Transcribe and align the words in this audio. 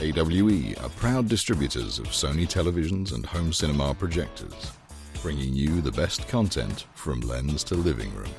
AWE 0.00 0.74
are 0.82 0.88
proud 0.96 1.28
distributors 1.28 1.98
of 1.98 2.06
Sony 2.06 2.48
televisions 2.48 3.12
and 3.12 3.26
home 3.26 3.52
cinema 3.52 3.94
projectors, 3.94 4.72
bringing 5.20 5.52
you 5.52 5.82
the 5.82 5.92
best 5.92 6.26
content 6.26 6.86
from 6.94 7.20
lens 7.20 7.62
to 7.64 7.74
living 7.74 8.10
room. 8.14 8.30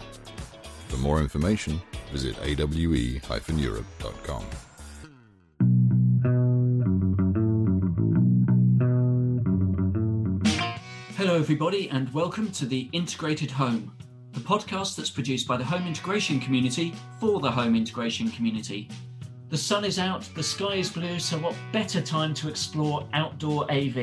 For 0.88 0.98
more 0.98 1.20
information, 1.20 1.80
visit 2.12 2.36
awe-europe.com. 2.40 4.44
Hello, 11.16 11.36
everybody, 11.36 11.92
and 11.92 12.12
welcome 12.12 12.52
to 12.54 12.66
the 12.66 12.90
Integrated 12.92 13.52
Home, 13.52 13.96
the 14.32 14.40
podcast 14.40 14.96
that's 14.96 15.12
produced 15.12 15.48
by 15.48 15.58
the 15.58 15.64
home 15.64 15.86
integration 15.86 16.40
community 16.40 16.96
for 17.20 17.40
the 17.40 17.52
home 17.52 17.76
integration 17.76 18.32
community. 18.32 18.90
The 19.52 19.58
sun 19.58 19.84
is 19.84 20.00
out, 20.00 20.22
the 20.34 20.42
sky 20.42 20.76
is 20.76 20.90
blue, 20.90 21.20
so 21.20 21.38
what 21.38 21.58
better 21.74 22.00
time 22.00 22.34
to 22.36 22.48
explore 22.48 23.06
outdoor 23.12 23.70
AV? 23.70 23.98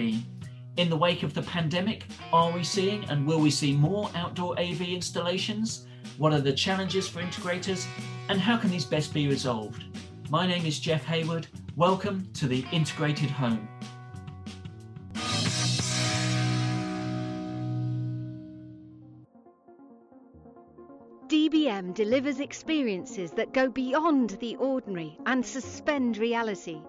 In 0.77 0.91
the 0.91 0.97
wake 0.97 1.23
of 1.23 1.33
the 1.33 1.41
pandemic, 1.41 2.05
are 2.35 2.53
we 2.53 2.63
seeing 2.63 3.09
and 3.09 3.27
will 3.27 3.41
we 3.41 3.51
see 3.51 3.73
more 3.73 4.11
outdoor 4.15 4.61
AV 4.61 4.83
installations? 4.83 5.87
What 6.19 6.35
are 6.35 6.43
the 6.43 6.53
challenges 6.53 7.09
for 7.09 7.23
integrators 7.23 7.87
and 8.29 8.39
how 8.39 8.59
can 8.59 8.71
these 8.71 8.85
best 8.85 9.15
be 9.15 9.27
resolved? 9.27 9.85
My 10.29 10.47
name 10.47 10.67
is 10.67 10.81
Jeff 10.81 11.03
Hayward. 11.05 11.47
Welcome 11.77 12.29
to 12.35 12.47
the 12.47 12.67
Integrated 12.71 13.31
Home. 13.31 13.67
DBM 21.49 21.95
delivers 21.95 22.41
experiences 22.41 23.31
that 23.31 23.55
go 23.55 23.71
beyond 23.71 24.37
the 24.39 24.55
ordinary 24.57 25.17
and 25.25 25.47
suspend 25.47 26.19
reality. 26.19 26.83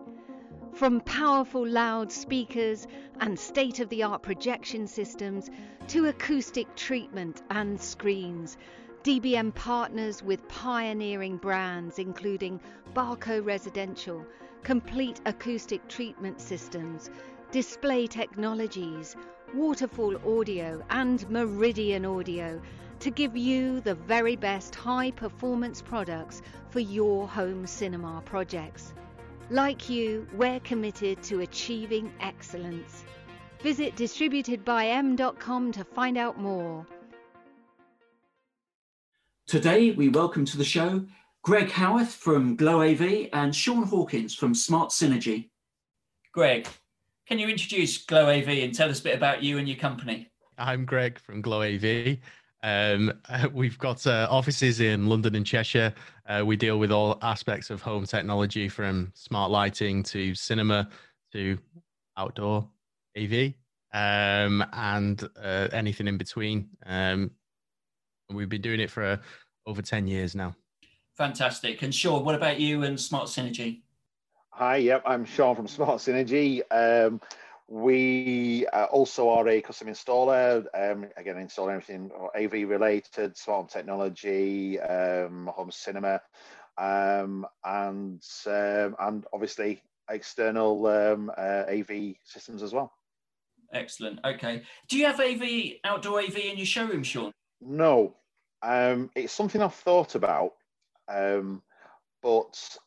From 0.73 0.99
powerful 0.99 1.65
loudspeakers 1.65 2.85
and 3.21 3.39
state 3.39 3.79
of 3.79 3.87
the 3.87 4.03
art 4.03 4.21
projection 4.21 4.85
systems 4.85 5.49
to 5.87 6.07
acoustic 6.07 6.75
treatment 6.75 7.41
and 7.49 7.79
screens, 7.79 8.57
DBM 9.03 9.55
partners 9.55 10.21
with 10.21 10.45
pioneering 10.49 11.37
brands 11.37 11.97
including 11.97 12.59
Barco 12.93 13.39
Residential, 13.41 14.25
Complete 14.63 15.21
Acoustic 15.25 15.87
Treatment 15.87 16.41
Systems, 16.41 17.09
Display 17.51 18.07
Technologies, 18.07 19.15
Waterfall 19.53 20.17
Audio, 20.37 20.83
and 20.89 21.29
Meridian 21.29 22.03
Audio 22.03 22.61
to 22.99 23.09
give 23.09 23.35
you 23.35 23.79
the 23.81 23.95
very 23.95 24.35
best 24.35 24.75
high 24.75 25.11
performance 25.11 25.81
products 25.81 26.41
for 26.69 26.79
your 26.79 27.27
home 27.27 27.65
cinema 27.65 28.21
projects. 28.25 28.93
Like 29.49 29.89
you, 29.89 30.27
we're 30.33 30.59
committed 30.59 31.23
to 31.23 31.41
achieving 31.41 32.11
excellence. 32.19 33.03
Visit 33.61 33.95
distributedbym.com 33.95 35.71
to 35.71 35.83
find 35.83 36.17
out 36.17 36.39
more. 36.39 36.85
Today, 39.47 39.91
we 39.91 40.09
welcome 40.09 40.45
to 40.45 40.57
the 40.57 40.63
show 40.63 41.05
Greg 41.41 41.71
Howarth 41.71 42.13
from 42.13 42.55
Glo 42.55 42.81
AV 42.81 43.29
and 43.33 43.55
Shaun 43.55 43.83
Hawkins 43.83 44.35
from 44.35 44.53
Smart 44.53 44.91
Synergy. 44.91 45.49
Greg, 46.33 46.67
can 47.27 47.39
you 47.39 47.47
introduce 47.47 48.05
Glo 48.05 48.29
AV 48.29 48.49
and 48.49 48.75
tell 48.75 48.89
us 48.89 48.99
a 48.99 49.03
bit 49.03 49.15
about 49.15 49.41
you 49.41 49.57
and 49.57 49.67
your 49.67 49.77
company? 49.77 50.29
I'm 50.57 50.85
Greg 50.85 51.17
from 51.17 51.41
Glo 51.41 51.61
AV. 51.63 52.17
Um, 52.63 53.13
we've 53.53 53.77
got 53.77 54.05
uh, 54.05 54.27
offices 54.29 54.79
in 54.79 55.07
London 55.07 55.35
and 55.35 55.45
Cheshire. 55.45 55.93
Uh, 56.27 56.43
we 56.45 56.55
deal 56.55 56.79
with 56.79 56.91
all 56.91 57.17
aspects 57.21 57.69
of 57.69 57.81
home 57.81 58.05
technology 58.05 58.69
from 58.69 59.11
smart 59.15 59.51
lighting 59.51 60.03
to 60.03 60.35
cinema 60.35 60.89
to 61.33 61.57
outdoor 62.17 62.67
AV 63.17 63.53
um, 63.93 64.63
and 64.73 65.27
uh, 65.41 65.67
anything 65.71 66.07
in 66.07 66.17
between. 66.17 66.69
Um, 66.85 67.31
we've 68.31 68.49
been 68.49 68.61
doing 68.61 68.79
it 68.79 68.91
for 68.91 69.03
uh, 69.03 69.17
over 69.65 69.81
10 69.81 70.07
years 70.07 70.35
now. 70.35 70.55
Fantastic. 71.17 71.81
And 71.81 71.93
Shaun, 71.93 72.23
what 72.23 72.35
about 72.35 72.59
you 72.59 72.83
and 72.83 72.99
Smart 72.99 73.27
Synergy? 73.27 73.81
Hi, 74.51 74.77
yep, 74.77 75.03
I'm 75.05 75.25
Shaun 75.25 75.55
from 75.55 75.67
Smart 75.67 75.99
Synergy. 75.99 76.61
We 77.71 78.65
uh, 78.73 78.85
also 78.85 79.29
are 79.29 79.47
a 79.47 79.61
custom 79.61 79.89
installer, 79.89 80.65
um, 80.73 81.05
again, 81.17 81.37
installing 81.37 81.75
everything 81.75 82.09
AV 82.35 82.67
related, 82.67 83.37
smart 83.37 83.59
home 83.59 83.67
technology, 83.67 84.79
um, 84.79 85.51
home 85.53 85.69
cinema, 85.69 86.19
um, 86.79 87.45
and 87.63 88.25
um, 88.47 88.95
and 88.99 89.25
obviously 89.31 89.83
external 90.09 90.87
um, 90.87 91.31
uh, 91.37 91.65
AV 91.69 92.15
systems 92.23 92.63
as 92.63 92.73
well. 92.73 92.91
Excellent. 93.71 94.19
Okay. 94.25 94.63
Do 94.87 94.97
you 94.97 95.05
have 95.05 95.19
AV, 95.19 95.73
outdoor 95.83 96.21
AV 96.21 96.37
in 96.37 96.57
your 96.57 96.65
showroom, 96.65 97.03
Shaun? 97.03 97.31
No. 97.61 98.15
Um, 98.63 99.11
it's 99.15 99.31
something 99.31 99.61
I've 99.61 99.75
thought 99.75 100.15
about, 100.15 100.53
um, 101.07 101.61
but 102.23 102.77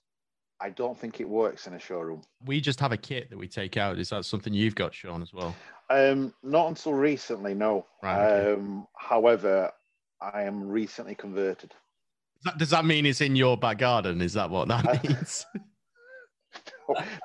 I 0.63 0.71
don't 0.71 0.97
think 0.97 1.21
it 1.21 1.29
works 1.29 1.67
in 1.67 1.75
a 1.75 1.79
showroom. 1.79 2.23
We 2.45 2.61
just 2.61 2.79
have 2.79 2.93
a 2.93 2.97
kit 2.97 3.29
that 3.31 3.37
we 3.37 3.49
take 3.49 3.77
out. 3.77 3.99
Is 3.99 4.11
that 4.11 4.25
something 4.25 4.55
you've 4.55 4.77
got, 4.77 4.95
Shaun, 4.95 5.21
as 5.21 5.33
well? 5.33 5.57
Um, 5.91 6.33
not 6.45 6.69
until 6.69 6.95
recently, 6.95 7.53
no. 7.53 7.85
Right, 8.01 8.31
okay. 8.31 8.61
um, 8.61 8.87
however, 8.97 9.73
I 10.21 10.45
am 10.45 10.69
recently 10.69 11.17
converted. 11.17 11.71
Does 11.71 12.45
that, 12.45 12.59
does 12.59 12.71
that, 12.71 12.85
mean 12.85 13.07
it's 13.07 13.21
in 13.21 13.35
your 13.35 13.57
back 13.57 13.79
garden? 13.79 14.21
Is 14.21 14.35
that 14.35 14.51
what 14.51 14.69
that 14.69 14.87
uh, 14.87 14.99
means? 15.09 15.45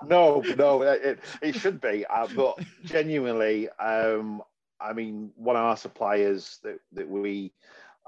no, 0.04 0.42
no, 0.58 0.82
it, 0.82 1.20
it 1.44 1.56
should 1.56 1.80
be. 1.80 2.06
Uh, 2.08 2.28
but 2.36 2.58
genuinely, 2.86 3.70
um, 3.80 4.42
I 4.82 4.94
mean, 4.94 5.32
one 5.36 5.56
of 5.56 5.62
our 5.62 5.78
suppliers 5.78 6.58
that, 6.64 6.80
that 6.94 7.08
we 7.08 7.54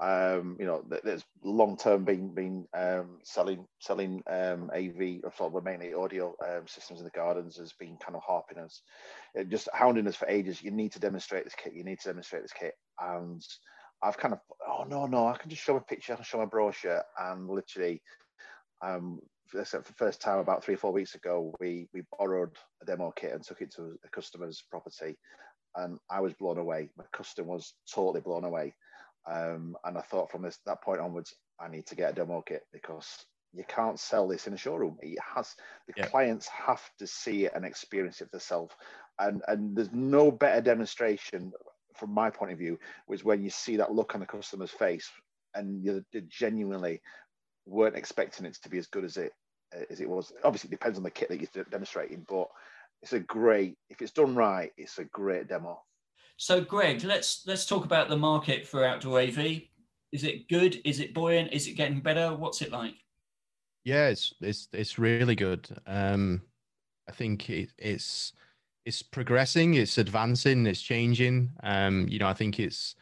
um, 0.00 0.56
you 0.58 0.64
know, 0.64 0.82
there's 1.04 1.24
long 1.44 1.76
term 1.76 2.04
been 2.04 2.34
been 2.34 2.66
um, 2.74 3.18
selling 3.22 3.66
selling 3.80 4.22
um, 4.30 4.70
AV 4.74 5.20
or 5.22 5.32
sort 5.36 5.54
of 5.54 5.64
mainly 5.64 5.92
audio 5.92 6.34
um, 6.42 6.66
systems 6.66 7.00
in 7.00 7.04
the 7.04 7.10
gardens 7.10 7.58
has 7.58 7.74
been 7.74 7.98
kind 7.98 8.16
of 8.16 8.22
harping 8.26 8.58
us, 8.58 8.80
it 9.34 9.50
just 9.50 9.68
hounding 9.74 10.06
us 10.06 10.16
for 10.16 10.26
ages. 10.26 10.62
You 10.62 10.70
need 10.70 10.92
to 10.92 11.00
demonstrate 11.00 11.44
this 11.44 11.54
kit. 11.54 11.74
You 11.74 11.84
need 11.84 12.00
to 12.00 12.08
demonstrate 12.08 12.42
this 12.42 12.52
kit, 12.52 12.72
and 12.98 13.42
I've 14.02 14.16
kind 14.16 14.32
of 14.32 14.40
oh 14.66 14.84
no 14.88 15.04
no 15.04 15.26
I 15.26 15.36
can 15.36 15.50
just 15.50 15.62
show 15.62 15.76
a 15.76 15.80
picture, 15.82 16.14
I 16.14 16.16
can 16.16 16.24
show 16.24 16.38
my 16.38 16.46
brochure, 16.46 17.02
and 17.18 17.46
literally, 17.46 18.00
um, 18.80 19.20
for 19.48 19.58
the 19.58 19.92
first 19.98 20.22
time 20.22 20.38
about 20.38 20.64
three 20.64 20.74
or 20.74 20.78
four 20.78 20.92
weeks 20.92 21.14
ago, 21.14 21.54
we 21.60 21.88
we 21.92 22.04
borrowed 22.18 22.56
a 22.80 22.86
demo 22.86 23.12
kit 23.14 23.32
and 23.34 23.44
took 23.44 23.60
it 23.60 23.74
to 23.74 23.98
a 24.02 24.08
customer's 24.08 24.64
property, 24.70 25.18
and 25.76 25.98
I 26.10 26.20
was 26.20 26.32
blown 26.32 26.56
away. 26.56 26.88
My 26.96 27.04
customer 27.12 27.48
was 27.48 27.74
totally 27.92 28.22
blown 28.22 28.44
away 28.44 28.72
um, 29.26 29.76
and 29.84 29.98
I 29.98 30.02
thought 30.02 30.30
from 30.30 30.42
this 30.42 30.58
that 30.66 30.82
point 30.82 31.00
onwards, 31.00 31.34
I 31.60 31.68
need 31.68 31.86
to 31.86 31.94
get 31.94 32.12
a 32.12 32.14
demo 32.14 32.42
kit 32.42 32.62
because 32.72 33.06
you 33.52 33.64
can't 33.68 33.98
sell 33.98 34.28
this 34.28 34.46
in 34.46 34.54
a 34.54 34.56
showroom. 34.56 34.96
It 35.00 35.18
has 35.34 35.54
the 35.86 35.94
yeah. 35.96 36.06
clients 36.06 36.48
have 36.48 36.82
to 36.98 37.06
see 37.06 37.46
it 37.46 37.52
and 37.54 37.64
experience 37.64 38.20
it 38.20 38.30
themselves. 38.30 38.74
And 39.18 39.42
and 39.48 39.76
there's 39.76 39.92
no 39.92 40.30
better 40.30 40.60
demonstration 40.60 41.52
from 41.96 42.14
my 42.14 42.30
point 42.30 42.52
of 42.52 42.58
view 42.58 42.78
was 43.08 43.24
when 43.24 43.42
you 43.42 43.50
see 43.50 43.76
that 43.76 43.92
look 43.92 44.14
on 44.14 44.20
the 44.20 44.26
customer's 44.26 44.70
face 44.70 45.10
and 45.54 45.84
you 45.84 46.04
genuinely 46.28 47.02
weren't 47.66 47.96
expecting 47.96 48.46
it 48.46 48.56
to 48.62 48.68
be 48.70 48.78
as 48.78 48.86
good 48.86 49.04
as 49.04 49.16
it 49.16 49.32
as 49.90 50.00
it 50.00 50.08
was. 50.08 50.32
Obviously, 50.44 50.68
it 50.68 50.72
depends 50.72 50.96
on 50.96 51.04
the 51.04 51.10
kit 51.10 51.28
that 51.28 51.40
you're 51.40 51.64
demonstrating, 51.64 52.24
but 52.28 52.48
it's 53.02 53.12
a 53.12 53.20
great 53.20 53.76
if 53.88 54.00
it's 54.00 54.12
done 54.12 54.34
right, 54.34 54.72
it's 54.76 54.98
a 54.98 55.04
great 55.04 55.48
demo. 55.48 55.82
So, 56.40 56.62
Greg, 56.62 57.04
let's 57.04 57.42
let's 57.46 57.66
talk 57.66 57.84
about 57.84 58.08
the 58.08 58.16
market 58.16 58.66
for 58.66 58.82
outdoor 58.82 59.20
AV. 59.20 59.60
Is 60.10 60.24
it 60.24 60.48
good? 60.48 60.80
Is 60.86 60.98
it 60.98 61.12
buoyant? 61.12 61.52
Is 61.52 61.68
it 61.68 61.74
getting 61.74 62.00
better? 62.00 62.34
What's 62.34 62.62
it 62.62 62.72
like? 62.72 62.94
Yeah, 63.84 64.08
it's 64.08 64.32
it's 64.40 64.66
it's 64.72 64.98
really 64.98 65.34
good. 65.34 65.68
Um, 65.86 66.40
I 67.06 67.12
think 67.12 67.50
it, 67.50 67.74
it's 67.76 68.32
it's 68.86 69.02
progressing, 69.02 69.74
it's 69.74 69.98
advancing, 69.98 70.66
it's 70.66 70.80
changing. 70.80 71.50
Um, 71.62 72.08
you 72.08 72.18
know, 72.18 72.28
I 72.28 72.32
think 72.32 72.58
it's 72.58 72.94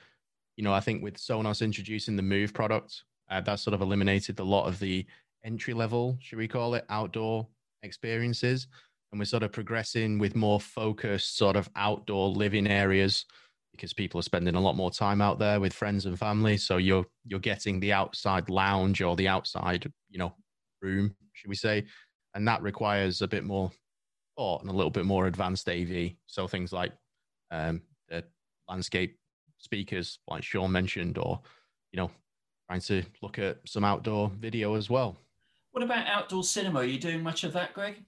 you 0.57 0.65
know, 0.65 0.75
I 0.75 0.81
think 0.81 1.05
with 1.05 1.15
Sonos 1.17 1.63
introducing 1.63 2.17
the 2.17 2.23
Move 2.23 2.53
product, 2.53 3.05
uh, 3.31 3.41
that 3.43 3.61
sort 3.61 3.75
of 3.75 3.83
eliminated 3.83 4.41
a 4.41 4.45
lot 4.45 4.67
of 4.67 4.81
the 4.81 5.07
entry 5.45 5.75
level, 5.75 6.19
should 6.21 6.39
we 6.39 6.49
call 6.49 6.75
it, 6.75 6.85
outdoor 6.89 7.47
experiences 7.85 8.67
and 9.11 9.19
we're 9.19 9.25
sort 9.25 9.43
of 9.43 9.53
progressing 9.53 10.19
with 10.19 10.37
more 10.37 10.61
focused 10.61 11.37
sort 11.37 11.57
of 11.57 11.69
outdoor 11.77 12.29
living 12.29 12.67
areas 12.67 13.25
because 13.73 13.93
people 13.93 14.19
are 14.19 14.25
spending 14.25 14.55
a 14.55 14.61
lot 14.61 14.77
more 14.77 14.91
time 14.91 15.21
out 15.21 15.39
there 15.39 15.61
with 15.61 15.73
friends 15.73 16.07
and 16.07 16.19
family. 16.19 16.57
So 16.57 16.77
you're 16.77 17.07
you're 17.25 17.41
getting 17.41 17.81
the 17.81 17.93
outside 17.93 18.51
lounge 18.51 19.01
or 19.01 19.17
the 19.17 19.29
outside 19.29 19.91
you 20.11 20.19
know 20.19 20.35
room 20.83 21.15
should 21.33 21.49
we 21.49 21.57
say. 21.57 21.87
And 22.35 22.47
that 22.49 22.63
requires 22.63 23.23
a 23.23 23.29
bit 23.29 23.45
more 23.45 23.71
thought 24.37 24.63
and 24.63 24.71
a 24.71 24.75
little 24.75 24.91
bit 24.91 25.05
more 25.05 25.27
advanced 25.27 25.69
AV 25.69 26.13
so 26.27 26.47
things 26.47 26.73
like 26.73 26.93
um, 27.51 27.83
the 28.09 28.23
landscape 28.69 29.19
speakers 29.59 30.19
like 30.29 30.45
Shaun 30.45 30.71
mentioned 30.71 31.19
or 31.19 31.41
you 31.93 31.97
know 31.97 32.11
trying 32.69 32.81
to 32.83 33.03
look 33.23 33.39
at 33.39 33.59
some 33.67 33.85
outdoor 33.85 34.31
video 34.39 34.75
as 34.75 34.91
well. 34.91 35.17
What 35.73 35.83
about 35.83 36.07
outdoor 36.07 36.45
cinema? 36.45 36.81
Are 36.81 36.85
you 36.85 36.99
doing 36.99 37.23
much 37.23 37.45
of 37.45 37.53
that 37.55 37.73
Greg 37.73 38.05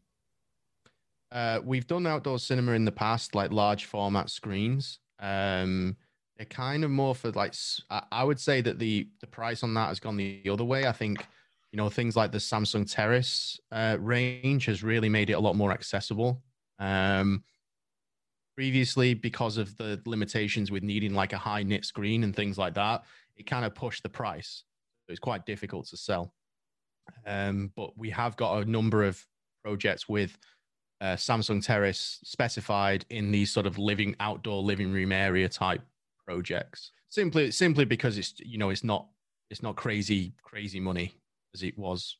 Uh, 1.32 1.60
we've 1.64 1.86
done 1.86 2.06
outdoor 2.06 2.38
cinema 2.38 2.72
in 2.72 2.84
the 2.84 2.92
past, 2.92 3.34
like 3.34 3.52
large 3.52 3.84
format 3.84 4.30
screens. 4.30 4.98
Um, 5.20 5.96
they're 6.36 6.46
kind 6.46 6.84
of 6.84 6.90
more 6.90 7.14
for 7.14 7.30
like 7.32 7.54
I 8.10 8.24
would 8.24 8.40
say 8.40 8.62
that 8.62 8.78
the 8.78 9.08
the 9.20 9.26
price 9.26 9.62
on 9.62 9.74
that 9.74 9.88
has 9.88 10.00
gone 10.00 10.16
the 10.16 10.42
other 10.50 10.64
way. 10.64 10.86
I 10.86 10.92
think 10.92 11.24
you 11.70 11.76
know 11.76 11.90
things 11.90 12.16
like 12.16 12.32
the 12.32 12.38
Samsung 12.38 12.90
Terrace 12.90 13.60
uh, 13.70 13.98
range 14.00 14.64
has 14.66 14.82
really 14.82 15.08
made 15.08 15.30
it 15.30 15.34
a 15.34 15.40
lot 15.40 15.54
more 15.54 15.70
accessible. 15.70 16.42
Um, 16.78 17.44
previously, 18.56 19.14
because 19.14 19.58
of 19.58 19.76
the 19.76 20.00
limitations 20.06 20.70
with 20.70 20.82
needing 20.82 21.14
like 21.14 21.32
a 21.32 21.38
high 21.38 21.62
nit 21.62 21.84
screen 21.84 22.24
and 22.24 22.34
things 22.34 22.58
like 22.58 22.74
that, 22.74 23.04
it 23.36 23.46
kind 23.46 23.64
of 23.64 23.74
pushed 23.74 24.02
the 24.02 24.08
price. 24.08 24.64
It's 25.08 25.20
quite 25.20 25.44
difficult 25.44 25.86
to 25.88 25.96
sell. 25.96 26.32
Um, 27.26 27.72
but 27.76 27.96
we 27.98 28.10
have 28.10 28.36
got 28.36 28.62
a 28.62 28.70
number 28.70 29.04
of 29.04 29.24
projects 29.62 30.08
with 30.08 30.38
uh, 31.00 31.16
Samsung 31.16 31.64
Terrace 31.64 32.18
specified 32.24 33.04
in 33.10 33.30
these 33.30 33.50
sort 33.50 33.66
of 33.66 33.78
living 33.78 34.14
outdoor 34.20 34.62
living 34.62 34.92
room 34.92 35.12
area 35.12 35.48
type 35.48 35.82
projects. 36.26 36.92
Simply, 37.08 37.50
simply 37.50 37.84
because 37.84 38.18
it's 38.18 38.34
you 38.38 38.58
know 38.58 38.70
it's 38.70 38.84
not 38.84 39.06
it's 39.50 39.62
not 39.62 39.76
crazy 39.76 40.32
crazy 40.42 40.80
money 40.80 41.14
as 41.54 41.62
it 41.62 41.76
was 41.78 42.16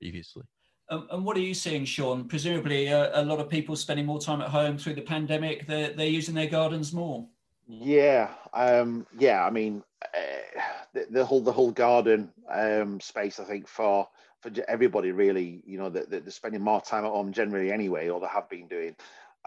previously. 0.00 0.42
Um, 0.90 1.08
and 1.10 1.24
what 1.24 1.36
are 1.36 1.40
you 1.40 1.54
seeing, 1.54 1.84
Shaun? 1.84 2.28
Presumably, 2.28 2.92
uh, 2.92 3.22
a 3.22 3.24
lot 3.24 3.40
of 3.40 3.48
people 3.48 3.74
spending 3.74 4.04
more 4.04 4.20
time 4.20 4.42
at 4.42 4.48
home 4.48 4.76
through 4.76 4.94
the 4.94 5.02
pandemic. 5.02 5.66
They're 5.66 5.90
they're 5.90 6.06
using 6.06 6.34
their 6.34 6.46
gardens 6.46 6.92
more. 6.92 7.26
Yeah, 7.66 8.30
um, 8.52 9.06
yeah. 9.18 9.46
I 9.46 9.50
mean, 9.50 9.82
uh, 10.02 10.60
the, 10.92 11.06
the, 11.10 11.24
whole 11.24 11.40
the 11.40 11.52
whole 11.52 11.70
garden 11.70 12.30
um, 12.52 13.00
space. 13.00 13.40
I 13.40 13.44
think 13.44 13.66
for 13.66 14.06
for 14.44 14.52
everybody 14.68 15.10
really, 15.10 15.62
you 15.64 15.78
know, 15.78 15.88
that 15.88 16.10
they're 16.10 16.22
spending 16.28 16.60
more 16.60 16.80
time 16.80 17.04
at 17.04 17.10
home 17.10 17.32
generally 17.32 17.72
anyway, 17.72 18.10
or 18.10 18.20
they 18.20 18.26
have 18.26 18.48
been 18.50 18.68
doing. 18.68 18.94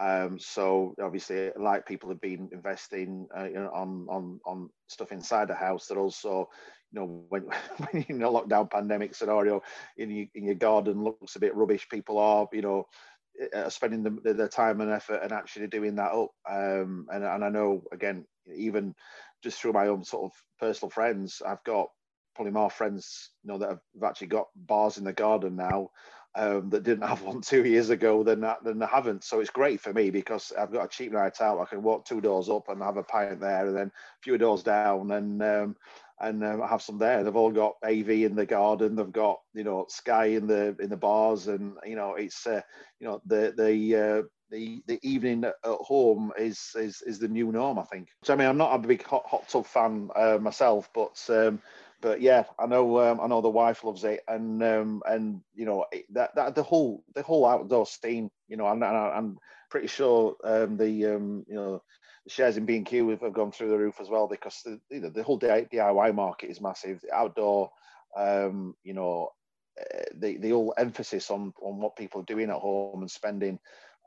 Um, 0.00 0.38
so 0.38 0.94
obviously, 1.00 1.50
like 1.56 1.86
people 1.86 2.08
have 2.08 2.20
been 2.20 2.48
investing 2.52 3.28
uh, 3.36 3.44
you 3.44 3.54
know, 3.54 3.70
on 3.72 4.06
on 4.10 4.40
on 4.44 4.70
stuff 4.88 5.12
inside 5.12 5.48
the 5.48 5.54
house. 5.54 5.86
That 5.86 5.98
also, 5.98 6.48
you 6.92 7.00
know, 7.00 7.24
when, 7.28 7.42
when 7.90 8.04
in 8.08 8.22
a 8.22 8.28
lockdown 8.28 8.70
pandemic 8.70 9.14
scenario, 9.14 9.62
in 9.96 10.10
your, 10.10 10.26
in 10.34 10.44
your 10.44 10.54
garden 10.56 11.04
looks 11.04 11.36
a 11.36 11.40
bit 11.40 11.54
rubbish. 11.54 11.88
People 11.88 12.18
are, 12.18 12.48
you 12.52 12.62
know, 12.62 12.86
uh, 13.54 13.68
spending 13.68 14.02
the, 14.02 14.34
the 14.34 14.48
time 14.48 14.80
and 14.80 14.90
effort 14.90 15.20
and 15.22 15.32
actually 15.32 15.68
doing 15.68 15.94
that 15.96 16.12
up. 16.12 16.30
Um, 16.48 17.06
and 17.12 17.22
and 17.22 17.44
I 17.44 17.48
know 17.48 17.84
again, 17.92 18.24
even 18.52 18.94
just 19.44 19.60
through 19.60 19.74
my 19.74 19.86
own 19.86 20.02
sort 20.02 20.24
of 20.24 20.32
personal 20.58 20.90
friends, 20.90 21.40
I've 21.46 21.62
got 21.62 21.88
probably 22.38 22.52
more 22.52 22.70
friends, 22.70 23.30
you 23.42 23.50
know, 23.50 23.58
that 23.58 23.68
have 23.68 23.80
actually 24.04 24.28
got 24.28 24.46
bars 24.54 24.96
in 24.96 25.02
the 25.02 25.12
garden 25.12 25.56
now 25.56 25.90
um, 26.38 26.70
that 26.70 26.84
didn't 26.84 27.08
have 27.08 27.22
one 27.22 27.40
two 27.42 27.64
years 27.64 27.90
ago 27.90 28.22
than 28.22 28.40
that 28.42 28.62
than 28.62 28.78
they 28.78 28.86
haven't. 28.86 29.24
So 29.24 29.40
it's 29.40 29.50
great 29.50 29.80
for 29.80 29.92
me 29.92 30.10
because 30.10 30.52
I've 30.56 30.72
got 30.72 30.84
a 30.84 30.88
cheap 30.88 31.12
night 31.12 31.40
out. 31.40 31.60
I 31.60 31.64
can 31.64 31.82
walk 31.82 32.04
two 32.04 32.20
doors 32.20 32.48
up 32.48 32.68
and 32.68 32.82
have 32.82 32.96
a 32.96 33.02
pint 33.02 33.40
there, 33.40 33.66
and 33.66 33.76
then 33.76 33.88
a 33.88 34.22
few 34.22 34.38
doors 34.38 34.62
down, 34.62 35.10
and 35.10 35.42
um, 35.42 35.76
and 36.20 36.44
um, 36.44 36.62
have 36.62 36.82
some 36.82 36.98
there. 36.98 37.24
They've 37.24 37.34
all 37.34 37.50
got 37.50 37.74
AV 37.84 38.10
in 38.10 38.36
the 38.36 38.46
garden. 38.46 38.94
They've 38.94 39.12
got 39.12 39.40
you 39.52 39.64
know 39.64 39.86
Sky 39.88 40.26
in 40.26 40.46
the 40.46 40.76
in 40.80 40.90
the 40.90 40.96
bars, 40.96 41.48
and 41.48 41.74
you 41.84 41.96
know 41.96 42.14
it's 42.14 42.46
uh, 42.46 42.60
you 43.00 43.08
know 43.08 43.20
the 43.26 43.52
the 43.56 43.96
uh, 43.96 44.22
the 44.50 44.82
the 44.86 44.98
evening 45.02 45.44
at 45.44 45.54
home 45.64 46.32
is 46.38 46.70
is 46.76 47.02
is 47.02 47.18
the 47.18 47.28
new 47.28 47.50
norm. 47.50 47.78
I 47.78 47.84
think. 47.84 48.08
So 48.22 48.34
I 48.34 48.36
mean, 48.36 48.48
I'm 48.48 48.58
not 48.58 48.74
a 48.74 48.86
big 48.86 49.02
hot, 49.02 49.26
hot 49.26 49.48
tub 49.48 49.66
fan 49.66 50.10
uh, 50.14 50.38
myself, 50.40 50.88
but 50.94 51.18
um, 51.30 51.60
but 52.00 52.20
yeah, 52.20 52.44
I 52.58 52.66
know 52.66 53.00
um, 53.00 53.20
I 53.20 53.26
know 53.26 53.40
the 53.40 53.48
wife 53.48 53.84
loves 53.84 54.04
it, 54.04 54.20
and 54.28 54.62
um, 54.62 55.02
and 55.06 55.40
you 55.54 55.64
know 55.66 55.86
that 56.10 56.34
that 56.34 56.54
the 56.54 56.62
whole 56.62 57.04
the 57.14 57.22
whole 57.22 57.46
outdoor 57.46 57.86
scene, 57.86 58.30
you 58.48 58.56
know, 58.56 58.66
I'm 58.66 58.82
I'm 58.82 59.38
pretty 59.70 59.88
sure 59.88 60.36
um, 60.44 60.76
the 60.76 61.06
um, 61.06 61.44
you 61.48 61.54
know 61.54 61.82
the 62.24 62.30
shares 62.30 62.56
in 62.56 62.66
B 62.66 62.76
and 62.76 62.86
Q 62.86 63.08
have 63.10 63.32
gone 63.32 63.52
through 63.52 63.70
the 63.70 63.78
roof 63.78 64.00
as 64.00 64.08
well 64.08 64.28
because 64.28 64.60
the 64.64 64.80
you 64.90 65.00
know, 65.00 65.10
the 65.10 65.22
whole 65.22 65.38
DIY 65.38 66.14
market 66.14 66.50
is 66.50 66.60
massive. 66.60 67.00
The 67.00 67.14
outdoor, 67.14 67.70
um, 68.16 68.74
you 68.84 68.94
know, 68.94 69.30
the 70.14 70.36
the 70.38 70.50
whole 70.50 70.74
emphasis 70.78 71.30
on 71.30 71.52
on 71.62 71.78
what 71.78 71.96
people 71.96 72.20
are 72.20 72.24
doing 72.24 72.50
at 72.50 72.56
home 72.56 73.00
and 73.00 73.10
spending 73.10 73.58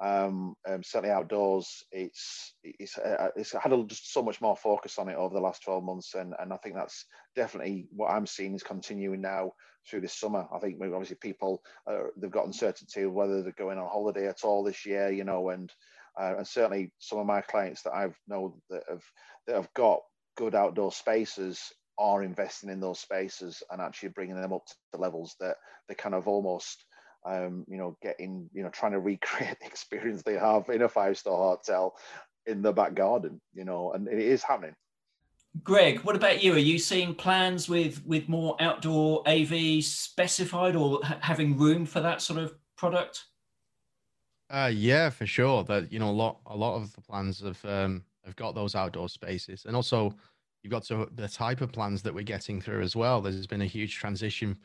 um, 0.02 0.56
um, 0.68 0.82
certainly 0.84 1.14
outdoors, 1.14 1.84
it's 1.92 2.56
it's 2.64 2.98
uh, 2.98 3.30
it's 3.36 3.52
had 3.54 3.72
a, 3.72 3.84
just 3.84 4.12
so 4.12 4.24
much 4.24 4.42
more 4.42 4.58
focus 4.58 4.98
on 4.98 5.10
it 5.10 5.16
over 5.16 5.34
the 5.34 5.42
last 5.42 5.64
12 5.64 5.84
months, 5.84 6.16
and 6.16 6.34
and 6.40 6.52
I 6.52 6.58
think 6.58 6.76
that's 6.76 7.06
definitely 7.36 7.88
what 7.92 8.10
I'm 8.10 8.26
seeing 8.26 8.56
is 8.56 8.64
continuing 8.64 9.22
now 9.22 9.52
through 9.88 10.02
this 10.02 10.20
summer. 10.20 10.48
I 10.52 10.58
think 10.58 10.78
obviously 10.82 11.18
people 11.22 11.62
uh, 11.86 12.06
they've 12.18 12.32
got 12.32 12.48
uncertainty 12.48 13.04
of 13.04 13.14
whether 13.14 13.44
they're 13.44 13.52
going 13.52 13.78
on 13.78 13.88
holiday 13.88 14.28
at 14.28 14.44
all 14.44 14.64
this 14.64 14.86
year, 14.88 15.12
you 15.12 15.24
know, 15.24 15.50
and 15.50 15.72
uh, 16.20 16.34
and 16.38 16.48
certainly 16.48 16.92
some 16.98 17.20
of 17.20 17.28
my 17.28 17.42
clients 17.42 17.84
that 17.84 17.94
I've 17.94 18.18
know 18.28 18.60
that 18.72 18.84
have 18.90 19.04
that 19.46 19.56
have 19.56 19.74
got 19.76 20.00
good 20.36 20.56
outdoor 20.56 20.92
spaces 20.92 21.62
are 22.00 22.24
investing 22.24 22.72
in 22.72 22.80
those 22.80 23.00
spaces 23.00 23.62
and 23.70 23.80
actually 23.80 24.10
bringing 24.10 24.36
them 24.36 24.54
up 24.54 24.66
to 24.66 24.74
the 24.94 24.98
levels 24.98 25.36
that 25.40 25.58
they 25.88 25.94
kind 25.94 26.16
of 26.16 26.28
almost 26.28 26.86
um, 27.26 27.66
you 27.68 27.78
know, 27.78 27.98
getting, 28.02 28.50
you 28.54 28.64
know, 28.64 28.70
trying 28.70 28.94
to 28.94 29.00
recreate 29.00 29.58
the 29.62 29.68
experience 29.68 30.24
they 30.24 30.36
have 30.38 30.70
in 30.70 30.82
a 30.82 30.90
five 30.90 31.18
star 31.18 31.36
hotel 31.36 31.96
in 32.46 32.62
the 32.62 32.74
back 32.74 32.96
garden, 32.96 33.40
you 33.54 33.66
know, 33.66 33.94
and 33.94 34.08
it 34.08 34.20
is 34.20 34.44
happening. 34.44 34.76
Greg, 35.64 36.00
what 36.00 36.16
about 36.16 36.42
you? 36.42 36.54
Are 36.54 36.60
you 36.60 36.80
seeing 36.80 37.14
plans 37.14 37.68
with 37.68 38.06
with 38.06 38.30
more 38.30 38.56
outdoor 38.62 39.22
AV 39.28 39.84
specified 39.84 40.78
or 40.78 41.02
ha- 41.04 41.20
having 41.22 41.58
room 41.58 41.86
for 41.86 42.00
that 42.00 42.22
sort 42.22 42.40
of 42.40 42.56
product? 42.78 43.26
Uh, 44.50 44.72
yeah, 44.74 45.10
for 45.10 45.26
sure. 45.26 45.64
That 45.66 45.92
you 45.92 46.00
know, 46.00 46.10
a 46.10 46.12
lot 46.12 46.40
a 46.46 46.56
lot 46.56 46.78
of 46.78 46.94
the 46.94 47.02
plans 47.02 47.42
have 47.42 47.64
um, 47.66 48.04
have 48.26 48.36
got 48.38 48.56
those 48.56 48.76
outdoor 48.76 49.10
spaces, 49.10 49.66
and 49.66 49.76
also 49.76 50.16
you've 50.64 50.72
got 50.72 50.84
to 50.84 51.10
the 51.16 51.28
type 51.28 51.60
of 51.60 51.74
plans 51.74 52.02
that 52.04 52.14
we're 52.14 52.24
getting 52.24 52.62
through 52.62 52.82
as 52.82 52.96
well. 52.96 53.20
There's 53.20 53.48
been 53.48 53.62
a 53.62 53.66
huge 53.66 53.96
transition, 53.96 54.58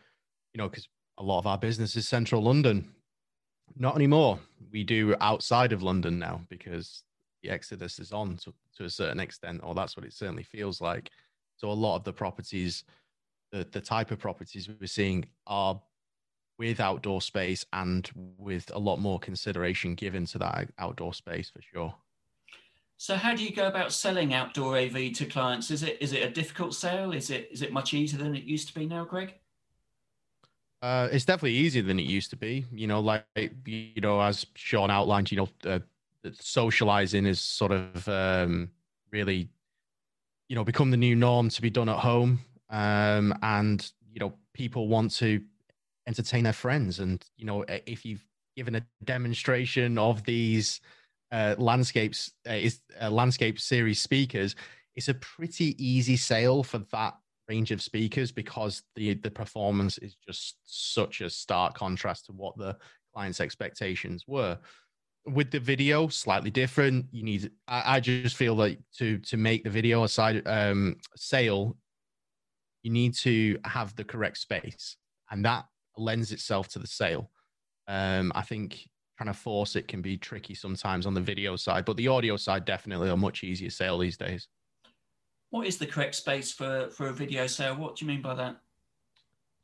you 0.52 0.58
know, 0.58 0.68
because 0.68 0.88
a 1.18 1.22
lot 1.22 1.38
of 1.38 1.46
our 1.46 1.58
business 1.58 1.96
is 1.96 2.06
central 2.08 2.42
London. 2.42 2.92
Not 3.76 3.96
anymore. 3.96 4.38
We 4.72 4.84
do 4.84 5.14
outside 5.20 5.72
of 5.72 5.82
London 5.82 6.18
now 6.18 6.40
because 6.48 7.02
the 7.42 7.50
exodus 7.50 7.98
is 7.98 8.12
on 8.12 8.36
to, 8.38 8.52
to 8.76 8.84
a 8.84 8.90
certain 8.90 9.20
extent, 9.20 9.60
or 9.62 9.74
that's 9.74 9.96
what 9.96 10.06
it 10.06 10.12
certainly 10.12 10.42
feels 10.42 10.80
like. 10.80 11.10
So 11.56 11.70
a 11.70 11.72
lot 11.72 11.96
of 11.96 12.04
the 12.04 12.12
properties, 12.12 12.84
the, 13.52 13.66
the 13.70 13.80
type 13.80 14.10
of 14.10 14.18
properties 14.18 14.68
we're 14.68 14.86
seeing 14.86 15.26
are 15.46 15.80
with 16.58 16.80
outdoor 16.80 17.20
space 17.20 17.64
and 17.72 18.10
with 18.38 18.70
a 18.74 18.78
lot 18.78 18.98
more 18.98 19.18
consideration 19.18 19.94
given 19.94 20.24
to 20.26 20.38
that 20.38 20.70
outdoor 20.78 21.12
space 21.12 21.50
for 21.50 21.60
sure. 21.60 21.94
So 22.98 23.16
how 23.16 23.34
do 23.34 23.44
you 23.44 23.54
go 23.54 23.66
about 23.66 23.92
selling 23.92 24.32
outdoor 24.32 24.78
AV 24.78 25.12
to 25.14 25.26
clients? 25.26 25.70
Is 25.70 25.82
it 25.82 25.98
is 26.00 26.14
it 26.14 26.22
a 26.22 26.30
difficult 26.30 26.74
sale? 26.74 27.12
Is 27.12 27.28
it 27.28 27.48
is 27.52 27.60
it 27.60 27.72
much 27.72 27.92
easier 27.92 28.18
than 28.18 28.34
it 28.34 28.44
used 28.44 28.68
to 28.68 28.74
be 28.74 28.86
now, 28.86 29.04
Greg? 29.04 29.34
Uh, 30.86 31.08
it's 31.10 31.24
definitely 31.24 31.50
easier 31.50 31.82
than 31.82 31.98
it 31.98 32.04
used 32.04 32.30
to 32.30 32.36
be. 32.36 32.64
You 32.72 32.86
know, 32.86 33.00
like 33.00 33.24
you 33.64 34.00
know, 34.00 34.20
as 34.20 34.46
Shaun 34.54 34.88
outlined, 34.88 35.32
you 35.32 35.38
know, 35.38 35.48
uh, 35.68 35.80
socializing 36.32 37.26
is 37.26 37.40
sort 37.40 37.72
of 37.72 38.08
um, 38.08 38.70
really, 39.10 39.48
you 40.48 40.54
know, 40.54 40.62
become 40.62 40.92
the 40.92 40.96
new 40.96 41.16
norm 41.16 41.48
to 41.48 41.60
be 41.60 41.70
done 41.70 41.88
at 41.88 41.98
home. 41.98 42.38
Um, 42.70 43.36
and 43.42 43.90
you 44.12 44.20
know, 44.20 44.34
people 44.54 44.86
want 44.86 45.10
to 45.16 45.42
entertain 46.06 46.44
their 46.44 46.52
friends, 46.52 47.00
and 47.00 47.20
you 47.36 47.46
know, 47.46 47.64
if 47.68 48.04
you've 48.04 48.24
given 48.56 48.76
a 48.76 48.86
demonstration 49.02 49.98
of 49.98 50.22
these 50.22 50.80
uh, 51.32 51.56
landscapes, 51.58 52.30
uh, 52.48 52.52
is 52.52 52.78
uh, 53.02 53.10
landscape 53.10 53.58
series 53.58 54.00
speakers, 54.00 54.54
it's 54.94 55.08
a 55.08 55.14
pretty 55.14 55.74
easy 55.84 56.16
sale 56.16 56.62
for 56.62 56.78
that 56.92 57.16
range 57.48 57.70
of 57.70 57.82
speakers 57.82 58.32
because 58.32 58.82
the 58.94 59.14
the 59.14 59.30
performance 59.30 59.98
is 59.98 60.16
just 60.26 60.56
such 60.64 61.20
a 61.20 61.30
stark 61.30 61.74
contrast 61.74 62.26
to 62.26 62.32
what 62.32 62.56
the 62.56 62.76
client's 63.14 63.40
expectations 63.40 64.24
were. 64.26 64.58
With 65.26 65.50
the 65.50 65.60
video 65.60 66.08
slightly 66.08 66.50
different. 66.50 67.06
You 67.10 67.24
need 67.24 67.50
i, 67.66 67.96
I 67.96 68.00
just 68.00 68.36
feel 68.36 68.54
like 68.54 68.78
to 68.98 69.18
to 69.18 69.36
make 69.36 69.64
the 69.64 69.70
video 69.70 70.04
a 70.04 70.08
side 70.08 70.46
um 70.46 70.96
sale 71.16 71.76
you 72.82 72.92
need 72.92 73.14
to 73.14 73.58
have 73.64 73.96
the 73.96 74.04
correct 74.04 74.38
space 74.38 74.96
and 75.30 75.44
that 75.44 75.64
lends 75.96 76.30
itself 76.30 76.68
to 76.68 76.78
the 76.78 76.86
sale. 76.86 77.30
Um 77.88 78.32
i 78.34 78.42
think 78.42 78.88
trying 79.16 79.32
to 79.32 79.38
force 79.38 79.76
it 79.76 79.88
can 79.88 80.02
be 80.02 80.16
tricky 80.18 80.54
sometimes 80.54 81.06
on 81.06 81.14
the 81.14 81.20
video 81.20 81.56
side 81.56 81.84
but 81.84 81.96
the 81.96 82.06
audio 82.06 82.36
side 82.36 82.64
definitely 82.64 83.08
a 83.08 83.16
much 83.16 83.42
easier 83.42 83.70
sale 83.70 83.98
these 83.98 84.18
days 84.18 84.46
what 85.50 85.66
is 85.66 85.78
the 85.78 85.86
correct 85.86 86.14
space 86.14 86.52
for 86.52 86.88
for 86.90 87.08
a 87.08 87.12
video 87.12 87.46
sale? 87.46 87.76
What 87.76 87.96
do 87.96 88.04
you 88.04 88.10
mean 88.10 88.22
by 88.22 88.34
that? 88.34 88.56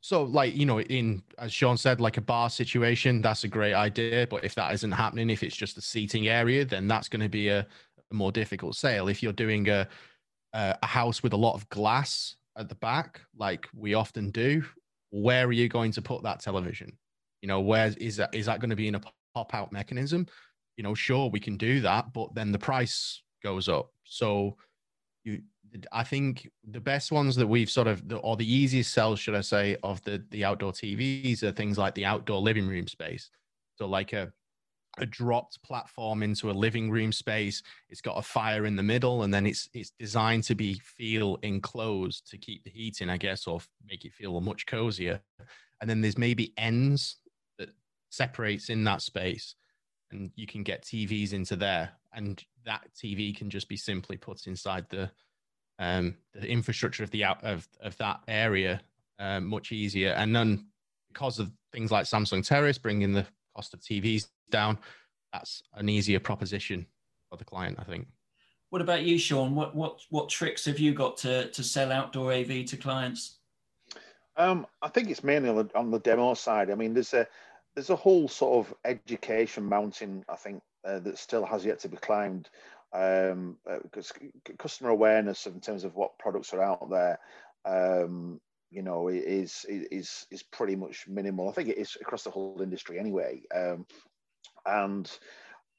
So, 0.01 0.23
like 0.23 0.55
you 0.55 0.65
know, 0.65 0.81
in 0.81 1.23
as 1.37 1.53
Shaun 1.53 1.77
said, 1.77 2.01
like 2.01 2.17
a 2.17 2.21
bar 2.21 2.49
situation, 2.49 3.21
that's 3.21 3.43
a 3.43 3.47
great 3.47 3.73
idea. 3.73 4.27
But 4.27 4.43
if 4.43 4.55
that 4.55 4.73
isn't 4.73 4.91
happening, 4.91 5.29
if 5.29 5.43
it's 5.43 5.55
just 5.55 5.77
a 5.77 5.81
seating 5.81 6.27
area, 6.27 6.65
then 6.65 6.87
that's 6.87 7.07
going 7.07 7.21
to 7.21 7.29
be 7.29 7.49
a, 7.49 7.59
a, 8.11 8.13
more 8.13 8.31
difficult 8.31 8.75
sale. 8.75 9.07
If 9.07 9.23
you're 9.23 9.33
doing 9.33 9.69
a 9.69 9.87
a 10.53 10.85
house 10.85 11.23
with 11.23 11.33
a 11.33 11.37
lot 11.37 11.55
of 11.55 11.67
glass 11.69 12.35
at 12.57 12.69
the 12.69 12.75
back, 12.75 13.21
like 13.35 13.67
we 13.73 13.95
often 13.95 14.29
do, 14.29 14.63
where 15.09 15.47
are 15.47 15.51
you 15.51 15.67
going 15.67 15.91
to 15.93 16.01
put 16.01 16.21
that 16.23 16.41
television? 16.41 16.95
You 17.41 17.47
know, 17.47 17.61
where 17.61 17.91
is 17.97 18.17
that? 18.17 18.35
Is 18.35 18.45
that 18.45 18.59
going 18.59 18.69
to 18.69 18.75
be 18.75 18.87
in 18.87 18.95
a 18.95 19.01
pop 19.33 19.55
out 19.55 19.71
mechanism? 19.71 20.27
you 20.77 20.83
know, 20.83 20.93
sure 20.93 21.29
we 21.29 21.39
can 21.39 21.57
do 21.57 21.81
that, 21.81 22.13
but 22.13 22.33
then 22.33 22.51
the 22.51 22.59
price 22.59 23.21
goes 23.43 23.69
up. 23.69 23.91
So 24.03 24.57
you 25.23 25.41
I 25.91 26.03
think 26.03 26.49
the 26.63 26.79
best 26.79 27.11
ones 27.11 27.35
that 27.35 27.47
we've 27.47 27.69
sort 27.69 27.87
of, 27.87 28.03
or 28.21 28.35
the 28.35 28.51
easiest 28.51 28.93
sells, 28.93 29.19
should 29.19 29.35
I 29.35 29.41
say, 29.41 29.77
of 29.83 30.01
the 30.03 30.23
the 30.29 30.45
outdoor 30.45 30.71
TVs 30.71 31.43
are 31.43 31.51
things 31.51 31.77
like 31.77 31.95
the 31.95 32.05
outdoor 32.05 32.41
living 32.41 32.67
room 32.67 32.87
space. 32.87 33.29
So 33.75 33.87
like 33.87 34.13
a 34.13 34.31
a 34.99 35.05
dropped 35.05 35.61
platform 35.63 36.21
into 36.21 36.51
a 36.51 36.53
living 36.53 36.91
room 36.91 37.11
space. 37.11 37.63
It's 37.89 38.01
got 38.01 38.17
a 38.17 38.21
fire 38.21 38.65
in 38.65 38.75
the 38.75 38.83
middle, 38.83 39.23
and 39.23 39.33
then 39.33 39.45
it's 39.45 39.67
it's 39.73 39.91
designed 39.97 40.43
to 40.45 40.55
be 40.55 40.75
feel 40.75 41.37
enclosed 41.41 42.29
to 42.29 42.37
keep 42.37 42.63
the 42.63 42.69
heat 42.69 43.01
in, 43.01 43.09
I 43.09 43.17
guess, 43.17 43.47
or 43.47 43.59
make 43.87 44.05
it 44.05 44.13
feel 44.13 44.39
much 44.41 44.65
cozier. 44.65 45.21
And 45.81 45.89
then 45.89 46.01
there's 46.01 46.17
maybe 46.17 46.53
ends 46.57 47.17
that 47.57 47.69
separates 48.09 48.69
in 48.69 48.83
that 48.83 49.01
space, 49.01 49.55
and 50.11 50.31
you 50.35 50.45
can 50.45 50.63
get 50.63 50.83
TVs 50.83 51.33
into 51.33 51.55
there, 51.55 51.89
and 52.13 52.43
that 52.65 52.87
TV 52.95 53.35
can 53.35 53.49
just 53.49 53.67
be 53.67 53.77
simply 53.77 54.17
put 54.17 54.45
inside 54.45 54.85
the 54.89 55.09
um, 55.79 56.15
the 56.33 56.47
infrastructure 56.47 57.03
of 57.03 57.11
the 57.11 57.23
out 57.23 57.43
of, 57.43 57.67
of 57.81 57.97
that 57.97 58.19
area 58.27 58.81
um, 59.19 59.45
much 59.45 59.71
easier. 59.71 60.11
And 60.11 60.35
then 60.35 60.65
because 61.11 61.39
of 61.39 61.51
things 61.71 61.91
like 61.91 62.05
Samsung 62.05 62.45
Terrace 62.45 62.77
bringing 62.77 63.13
the 63.13 63.25
cost 63.55 63.73
of 63.73 63.81
TVs 63.81 64.27
down, 64.49 64.77
that's 65.31 65.63
an 65.75 65.89
easier 65.89 66.19
proposition 66.19 66.85
for 67.29 67.37
the 67.37 67.45
client, 67.45 67.77
I 67.79 67.83
think. 67.83 68.07
What 68.69 68.81
about 68.81 69.03
you, 69.03 69.19
Shaun? 69.19 69.53
What 69.53 69.75
what 69.75 69.99
what 70.09 70.29
tricks 70.29 70.65
have 70.65 70.79
you 70.79 70.95
got 70.95 71.17
to 71.17 71.47
to 71.51 71.63
sell 71.63 71.91
outdoor 71.91 72.33
AV 72.33 72.65
to 72.65 72.77
clients? 72.77 73.37
Um, 74.35 74.65
I 74.81 74.87
think 74.87 75.11
it's 75.11 75.23
mainly 75.23 75.49
on 75.49 75.55
the, 75.57 75.69
on 75.77 75.91
the 75.91 75.99
demo 75.99 76.33
side. 76.33 76.71
I 76.71 76.75
mean, 76.75 76.95
there's 76.95 77.13
a 77.13 77.27
there's 77.75 77.91
a 77.91 77.95
whole 77.95 78.27
sort 78.27 78.65
of 78.65 78.73
education 78.83 79.63
mountain. 79.63 80.25
I 80.27 80.35
think 80.35 80.63
uh, 80.83 80.99
that 80.99 81.19
still 81.19 81.45
has 81.45 81.63
yet 81.63 81.79
to 81.81 81.87
be 81.87 81.97
climbed 81.97 82.49
um, 82.93 83.57
because 83.83 84.11
uh, 84.21 84.53
customer 84.57 84.89
awareness 84.89 85.45
in 85.47 85.59
terms 85.59 85.83
of 85.83 85.95
what 85.95 86.17
products 86.19 86.53
are 86.53 86.61
out 86.61 86.89
there, 86.89 87.19
um, 87.65 88.39
you 88.69 88.83
know, 88.83 89.07
is 89.07 89.65
is 89.67 90.25
is 90.31 90.43
pretty 90.43 90.75
much 90.75 91.07
minimal. 91.07 91.49
I 91.49 91.53
think 91.53 91.69
it 91.69 91.77
is 91.77 91.97
across 92.01 92.23
the 92.23 92.31
whole 92.31 92.61
industry 92.61 92.99
anyway. 92.99 93.41
Um, 93.53 93.85
and 94.65 95.09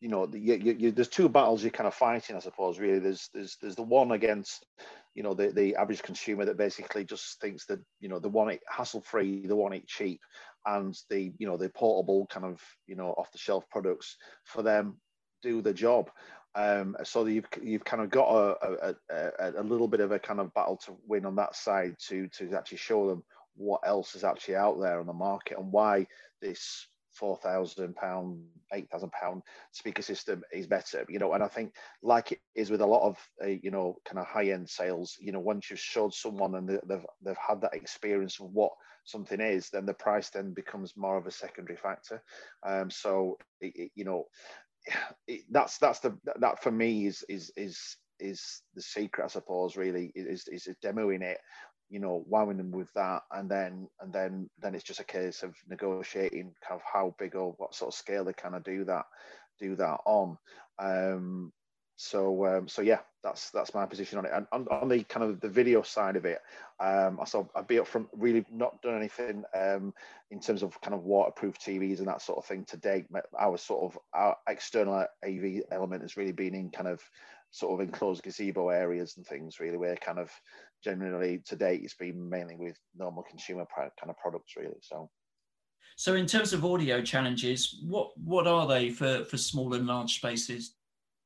you 0.01 0.09
know, 0.09 0.29
you, 0.33 0.55
you, 0.57 0.77
you, 0.79 0.93
there's 0.93 1.09
two 1.09 1.29
battles 1.29 1.63
you're 1.63 1.71
kind 1.71 1.87
of 1.87 1.95
fighting, 1.95 2.37
I 2.37 2.41
suppose. 2.41 2.79
Really, 2.79 2.99
there's 2.99 3.31
there's 3.33 3.57
there's 3.63 3.77
the 3.77 3.83
one 3.83 4.13
against 4.13 4.67
you 5.15 5.23
know 5.23 5.35
the, 5.35 5.51
the 5.51 5.77
average 5.77 6.03
consumer 6.03 6.45
that 6.45 6.59
basically 6.59 7.05
just 7.05 7.41
thinks 7.41 7.65
that 7.67 7.81
you 8.01 8.09
know 8.09 8.19
they 8.19 8.29
want 8.29 8.51
it 8.51 8.61
hassle 8.69 9.01
free, 9.01 9.47
they 9.47 9.55
want 9.55 9.75
it 9.75 9.87
cheap, 9.87 10.21
and 10.67 10.95
the 11.11 11.33
you 11.39 11.47
know 11.47 11.57
the 11.57 11.69
portable 11.71 12.27
kind 12.27 12.45
of 12.45 12.61
you 12.87 12.97
know 12.97 13.11
off 13.17 13.33
the 13.33 13.39
shelf 13.39 13.65
products 13.71 14.17
for 14.45 14.63
them 14.63 14.97
do 15.43 15.63
the 15.63 15.75
job. 15.75 16.11
Um, 16.57 16.97
so 17.03 17.27
you've 17.27 17.49
you've 17.63 17.85
kind 17.85 18.03
of 18.03 18.11
got 18.11 18.29
a, 18.29 18.57
a, 18.63 18.95
a, 19.11 19.61
a, 19.61 19.63
little 19.63 19.89
bit 19.89 20.01
of 20.01 20.13
a 20.13 20.19
kind 20.19 20.39
of 20.39 20.55
battle 20.55 20.77
to 20.85 20.97
win 21.07 21.27
on 21.27 21.37
that 21.37 21.57
side 21.57 21.97
to 22.09 22.29
to 22.29 22.55
actually 22.55 22.79
show 22.79 23.09
them 23.09 23.25
what 23.57 23.81
else 23.85 24.15
is 24.15 24.25
actually 24.25 24.57
out 24.57 24.81
there 24.81 25.01
on 25.01 25.07
the 25.07 25.13
market 25.13 25.59
and 25.59 25.73
why 25.73 26.07
this 26.41 26.87
four 27.15 27.37
thousand 27.39 27.95
pound, 27.97 28.43
eight 28.73 28.91
thousand 28.91 29.11
pound 29.13 29.43
speaker 29.73 30.03
system 30.03 30.43
is 30.53 30.67
better. 30.67 31.05
You 31.09 31.19
know, 31.19 31.33
and 31.33 31.43
I 31.43 31.49
think 31.49 31.75
like 32.03 32.33
it 32.33 32.41
is 32.55 32.71
with 32.71 32.81
a 32.81 32.87
lot 32.87 33.09
of 33.09 33.19
uh, 33.43 33.49
you 33.49 33.71
know 33.71 33.97
kind 34.05 34.19
of 34.19 34.27
high 34.27 34.51
end 34.51 34.69
sales. 34.69 35.17
You 35.21 35.33
know, 35.33 35.41
once 35.41 35.71
you've 35.71 35.79
showed 35.79 36.15
someone 36.15 36.55
and 36.55 36.69
they've 36.69 37.07
they've 37.25 37.37
had 37.37 37.61
that 37.63 37.75
experience 37.75 38.41
of 38.41 38.51
what 38.53 38.73
something 39.05 39.41
is, 39.41 39.71
then 39.71 39.87
the 39.87 39.95
price 39.95 40.31
then 40.31 40.53
becomes 40.53 40.97
more 40.97 41.17
of 41.17 41.27
a 41.27 41.31
secondary 41.31 41.77
factor. 41.77 42.23
Um, 42.67 42.91
so 42.91 43.39
it, 43.61 43.73
it, 43.77 43.91
you 43.95 44.05
know, 44.05 44.27
that's 45.51 45.79
that's 45.79 46.01
the 46.01 46.17
that 46.41 46.63
for 46.63 46.71
me 46.71 47.07
is 47.07 47.25
is 47.29 47.51
is 47.57 47.97
is 48.21 48.63
the 48.75 48.83
secret, 48.83 49.25
I 49.25 49.29
suppose. 49.29 49.77
Really, 49.77 50.13
is 50.15 50.47
is 50.49 50.69
demoing 50.83 51.23
it, 51.23 51.39
you 51.91 52.01
know, 52.01 52.25
wowing 52.29 52.57
them 52.57 52.71
with 52.71 52.93
that, 52.95 53.23
and 53.33 53.51
then 53.51 53.89
and 54.01 54.13
then 54.13 54.49
then 54.61 54.75
it's 54.75 54.85
just 54.85 55.01
a 55.01 55.05
case 55.05 55.43
of 55.43 55.55
negotiating 55.69 56.55
kind 56.67 56.81
of 56.81 56.83
how 56.91 57.15
big 57.19 57.35
or 57.35 57.55
what 57.59 57.75
sort 57.75 57.93
of 57.93 57.99
scale 57.99 58.25
they 58.25 58.33
kind 58.33 58.55
of 58.55 58.65
do 58.65 58.85
that 58.85 59.05
do 59.59 59.77
that 59.77 59.99
on. 60.07 60.37
Um, 60.79 61.53
so 61.97 62.47
um, 62.47 62.67
so 62.67 62.83
yeah, 62.83 63.01
that's 63.23 63.51
that's 63.51 63.75
my 63.75 63.87
position 63.87 64.19
on 64.19 64.27
it. 64.27 64.33
And 64.35 64.47
on, 64.53 64.67
on, 64.69 64.89
the 64.89 65.05
kind 65.05 65.25
of 65.25 65.41
the 65.41 65.49
video 65.49 65.83
side 65.83 66.17
of 66.17 66.25
it, 66.25 66.41
um, 66.81 67.19
I 67.21 67.25
saw 67.25 67.47
I'd 67.55 67.69
be 67.69 67.79
up 67.79 67.87
from 67.87 68.09
really 68.13 68.45
not 68.51 68.83
done 68.83 68.97
anything 68.97 69.45
um, 69.57 69.95
in 70.31 70.41
terms 70.41 70.63
of 70.63 70.81
kind 70.81 70.95
of 70.95 71.05
waterproof 71.05 71.57
TVs 71.59 71.99
and 71.99 72.09
that 72.09 72.23
sort 72.23 72.39
of 72.39 72.47
thing 72.47 72.65
to 72.67 72.77
date. 72.77 73.07
Our 73.39 73.57
sort 73.57 73.85
of 73.85 73.99
our 74.13 74.37
external 74.49 75.07
AV 75.25 75.63
element 75.71 76.03
has 76.03 76.17
really 76.17 76.33
been 76.33 76.55
in 76.55 76.71
kind 76.71 76.89
of 76.89 77.01
sort 77.53 77.81
of 77.81 77.87
enclosed 77.87 78.25
gazebo 78.25 78.71
areas 78.71 79.17
and 79.17 79.25
things 79.25 79.61
really 79.61 79.77
where 79.77 79.95
kind 79.97 80.19
of 80.19 80.29
generally 80.83 81.41
to 81.47 81.55
date 81.55 81.83
it's 81.85 81.95
been 81.95 82.29
mainly 82.29 82.57
with 82.57 82.77
normal 82.97 83.23
consumer 83.23 83.65
kind 83.77 83.91
of 84.09 84.19
products 84.19 84.57
really 84.57 84.75
so 84.83 85.09
so 85.97 86.17
in 86.17 86.27
terms 86.27 86.53
of 86.53 86.65
audio 86.65 87.01
challenges 87.01 87.79
what 87.87 88.11
what 88.19 88.49
are 88.49 88.67
they 88.67 88.91
for 88.91 89.25
for 89.27 89.37
small 89.37 89.73
and 89.75 89.87
large 89.87 90.17
spaces 90.17 90.75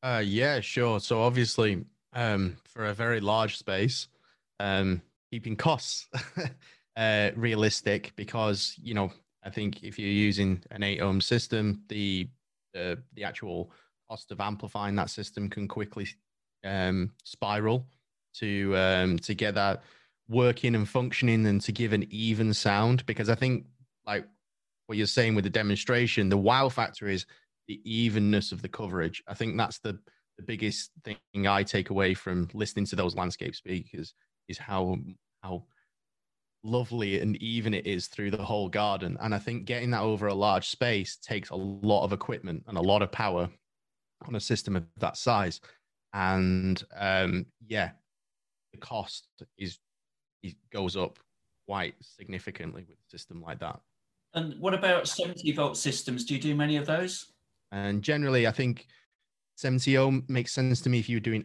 uh, 0.02 0.22
yeah, 0.24 0.60
sure. 0.60 1.00
So 1.00 1.22
obviously, 1.22 1.84
um, 2.12 2.56
for 2.64 2.86
a 2.86 2.94
very 2.94 3.20
large 3.20 3.58
space, 3.58 4.08
um, 4.60 5.02
keeping 5.30 5.56
costs 5.56 6.08
uh, 6.96 7.30
realistic 7.36 8.12
because 8.16 8.74
you 8.80 8.94
know 8.94 9.12
I 9.42 9.50
think 9.50 9.82
if 9.82 9.98
you're 9.98 10.08
using 10.08 10.62
an 10.70 10.82
eight 10.82 11.00
ohm 11.00 11.20
system, 11.20 11.82
the 11.88 12.28
the 12.72 13.24
actual 13.24 13.72
cost 14.08 14.30
of 14.30 14.40
amplifying 14.40 14.94
that 14.94 15.10
system 15.10 15.48
can 15.48 15.66
quickly 15.66 16.06
um, 16.64 17.10
spiral 17.24 17.86
to 18.34 18.76
um, 18.76 19.18
to 19.20 19.34
get 19.34 19.54
that 19.54 19.82
working 20.28 20.74
and 20.74 20.88
functioning 20.88 21.46
and 21.46 21.60
to 21.62 21.72
give 21.72 21.92
an 21.92 22.06
even 22.10 22.54
sound. 22.54 23.04
Because 23.06 23.28
I 23.28 23.34
think 23.34 23.66
like 24.06 24.26
what 24.86 24.98
you're 24.98 25.06
saying 25.06 25.34
with 25.34 25.44
the 25.44 25.50
demonstration, 25.50 26.28
the 26.28 26.36
wow 26.36 26.68
factor 26.68 27.08
is 27.08 27.26
the 27.68 27.80
evenness 27.84 28.50
of 28.50 28.62
the 28.62 28.68
coverage. 28.68 29.22
I 29.28 29.34
think 29.34 29.56
that's 29.56 29.78
the 29.78 29.98
the 30.38 30.44
biggest 30.44 30.92
thing 31.04 31.46
I 31.48 31.64
take 31.64 31.90
away 31.90 32.14
from 32.14 32.48
listening 32.54 32.86
to 32.86 32.96
those 32.96 33.16
landscape 33.16 33.54
speakers 33.54 34.14
is 34.48 34.56
how 34.56 34.96
how 35.42 35.64
lovely 36.64 37.20
and 37.20 37.36
even 37.36 37.74
it 37.74 37.86
is 37.86 38.06
through 38.06 38.30
the 38.30 38.44
whole 38.44 38.68
garden. 38.68 39.16
And 39.20 39.34
I 39.34 39.38
think 39.38 39.64
getting 39.64 39.90
that 39.90 40.02
over 40.02 40.26
a 40.26 40.34
large 40.34 40.68
space 40.68 41.16
takes 41.16 41.50
a 41.50 41.56
lot 41.56 42.04
of 42.04 42.12
equipment 42.12 42.64
and 42.66 42.76
a 42.76 42.82
lot 42.82 43.02
of 43.02 43.12
power 43.12 43.48
on 44.26 44.34
a 44.34 44.40
system 44.40 44.76
of 44.76 44.84
that 44.98 45.16
size. 45.16 45.60
And 46.12 46.82
um, 46.96 47.46
yeah, 47.66 47.90
the 48.72 48.78
cost 48.78 49.28
is 49.56 49.78
it 50.42 50.54
goes 50.72 50.96
up 50.96 51.18
quite 51.66 51.94
significantly 52.00 52.84
with 52.88 52.98
a 52.98 53.10
system 53.10 53.42
like 53.42 53.60
that. 53.60 53.80
And 54.34 54.58
what 54.60 54.74
about 54.74 55.08
70 55.08 55.52
volt 55.52 55.76
systems? 55.76 56.24
Do 56.24 56.34
you 56.34 56.40
do 56.40 56.54
many 56.54 56.76
of 56.76 56.86
those? 56.86 57.32
And 57.72 58.02
generally, 58.02 58.46
I 58.46 58.52
think 58.52 58.86
70 59.56 59.96
ohm 59.98 60.24
makes 60.28 60.52
sense 60.52 60.80
to 60.82 60.90
me 60.90 60.98
if 60.98 61.08
you're 61.08 61.20
doing 61.20 61.44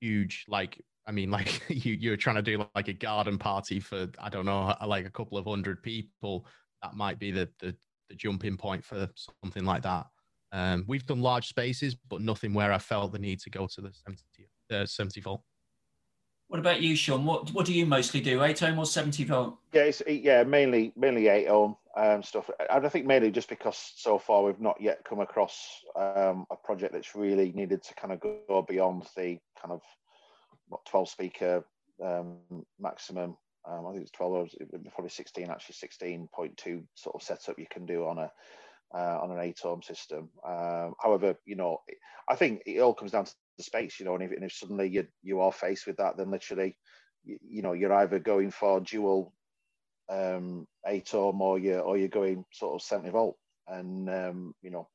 huge, 0.00 0.44
like, 0.48 0.80
I 1.06 1.12
mean, 1.12 1.30
like 1.38 1.62
you, 1.68 1.94
you're 1.94 2.16
trying 2.16 2.36
to 2.36 2.42
do 2.42 2.64
like 2.74 2.88
a 2.88 2.92
garden 2.92 3.38
party 3.38 3.80
for, 3.80 4.08
I 4.18 4.28
don't 4.28 4.46
know, 4.46 4.74
like 4.86 5.06
a 5.06 5.10
couple 5.10 5.38
of 5.38 5.46
hundred 5.46 5.82
people. 5.82 6.46
That 6.82 6.94
might 6.94 7.18
be 7.18 7.30
the, 7.30 7.48
the, 7.58 7.74
the 8.08 8.14
jumping 8.14 8.56
point 8.56 8.84
for 8.84 9.08
something 9.42 9.64
like 9.64 9.82
that. 9.82 10.06
Um, 10.52 10.84
we've 10.88 11.06
done 11.06 11.20
large 11.20 11.48
spaces, 11.48 11.94
but 11.94 12.22
nothing 12.22 12.54
where 12.54 12.72
I 12.72 12.78
felt 12.78 13.12
the 13.12 13.18
need 13.18 13.40
to 13.40 13.50
go 13.50 13.68
to 13.68 13.80
the 13.80 13.92
70, 13.92 14.22
uh, 14.72 14.86
70 14.86 15.20
volt. 15.20 15.42
What 16.50 16.58
about 16.58 16.82
you, 16.82 16.96
Shaun? 16.96 17.24
What 17.24 17.52
what 17.52 17.64
do 17.64 17.72
you 17.72 17.86
mostly 17.86 18.20
do? 18.20 18.42
Eight 18.42 18.60
ohm 18.64 18.76
or 18.76 18.84
seventy 18.84 19.22
volt? 19.22 19.58
Yeah, 19.72 19.82
it's 19.82 20.02
yeah 20.08 20.42
mainly 20.42 20.92
mainly 20.96 21.28
eight 21.28 21.46
ohm 21.46 21.76
um, 21.96 22.22
stuff. 22.22 22.50
And 22.70 22.86
I 22.86 22.88
think 22.88 23.06
mainly 23.06 23.30
just 23.30 23.48
because 23.48 23.92
so 23.96 24.18
far 24.18 24.42
we've 24.42 24.60
not 24.60 24.80
yet 24.80 25.04
come 25.04 25.20
across 25.20 25.56
um, 25.96 26.46
a 26.50 26.56
project 26.56 26.92
that's 26.92 27.14
really 27.14 27.52
needed 27.52 27.82
to 27.82 27.94
kind 27.94 28.12
of 28.12 28.20
go 28.20 28.64
beyond 28.68 29.02
the 29.16 29.38
kind 29.60 29.72
of 29.72 29.80
what 30.68 30.84
twelve 30.86 31.08
speaker 31.08 31.64
um, 32.04 32.38
maximum. 32.78 33.36
Um, 33.68 33.86
I 33.86 33.92
think 33.92 34.02
it's 34.02 34.12
twelve. 34.12 34.32
or 34.32 34.46
Probably 34.94 35.10
sixteen. 35.10 35.50
Actually, 35.50 35.74
sixteen 35.74 36.28
point 36.34 36.56
two 36.56 36.84
sort 36.94 37.16
of 37.16 37.22
setup 37.22 37.58
you 37.58 37.66
can 37.70 37.86
do 37.86 38.06
on 38.06 38.18
a 38.18 38.30
uh, 38.94 39.18
on 39.22 39.30
an 39.30 39.54
ohm 39.64 39.82
system. 39.82 40.30
Um, 40.46 40.94
however, 41.02 41.36
you 41.44 41.56
know, 41.56 41.78
I 42.28 42.36
think 42.36 42.62
it 42.66 42.80
all 42.80 42.94
comes 42.94 43.12
down 43.12 43.24
to 43.24 43.34
the 43.56 43.64
space, 43.64 44.00
you 44.00 44.06
know, 44.06 44.14
and 44.14 44.24
if, 44.24 44.32
and 44.32 44.44
if 44.44 44.52
suddenly 44.52 44.88
you 44.88 45.06
you 45.22 45.40
are 45.40 45.52
faced 45.52 45.86
with 45.86 45.96
that, 45.98 46.16
then 46.16 46.30
literally, 46.30 46.76
you 47.24 47.62
know, 47.62 47.72
you're 47.72 47.92
either 47.92 48.18
going 48.18 48.50
for 48.50 48.80
dual 48.80 49.32
um, 50.10 50.66
eight 50.86 51.14
ohm 51.14 51.40
or 51.40 51.58
you 51.58 51.78
or 51.78 51.96
you're 51.96 52.08
going 52.08 52.44
sort 52.52 52.74
of 52.74 52.82
70 52.82 53.10
volt, 53.10 53.36
and 53.68 54.10
um, 54.10 54.54
you 54.62 54.70
know, 54.70 54.88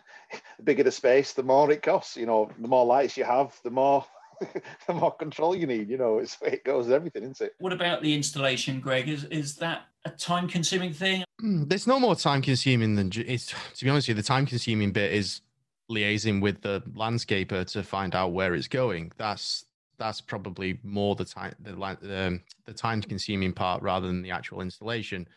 the 0.56 0.62
bigger 0.62 0.82
the 0.82 0.90
space, 0.90 1.32
the 1.32 1.42
more 1.42 1.70
it 1.70 1.82
costs. 1.82 2.16
You 2.16 2.26
know, 2.26 2.50
the 2.58 2.68
more 2.68 2.86
lights 2.86 3.16
you 3.16 3.24
have, 3.24 3.54
the 3.62 3.70
more 3.70 4.04
the 4.86 4.94
more 4.94 5.14
control 5.14 5.54
you 5.54 5.66
need. 5.66 5.88
You 5.88 5.98
know, 5.98 6.18
it's 6.18 6.38
it 6.42 6.64
goes 6.64 6.90
everything, 6.90 7.22
isn't 7.22 7.40
it? 7.40 7.54
What 7.58 7.72
about 7.72 8.02
the 8.02 8.14
installation, 8.14 8.80
Greg? 8.80 9.08
Is 9.08 9.24
is 9.24 9.56
that 9.56 9.82
a 10.04 10.10
time 10.10 10.48
consuming 10.48 10.92
thing? 10.92 11.24
Hmm, 11.40 11.64
there's 11.64 11.86
no 11.86 12.00
more 12.00 12.16
time 12.16 12.42
consuming 12.42 12.94
than 12.94 13.10
it's. 13.14 13.54
To 13.76 13.84
be 13.84 13.90
honest 13.90 14.08
with 14.08 14.16
you, 14.16 14.22
the 14.22 14.26
time 14.26 14.46
consuming 14.46 14.92
bit 14.92 15.12
is 15.12 15.42
liaising 15.90 16.40
with 16.40 16.62
the 16.62 16.80
landscaper 16.94 17.66
to 17.72 17.82
find 17.82 18.14
out 18.14 18.32
where 18.32 18.54
it's 18.54 18.68
going. 18.68 19.12
That's 19.18 19.66
that's 20.02 20.20
probably 20.20 20.80
more 20.82 21.14
the 21.14 21.24
time 21.24 21.54
the 21.60 22.26
um, 22.26 22.40
the 22.66 22.72
time 22.72 23.00
consuming 23.00 23.52
part 23.52 23.82
rather 23.82 24.08
than 24.08 24.20
the 24.20 24.32
actual 24.32 24.60
installation. 24.60 25.28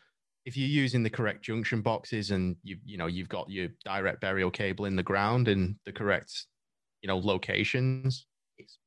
If 0.46 0.58
you're 0.58 0.68
using 0.68 1.04
the 1.04 1.10
correct 1.10 1.44
junction 1.44 1.82
boxes 1.82 2.32
and 2.32 2.56
you 2.64 2.78
you 2.84 2.98
know 2.98 3.06
you've 3.06 3.30
got 3.30 3.50
your 3.50 3.70
direct 3.84 4.22
burial 4.22 4.50
cable 4.50 4.86
in 4.86 4.96
the 4.96 5.04
ground 5.04 5.48
in 5.48 5.78
the 5.86 5.92
correct 5.92 6.48
you 7.02 7.08
know 7.08 7.18
locations, 7.20 8.26
it's 8.58 8.80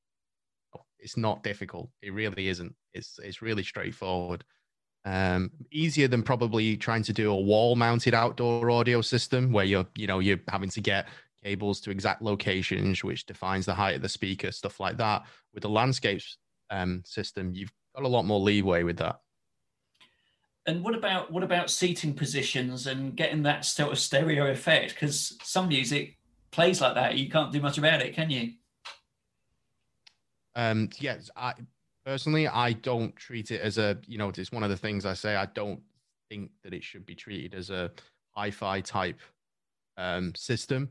it's 0.99 1.17
not 1.17 1.45
difficult. 1.45 1.91
It 2.03 2.13
really 2.13 2.49
isn't. 2.49 2.75
It's 2.93 3.21
it's 3.23 3.41
really 3.41 3.63
straightforward. 3.63 4.43
Um, 5.05 5.53
easier 5.71 6.09
than 6.09 6.25
probably 6.25 6.77
trying 6.77 7.05
to 7.05 7.13
do 7.13 7.31
a 7.31 7.41
wall 7.41 7.77
mounted 7.77 8.15
outdoor 8.15 8.69
audio 8.71 9.01
system 9.01 9.53
where 9.53 9.65
you're 9.65 9.87
you 9.95 10.09
know 10.09 10.19
you're 10.19 10.41
having 10.49 10.71
to 10.71 10.81
get 10.81 11.07
cables 11.49 11.81
to 11.81 11.91
exact 11.91 12.21
locations, 12.21 13.03
which 13.03 13.25
defines 13.25 13.65
the 13.65 13.75
height 13.75 13.97
of 13.97 14.03
the 14.03 14.09
speaker, 14.09 14.53
stuff 14.53 14.81
like 14.81 14.99
that. 14.99 15.23
With 15.55 15.63
the 15.63 15.69
landscapes 15.71 16.37
um, 16.71 17.03
system, 17.07 17.55
you've 17.55 17.73
got 17.97 18.05
a 18.05 18.09
lot 18.09 18.27
more 18.27 18.39
leeway 18.39 18.83
with 18.83 18.99
that. 18.99 19.21
And 20.67 20.85
what 20.85 20.95
about 20.95 21.33
what 21.33 21.43
about 21.43 21.71
seating 21.71 22.13
positions 22.13 22.87
and 22.87 23.17
getting 23.17 23.43
that 23.45 23.65
sort 23.65 23.93
of 23.93 23.99
stereo 23.99 24.51
effect? 24.51 24.93
Because 24.93 25.39
some 25.43 25.69
music 25.69 26.19
plays 26.51 26.83
like 26.83 26.95
that, 26.95 27.17
you 27.17 27.31
can't 27.31 27.51
do 27.51 27.61
much 27.61 27.79
about 27.79 28.03
it, 28.03 28.15
can 28.15 28.29
you? 28.29 28.53
Um, 30.55 30.91
yes, 30.99 31.31
I 31.35 31.55
personally 32.05 32.47
I 32.47 32.75
don't 32.75 33.17
treat 33.17 33.51
it 33.51 33.63
as 33.63 33.79
a 33.79 33.97
you 34.07 34.19
know 34.19 34.29
it's 34.29 34.53
one 34.53 34.63
of 34.63 34.71
the 34.71 34.77
things 34.77 35.07
I 35.07 35.15
say 35.15 35.37
I 35.37 35.47
don't 35.47 35.81
think 36.29 36.51
that 36.63 36.75
it 36.75 36.85
should 36.85 37.07
be 37.07 37.15
treated 37.15 37.55
as 37.55 37.71
a 37.71 37.91
hi-fi 38.33 38.83
type 38.83 39.21
um, 39.97 40.35
system 40.35 40.91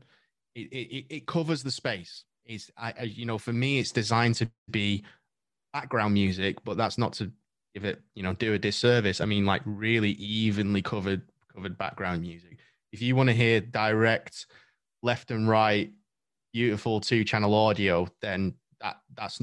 it, 0.60 0.76
it, 0.76 1.06
it 1.08 1.26
covers 1.26 1.62
the 1.62 1.70
space. 1.70 2.24
It's 2.46 2.70
I, 2.76 2.94
I, 2.98 3.02
you 3.04 3.26
know 3.26 3.38
for 3.38 3.52
me 3.52 3.78
it's 3.78 3.92
designed 3.92 4.36
to 4.36 4.50
be 4.70 5.04
background 5.72 6.14
music, 6.14 6.58
but 6.64 6.76
that's 6.76 6.98
not 6.98 7.12
to 7.14 7.30
give 7.74 7.84
it 7.84 8.00
you 8.14 8.22
know 8.22 8.34
do 8.34 8.54
a 8.54 8.58
disservice. 8.58 9.20
I 9.20 9.24
mean 9.24 9.44
like 9.44 9.62
really 9.64 10.12
evenly 10.12 10.82
covered 10.82 11.22
covered 11.54 11.76
background 11.78 12.22
music. 12.22 12.58
If 12.92 13.02
you 13.02 13.16
want 13.16 13.28
to 13.28 13.34
hear 13.34 13.60
direct 13.60 14.46
left 15.02 15.30
and 15.30 15.48
right 15.48 15.92
beautiful 16.52 17.00
two 17.00 17.24
channel 17.24 17.54
audio, 17.54 18.08
then 18.20 18.54
that 18.80 18.96
that's 19.14 19.40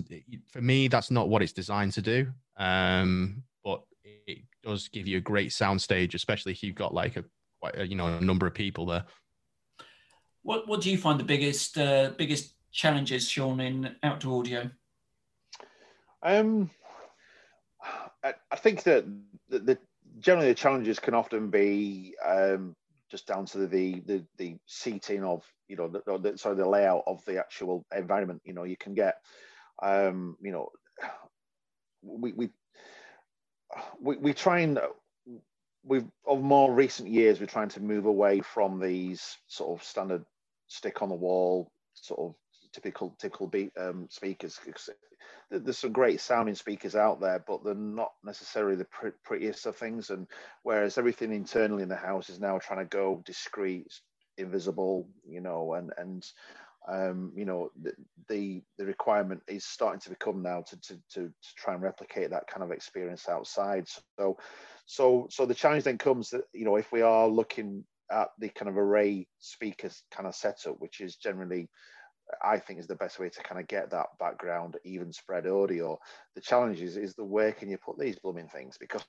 for 0.51 0.61
me 0.61 0.87
that's 0.87 1.11
not 1.11 1.29
what 1.29 1.41
it's 1.41 1.53
designed 1.53 1.93
to 1.93 2.01
do. 2.01 2.27
Um, 2.57 3.43
but 3.63 3.83
it 4.05 4.39
does 4.63 4.87
give 4.87 5.07
you 5.07 5.17
a 5.17 5.21
great 5.21 5.53
sound 5.53 5.81
stage, 5.81 6.15
especially 6.15 6.53
if 6.53 6.63
you've 6.63 6.75
got 6.75 6.93
like 6.93 7.17
a 7.17 7.23
quite 7.61 7.77
a, 7.77 7.87
you 7.87 7.95
know 7.95 8.07
a 8.07 8.21
number 8.21 8.47
of 8.47 8.53
people 8.53 8.85
there. 8.85 9.03
What 10.45 10.67
What 10.67 10.81
do 10.81 10.91
you 10.91 10.97
find 10.99 11.19
the 11.19 11.23
biggest 11.23 11.75
uh, 11.75 12.11
biggest 12.15 12.53
challenges, 12.71 13.27
Shaun, 13.27 13.59
in 13.59 13.95
outdoor 14.03 14.41
audio? 14.41 14.69
Um, 16.21 16.69
I, 18.23 18.35
I 18.51 18.55
think 18.55 18.83
that 18.83 19.05
the, 19.49 19.59
the, 19.59 19.77
generally 20.19 20.49
the 20.49 20.55
challenges 20.55 20.99
can 20.99 21.15
often 21.15 21.49
be 21.49 22.13
um, 22.23 22.75
just 23.09 23.25
down 23.25 23.47
to 23.47 23.65
the, 23.65 24.01
the 24.05 24.23
the 24.37 24.55
seating 24.67 25.23
of 25.23 25.43
you 25.67 25.77
know 25.77 25.87
the, 25.87 26.03
the 26.19 26.37
sorry 26.37 26.55
the 26.55 26.69
layout 26.69 27.03
of 27.07 27.25
the 27.25 27.39
actual 27.39 27.83
environment. 27.95 28.43
You 28.45 28.53
know, 28.53 28.65
you 28.65 28.77
can 28.77 28.93
get 28.93 29.15
um, 29.81 30.37
you 30.39 30.51
know 30.51 30.69
we 32.03 32.33
we 32.33 32.49
we, 33.99 34.17
we 34.17 34.33
try 34.33 34.59
and 34.59 34.79
we've 35.83 36.05
of 36.27 36.41
more 36.41 36.71
recent 36.71 37.09
years 37.09 37.39
we're 37.39 37.47
trying 37.47 37.69
to 37.69 37.79
move 37.79 38.05
away 38.05 38.41
from 38.41 38.79
these 38.79 39.37
sort 39.47 39.79
of 39.79 39.83
standard 39.83 40.23
stick 40.67 41.01
on 41.01 41.09
the 41.09 41.15
wall 41.15 41.71
sort 41.93 42.19
of 42.19 42.35
typical 42.73 43.15
typical 43.19 43.47
beat 43.47 43.71
um, 43.79 44.07
speakers. 44.09 44.59
There's 45.49 45.77
some 45.77 45.91
great 45.91 46.19
sounding 46.19 46.55
speakers 46.55 46.95
out 46.95 47.21
there, 47.21 47.43
but 47.47 47.63
they're 47.63 47.73
not 47.73 48.11
necessarily 48.23 48.75
the 48.75 48.85
pr- 48.85 49.09
prettiest 49.23 49.65
of 49.65 49.75
things. 49.75 50.09
And 50.09 50.27
whereas 50.63 50.97
everything 50.97 51.31
internally 51.31 51.83
in 51.83 51.89
the 51.89 51.95
house 51.95 52.29
is 52.29 52.39
now 52.39 52.59
trying 52.59 52.79
to 52.79 52.85
go 52.85 53.23
discreet, 53.25 53.87
invisible, 54.37 55.07
you 55.27 55.41
know, 55.41 55.73
and 55.73 55.91
and 55.97 56.25
um, 56.87 57.31
you 57.35 57.45
know 57.45 57.71
the, 57.81 57.93
the, 58.27 58.63
the 58.77 58.85
requirement 58.85 59.41
is 59.47 59.65
starting 59.65 60.01
to 60.01 60.09
become 60.09 60.43
now 60.43 60.61
to, 60.61 60.79
to 60.81 60.95
to 61.13 61.21
to 61.27 61.55
try 61.55 61.73
and 61.73 61.81
replicate 61.81 62.29
that 62.31 62.47
kind 62.47 62.63
of 62.63 62.71
experience 62.71 63.29
outside. 63.29 63.87
So 64.19 64.37
so 64.85 65.27
so 65.31 65.45
the 65.45 65.55
challenge 65.55 65.85
then 65.85 65.97
comes 65.97 66.29
that 66.31 66.43
you 66.53 66.65
know 66.65 66.75
if 66.75 66.91
we 66.91 67.01
are 67.01 67.27
looking 67.27 67.85
at 68.11 68.29
the 68.39 68.49
kind 68.49 68.69
of 68.69 68.77
array 68.77 69.27
speakers 69.39 70.03
kind 70.11 70.27
of 70.27 70.35
setup, 70.35 70.75
which 70.79 71.01
is 71.01 71.15
generally 71.15 71.69
I 72.43 72.57
think 72.57 72.79
is 72.79 72.87
the 72.87 72.95
best 72.95 73.19
way 73.19 73.29
to 73.29 73.43
kind 73.43 73.61
of 73.61 73.67
get 73.67 73.91
that 73.91 74.07
background 74.19 74.77
even 74.83 75.13
spread 75.13 75.45
audio. 75.45 75.99
The 76.33 76.41
challenge 76.41 76.81
is, 76.81 76.97
is 76.97 77.13
the 77.13 77.23
where 77.23 77.51
can 77.51 77.69
you 77.69 77.77
put 77.77 77.99
these 77.99 78.17
blooming 78.17 78.47
things? 78.47 78.77
Because 78.79 79.03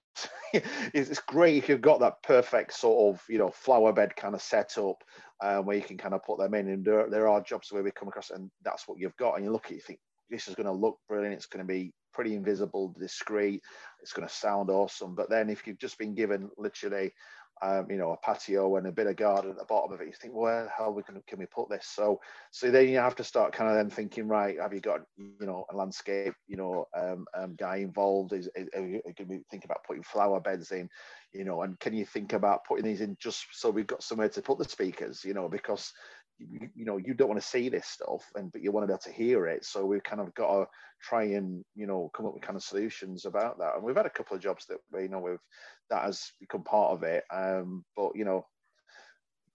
it's 0.52 1.18
great 1.20 1.56
if 1.56 1.68
you've 1.68 1.80
got 1.80 2.00
that 2.00 2.22
perfect 2.22 2.74
sort 2.74 3.14
of, 3.14 3.22
you 3.28 3.38
know, 3.38 3.50
flower 3.50 3.92
bed 3.92 4.14
kind 4.16 4.34
of 4.34 4.42
setup 4.42 5.02
um, 5.42 5.64
where 5.64 5.76
you 5.76 5.82
can 5.82 5.96
kind 5.96 6.14
of 6.14 6.24
put 6.24 6.38
them 6.38 6.54
in. 6.54 6.68
And 6.68 6.84
there, 6.84 7.08
there 7.08 7.28
are 7.28 7.40
jobs 7.40 7.72
where 7.72 7.82
we 7.82 7.90
come 7.90 8.08
across 8.08 8.30
and 8.30 8.50
that's 8.62 8.86
what 8.86 8.98
you've 8.98 9.16
got. 9.16 9.36
And 9.36 9.44
you 9.44 9.50
look 9.50 9.66
at 9.66 9.72
it, 9.72 9.76
you 9.76 9.80
think 9.80 10.00
this 10.28 10.48
is 10.48 10.54
going 10.54 10.66
to 10.66 10.72
look 10.72 10.98
brilliant. 11.08 11.34
It's 11.34 11.46
going 11.46 11.66
to 11.66 11.72
be 11.72 11.92
pretty 12.12 12.34
invisible, 12.34 12.94
discreet. 12.98 13.62
It's 14.02 14.12
going 14.12 14.28
to 14.28 14.34
sound 14.34 14.70
awesome. 14.70 15.14
But 15.14 15.30
then 15.30 15.48
if 15.48 15.66
you've 15.66 15.78
just 15.78 15.98
been 15.98 16.14
given 16.14 16.50
literally 16.58 17.12
um, 17.62 17.90
you 17.90 17.96
know, 17.96 18.12
a 18.12 18.16
patio 18.16 18.76
and 18.76 18.86
a 18.86 18.92
bit 18.92 19.06
of 19.06 19.16
garden 19.16 19.50
at 19.50 19.58
the 19.58 19.64
bottom 19.64 19.92
of 19.92 20.00
it. 20.00 20.06
You 20.06 20.12
think, 20.12 20.34
where 20.34 20.64
the 20.64 20.70
hell 20.70 20.92
we 20.92 21.02
can, 21.02 21.22
can 21.26 21.38
we 21.38 21.46
put 21.46 21.68
this? 21.68 21.86
So, 21.86 22.20
so 22.50 22.70
then 22.70 22.88
you 22.88 22.98
have 22.98 23.16
to 23.16 23.24
start 23.24 23.52
kind 23.52 23.70
of 23.70 23.76
then 23.76 23.90
thinking, 23.90 24.28
right, 24.28 24.58
have 24.60 24.74
you 24.74 24.80
got, 24.80 25.00
you 25.16 25.46
know, 25.46 25.64
a 25.72 25.76
landscape, 25.76 26.34
you 26.46 26.56
know, 26.56 26.88
um, 26.94 27.26
um, 27.34 27.54
guy 27.56 27.76
involved? 27.76 28.32
Is, 28.32 28.48
is, 28.54 28.68
are 28.74 28.86
you 28.86 29.00
going 29.16 29.28
to 29.28 29.44
think 29.50 29.64
about 29.64 29.84
putting 29.84 30.02
flower 30.02 30.40
beds 30.40 30.70
in, 30.72 30.88
you 31.32 31.44
know, 31.44 31.62
and 31.62 31.78
can 31.80 31.94
you 31.94 32.04
think 32.04 32.32
about 32.32 32.64
putting 32.64 32.84
these 32.84 33.00
in 33.00 33.16
just 33.20 33.46
so 33.52 33.70
we've 33.70 33.86
got 33.86 34.02
somewhere 34.02 34.28
to 34.28 34.42
put 34.42 34.58
the 34.58 34.68
speakers, 34.68 35.24
you 35.24 35.34
know, 35.34 35.48
because 35.48 35.92
you, 36.38 36.68
you, 36.74 36.84
know 36.84 36.96
you 36.96 37.14
don't 37.14 37.28
want 37.28 37.40
to 37.40 37.46
see 37.46 37.68
this 37.68 37.86
stuff 37.86 38.22
and 38.34 38.52
but 38.52 38.62
you 38.62 38.72
want 38.72 38.84
to 38.84 38.88
be 38.88 38.92
able 38.92 38.98
to 38.98 39.12
hear 39.12 39.46
it. 39.46 39.64
So 39.64 39.84
we've 39.84 40.02
kind 40.02 40.20
of 40.20 40.34
got 40.34 40.52
to 40.52 40.66
try 41.02 41.24
and 41.24 41.64
you 41.74 41.86
know 41.86 42.10
come 42.14 42.26
up 42.26 42.34
with 42.34 42.42
kind 42.42 42.56
of 42.56 42.62
solutions 42.62 43.24
about 43.24 43.58
that. 43.58 43.74
And 43.74 43.82
we've 43.82 43.96
had 43.96 44.06
a 44.06 44.10
couple 44.10 44.36
of 44.36 44.42
jobs 44.42 44.66
that 44.66 44.78
you 45.00 45.08
know 45.08 45.20
we've 45.20 45.38
that 45.90 46.04
has 46.04 46.32
become 46.40 46.62
part 46.62 46.92
of 46.92 47.02
it. 47.02 47.24
Um 47.32 47.84
but 47.96 48.12
you 48.14 48.24
know 48.24 48.46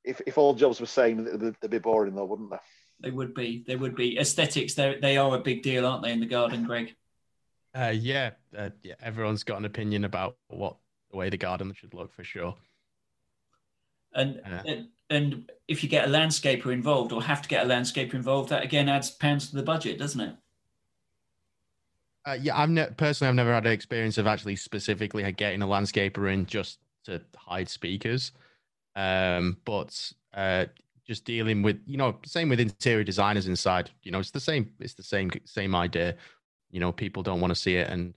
if, 0.04 0.20
if 0.26 0.38
all 0.38 0.56
jobs 0.56 0.80
were 0.80 0.88
same 0.88 1.24
they'd, 1.24 1.56
they'd 1.62 1.72
be 1.72 1.80
boring 1.80 2.16
though 2.16 2.26
wouldn't 2.26 2.52
they? 2.52 2.58
They 3.02 3.12
would 3.12 3.34
be 3.34 3.64
they 3.66 3.76
would 3.76 3.96
be. 3.96 4.18
Aesthetics 4.18 4.74
they 4.74 4.98
they 5.02 5.18
are 5.18 5.36
a 5.36 5.42
big 5.42 5.64
deal 5.64 5.86
aren't 5.86 6.04
they 6.04 6.12
in 6.12 6.20
the 6.20 6.26
garden 6.26 6.64
greg? 6.64 6.96
Uh, 7.74 7.94
yeah, 7.96 8.32
uh, 8.58 8.70
yeah 8.84 8.96
everyone's 9.02 9.44
got 9.44 9.58
an 9.58 9.66
opinion 9.66 10.04
about 10.04 10.36
what 10.48 10.78
the 11.12 11.18
way 11.18 11.30
the 11.30 11.38
garden 11.38 11.74
should 11.74 11.94
look 11.94 12.14
for 12.14 12.24
sure 12.24 12.56
and, 14.14 14.42
yeah. 14.46 14.64
and 14.66 14.88
and 15.10 15.52
if 15.68 15.84
you 15.84 15.90
get 15.90 16.08
a 16.08 16.12
landscaper 16.12 16.72
involved 16.72 17.12
or 17.12 17.22
have 17.22 17.42
to 17.42 17.50
get 17.50 17.66
a 17.66 17.70
landscaper 17.70 18.14
involved, 18.14 18.50
that 18.50 18.64
again 18.64 18.88
adds 18.90 19.12
pounds 19.12 19.50
to 19.50 19.56
the 19.56 19.64
budget, 19.64 20.00
doesn't 20.00 20.22
it? 20.22 20.36
Uh, 22.26 22.38
yeah, 22.40 22.58
I've 22.58 22.70
ne- 22.70 22.90
personally 22.98 23.30
I've 23.30 23.36
never 23.36 23.54
had 23.54 23.66
an 23.66 23.72
experience 23.72 24.18
of 24.18 24.28
actually 24.28 24.56
specifically 24.56 25.30
getting 25.34 25.62
a 25.62 25.68
landscaper 25.68 26.32
in 26.32 26.46
just 26.46 26.80
to 27.06 27.22
hide 27.36 27.68
speakers, 27.68 28.32
um, 28.96 29.58
but 29.66 30.14
uh, 30.34 30.66
just 31.06 31.26
dealing 31.26 31.62
with 31.62 31.82
you 31.86 31.98
know 31.98 32.18
same 32.26 32.48
with 32.48 32.60
interior 32.60 33.04
designers 33.04 33.48
inside. 33.48 33.90
You 34.04 34.12
know, 34.12 34.20
it's 34.20 34.32
the 34.32 34.40
same. 34.40 34.72
It's 34.80 34.94
the 34.94 35.04
same 35.04 35.32
same 35.46 35.76
idea. 35.76 36.16
You 36.70 36.80
know, 36.80 36.92
people 36.92 37.24
don't 37.24 37.42
want 37.42 37.52
to 37.52 37.60
see 37.60 37.76
it, 37.76 37.90
and 37.90 38.14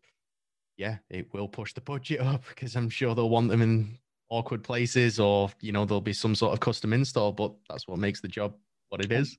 yeah, 0.77 0.99
it 1.11 1.33
will 1.33 1.49
push 1.49 1.73
the 1.73 1.81
budget 1.81 2.21
up 2.21 2.45
because 2.49 2.77
I'm 2.77 2.91
sure 2.91 3.15
they'll 3.15 3.31
want 3.31 3.49
them 3.49 3.63
in 3.63 3.99
awkward 4.35 4.63
places 4.63 5.21
or 5.21 5.51
you 5.61 5.73
know 5.73 5.85
there'll 5.85 6.01
be 6.01 6.13
some 6.13 6.35
sort 6.35 6.53
of 6.53 6.61
custom 6.61 6.93
install 6.93 7.33
but 7.33 7.53
that's 7.69 7.87
what 7.87 7.99
makes 7.99 8.21
the 8.21 8.29
job 8.29 8.55
what 8.89 9.05
it 9.05 9.13
is 9.13 9.39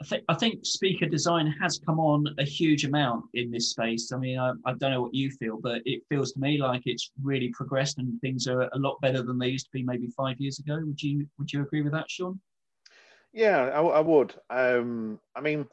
I 0.00 0.04
think 0.04 0.24
I 0.28 0.34
think 0.34 0.66
speaker 0.66 1.06
design 1.06 1.46
has 1.60 1.78
come 1.78 2.00
on 2.00 2.26
a 2.38 2.44
huge 2.44 2.84
amount 2.84 3.26
in 3.34 3.52
this 3.52 3.70
space. 3.70 4.10
I 4.12 4.18
mean, 4.18 4.40
I, 4.40 4.50
I, 4.66 4.74
don't 4.74 4.90
know 4.90 5.02
what 5.02 5.14
you 5.14 5.30
feel, 5.30 5.58
but 5.62 5.82
it 5.84 6.02
feels 6.08 6.32
to 6.32 6.40
me 6.40 6.58
like 6.58 6.82
it's 6.84 7.12
really 7.22 7.50
progressed 7.50 7.98
and 7.98 8.20
things 8.20 8.48
are 8.48 8.62
a 8.62 8.78
lot 8.78 9.00
better 9.00 9.22
than 9.22 9.38
they 9.38 9.48
used 9.48 9.66
to 9.66 9.70
be 9.72 9.84
maybe 9.84 10.08
five 10.08 10.40
years 10.40 10.58
ago. 10.58 10.80
Would 10.84 11.00
you 11.00 11.28
Would 11.38 11.52
you 11.52 11.62
agree 11.62 11.82
with 11.82 11.92
that, 11.92 12.10
Shaun? 12.10 12.40
Yeah, 13.32 13.70
I, 13.72 13.82
I 13.82 14.00
would. 14.00 14.34
Um, 14.50 15.20
I 15.36 15.40
mean, 15.40 15.66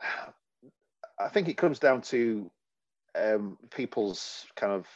I 1.18 1.28
think 1.28 1.48
it 1.48 1.56
comes 1.56 1.78
down 1.78 2.02
to 2.02 2.50
um, 3.14 3.56
people's 3.70 4.44
kind 4.56 4.72
of 4.72 4.86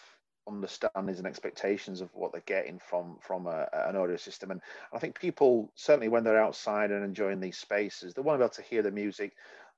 understandings 0.48 1.18
and 1.18 1.26
expectations 1.26 2.00
of 2.00 2.10
what 2.14 2.32
they're 2.32 2.42
getting 2.46 2.78
from 2.78 3.18
from 3.20 3.46
a, 3.46 3.68
an 3.72 3.96
audio 3.96 4.16
system. 4.16 4.50
And 4.50 4.60
I 4.92 4.98
think 4.98 5.18
people 5.18 5.70
certainly 5.74 6.08
when 6.08 6.24
they're 6.24 6.42
outside 6.42 6.90
and 6.90 7.04
enjoying 7.04 7.40
these 7.40 7.58
spaces, 7.58 8.14
they 8.14 8.22
want 8.22 8.36
to 8.36 8.38
be 8.38 8.44
able 8.44 8.54
to 8.54 8.62
hear 8.62 8.82
the 8.82 8.90
music. 8.90 9.34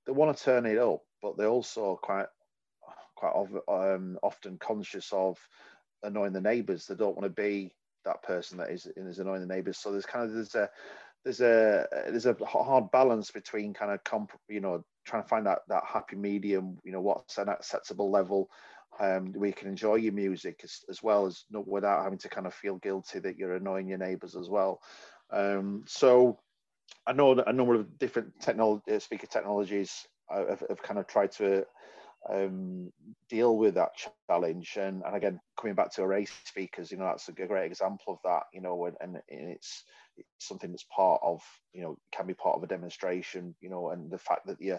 They 0.06 0.12
want 0.12 0.36
to 0.36 0.42
turn 0.42 0.66
it 0.66 0.78
up, 0.78 1.02
but 1.22 1.36
they're 1.36 1.48
also 1.48 1.98
quite 2.02 2.26
quite 3.16 3.34
um, 3.68 4.18
often 4.22 4.56
conscious 4.58 5.12
of 5.12 5.38
annoying 6.02 6.32
the 6.32 6.40
neighbours. 6.40 6.86
They 6.86 6.94
don't 6.94 7.16
want 7.16 7.24
to 7.24 7.42
be 7.42 7.74
that 8.04 8.22
person 8.22 8.58
that 8.58 8.70
is 8.70 8.86
is 8.96 9.18
annoying 9.18 9.46
the 9.46 9.54
neighbours. 9.54 9.78
So 9.78 9.92
there's 9.92 10.06
kind 10.06 10.24
of 10.24 10.34
there's 10.34 10.54
a 10.54 10.70
there's 11.24 11.40
a 11.40 11.86
there's 12.08 12.26
a 12.26 12.36
hard 12.46 12.90
balance 12.90 13.30
between 13.30 13.74
kind 13.74 13.92
of 13.92 14.02
comp, 14.04 14.32
you 14.48 14.60
know 14.60 14.84
trying 15.04 15.22
to 15.22 15.28
find 15.28 15.46
that 15.46 15.60
that 15.68 15.84
happy 15.84 16.16
medium. 16.16 16.78
You 16.84 16.92
know, 16.92 17.00
what's 17.00 17.38
an 17.38 17.48
acceptable 17.48 18.10
level 18.10 18.48
um, 19.00 19.32
can 19.52 19.68
enjoy 19.68 19.94
your 19.96 20.12
music 20.12 20.60
as, 20.62 20.80
as 20.88 21.02
well 21.02 21.26
as 21.26 21.44
not 21.50 21.66
without 21.66 22.04
having 22.04 22.18
to 22.18 22.28
kind 22.28 22.46
of 22.46 22.54
feel 22.54 22.76
guilty 22.76 23.18
that 23.18 23.36
you're 23.36 23.54
annoying 23.54 23.88
your 23.88 23.98
neighbours 23.98 24.36
as 24.36 24.48
well. 24.48 24.80
Um, 25.32 25.84
so 25.86 26.38
I 27.06 27.12
know 27.12 27.34
that 27.34 27.48
a 27.48 27.52
number 27.52 27.74
of 27.74 27.98
different 27.98 28.32
uh, 28.46 28.98
speaker 28.98 29.26
technologies 29.26 30.06
have, 30.28 30.62
have 30.68 30.82
kind 30.82 31.00
of 31.00 31.06
tried 31.06 31.32
to 31.32 31.64
um, 32.28 32.92
deal 33.30 33.56
with 33.56 33.74
that 33.74 33.92
challenge. 34.28 34.76
And, 34.76 35.02
and 35.06 35.16
again, 35.16 35.40
coming 35.58 35.74
back 35.74 35.92
to 35.94 36.02
array 36.02 36.26
speakers, 36.44 36.92
you 36.92 36.98
know, 36.98 37.04
that's 37.04 37.28
a 37.28 37.32
great 37.32 37.66
example 37.66 38.12
of 38.14 38.18
that, 38.24 38.42
you 38.52 38.60
know, 38.60 38.84
and, 38.84 38.96
and 39.00 39.16
it's, 39.30 39.84
it's 40.18 40.28
something 40.38 40.70
that's 40.70 40.86
part 40.94 41.20
of, 41.24 41.40
you 41.72 41.82
know, 41.82 41.96
can 42.12 42.26
be 42.26 42.34
part 42.34 42.56
of 42.56 42.62
a 42.62 42.66
demonstration, 42.66 43.54
you 43.62 43.70
know, 43.70 43.90
and 43.90 44.10
the 44.10 44.18
fact 44.18 44.46
that 44.46 44.58
the 44.58 44.78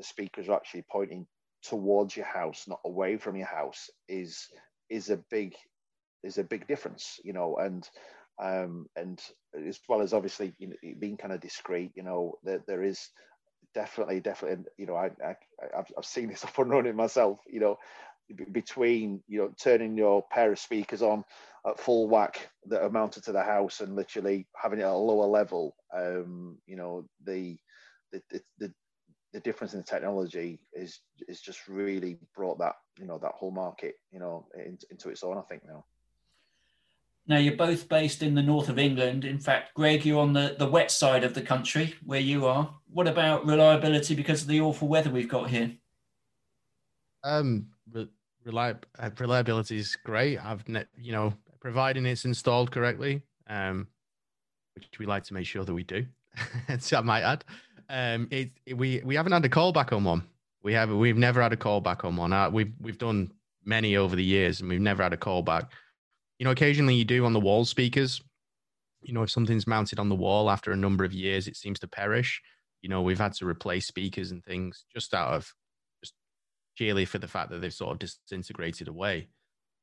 speakers 0.00 0.48
are 0.48 0.56
actually 0.56 0.84
pointing 0.90 1.26
towards 1.62 2.16
your 2.16 2.26
house, 2.26 2.64
not 2.68 2.80
away 2.84 3.16
from 3.16 3.36
your 3.36 3.46
house 3.46 3.90
is, 4.08 4.48
is 4.88 5.10
a 5.10 5.18
big, 5.30 5.54
is 6.22 6.38
a 6.38 6.44
big 6.44 6.66
difference, 6.66 7.18
you 7.24 7.32
know, 7.32 7.56
and, 7.56 7.88
um, 8.42 8.86
and 8.96 9.20
as 9.66 9.78
well 9.88 10.00
as 10.00 10.12
obviously 10.12 10.54
you 10.58 10.68
know, 10.68 10.76
being 10.98 11.16
kind 11.16 11.32
of 11.32 11.40
discreet, 11.40 11.92
you 11.94 12.02
know, 12.02 12.34
there, 12.42 12.62
there 12.66 12.82
is 12.82 13.08
definitely, 13.74 14.20
definitely, 14.20 14.64
you 14.78 14.86
know, 14.86 14.96
I, 14.96 15.10
I 15.24 15.36
I've, 15.76 15.86
I've 15.96 16.04
seen 16.04 16.28
this 16.28 16.44
up 16.46 16.58
and 16.58 16.70
running 16.70 16.96
myself, 16.96 17.40
you 17.48 17.60
know, 17.60 17.78
between 18.52 19.22
you 19.28 19.38
know 19.38 19.52
turning 19.60 19.96
your 19.96 20.24
pair 20.30 20.52
of 20.52 20.58
speakers 20.58 21.02
on 21.02 21.24
at 21.66 21.78
full 21.78 22.08
whack 22.08 22.48
that 22.66 22.82
are 22.82 22.90
mounted 22.90 23.24
to 23.24 23.32
the 23.32 23.42
house 23.42 23.80
and 23.80 23.96
literally 23.96 24.46
having 24.60 24.78
it 24.78 24.82
at 24.84 24.88
a 24.88 24.94
lower 24.94 25.26
level 25.26 25.74
um 25.96 26.56
you 26.66 26.76
know 26.76 27.04
the 27.24 27.56
the 28.12 28.22
the, 28.30 28.40
the 28.58 28.72
difference 29.38 29.74
in 29.74 29.78
the 29.78 29.84
technology 29.84 30.58
is 30.72 31.02
is 31.28 31.40
just 31.40 31.68
really 31.68 32.18
brought 32.34 32.58
that 32.58 32.74
you 32.98 33.06
know 33.06 33.18
that 33.18 33.30
whole 33.32 33.52
market 33.52 33.94
you 34.10 34.18
know 34.18 34.48
into, 34.66 34.84
into 34.90 35.08
its 35.08 35.22
own 35.22 35.38
i 35.38 35.42
think 35.42 35.62
now 35.64 35.84
now, 37.30 37.36
you're 37.36 37.54
both 37.54 37.88
based 37.88 38.24
in 38.24 38.34
the 38.34 38.42
north 38.42 38.68
of 38.68 38.76
England. 38.76 39.24
In 39.24 39.38
fact, 39.38 39.74
Greg, 39.74 40.04
you're 40.04 40.20
on 40.20 40.32
the, 40.32 40.56
the 40.58 40.66
wet 40.66 40.90
side 40.90 41.22
of 41.22 41.32
the 41.32 41.42
country 41.42 41.94
where 42.04 42.18
you 42.18 42.46
are. 42.46 42.74
What 42.92 43.06
about 43.06 43.46
reliability 43.46 44.16
because 44.16 44.42
of 44.42 44.48
the 44.48 44.60
awful 44.60 44.88
weather 44.88 45.10
we've 45.10 45.28
got 45.28 45.48
here? 45.48 45.70
Um, 47.22 47.66
reliab- 47.92 48.82
uh, 48.98 49.10
reliability 49.18 49.76
is 49.76 49.96
great. 50.04 50.38
I've, 50.38 50.68
ne- 50.68 50.86
you 50.98 51.12
know, 51.12 51.32
providing 51.60 52.04
it's 52.04 52.24
installed 52.24 52.72
correctly, 52.72 53.22
um, 53.48 53.86
which 54.74 54.98
we 54.98 55.06
like 55.06 55.22
to 55.24 55.34
make 55.34 55.46
sure 55.46 55.64
that 55.64 55.74
we 55.74 55.84
do. 55.84 56.06
so 56.80 56.98
I 56.98 57.02
might 57.02 57.22
add, 57.22 57.44
um, 57.90 58.28
it, 58.30 58.50
it, 58.64 58.74
we 58.74 59.02
we 59.04 59.14
haven't 59.16 59.32
had 59.32 59.44
a 59.44 59.48
callback 59.48 59.92
on 59.92 60.04
one. 60.04 60.24
We 60.62 60.72
have 60.74 60.90
we've 60.90 61.18
never 61.18 61.42
had 61.42 61.52
a 61.52 61.56
callback 61.56 62.04
on 62.04 62.16
one. 62.16 62.32
Uh, 62.32 62.48
we've 62.50 62.72
we've 62.80 62.98
done 62.98 63.32
many 63.64 63.96
over 63.96 64.16
the 64.16 64.24
years, 64.24 64.60
and 64.60 64.70
we've 64.70 64.80
never 64.80 65.02
had 65.02 65.12
a 65.12 65.18
callback 65.18 65.68
you 66.40 66.44
know, 66.44 66.50
occasionally 66.50 66.94
you 66.94 67.04
do 67.04 67.26
on 67.26 67.34
the 67.34 67.38
wall 67.40 67.66
speakers. 67.66 68.22
You 69.02 69.12
know, 69.12 69.22
if 69.22 69.30
something's 69.30 69.66
mounted 69.66 69.98
on 69.98 70.08
the 70.08 70.14
wall 70.14 70.50
after 70.50 70.72
a 70.72 70.76
number 70.76 71.04
of 71.04 71.12
years, 71.12 71.46
it 71.46 71.56
seems 71.56 71.78
to 71.80 71.86
perish. 71.86 72.40
You 72.80 72.88
know, 72.88 73.02
we've 73.02 73.20
had 73.20 73.34
to 73.34 73.46
replace 73.46 73.86
speakers 73.86 74.30
and 74.30 74.42
things 74.42 74.86
just 74.90 75.12
out 75.12 75.34
of 75.34 75.52
just 76.02 76.14
purely 76.76 77.04
for 77.04 77.18
the 77.18 77.28
fact 77.28 77.50
that 77.50 77.60
they've 77.60 77.72
sort 77.72 77.92
of 77.92 78.10
disintegrated 78.26 78.88
away. 78.88 79.28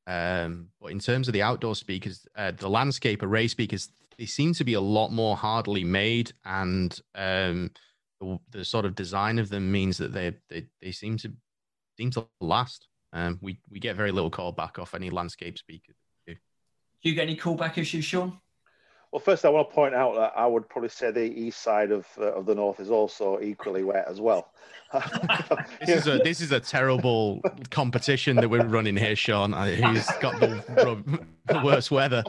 Um, 0.08 0.70
but 0.80 0.90
in 0.90 0.98
terms 0.98 1.28
of 1.28 1.32
the 1.32 1.42
outdoor 1.42 1.76
speakers, 1.76 2.26
uh, 2.36 2.50
the 2.50 2.68
landscape 2.68 3.22
array 3.22 3.46
speakers, 3.46 3.88
they 4.18 4.26
seem 4.26 4.52
to 4.54 4.64
be 4.64 4.74
a 4.74 4.80
lot 4.80 5.12
more 5.12 5.36
hardly 5.36 5.84
made, 5.84 6.32
and 6.44 7.00
um, 7.14 7.70
the, 8.20 8.38
the, 8.50 8.64
sort 8.64 8.84
of 8.84 8.94
design 8.94 9.38
of 9.38 9.48
them 9.48 9.70
means 9.70 9.98
that 9.98 10.12
they 10.12 10.34
they, 10.48 10.66
they 10.80 10.92
seem 10.92 11.16
to 11.18 11.32
seem 11.96 12.10
to 12.12 12.26
last. 12.40 12.88
Um, 13.12 13.38
we 13.40 13.58
we 13.70 13.78
get 13.78 13.96
very 13.96 14.12
little 14.12 14.30
callback 14.30 14.78
off 14.78 14.94
any 14.94 15.10
landscape 15.10 15.58
speakers. 15.58 15.96
Do 16.26 17.08
you 17.08 17.14
get 17.14 17.22
any 17.22 17.36
callback 17.36 17.78
issues, 17.78 18.04
Shaun? 18.04 18.38
Well, 19.12 19.20
first, 19.20 19.44
I 19.44 19.48
want 19.48 19.70
to 19.70 19.74
point 19.74 19.94
out 19.94 20.16
that 20.16 20.32
I 20.36 20.46
would 20.46 20.68
probably 20.68 20.90
say 20.90 21.10
the 21.10 21.22
east 21.22 21.62
side 21.62 21.92
of 21.92 22.06
uh, 22.18 22.32
of 22.32 22.44
the 22.44 22.54
north 22.54 22.80
is 22.80 22.90
also 22.90 23.40
equally 23.40 23.82
wet 23.82 24.04
as 24.08 24.20
well. 24.20 24.52
this 25.80 25.88
is 25.88 26.06
a 26.06 26.18
this 26.18 26.40
is 26.40 26.52
a 26.52 26.60
terrible 26.60 27.40
competition 27.70 28.36
that 28.36 28.50
we're 28.50 28.66
running 28.66 28.96
here, 28.96 29.16
Shaun. 29.16 29.54
Uh, 29.54 29.66
who's 29.66 30.06
got 30.20 30.38
the, 30.40 30.62
the 31.46 31.60
worst 31.64 31.90
weather? 31.90 32.22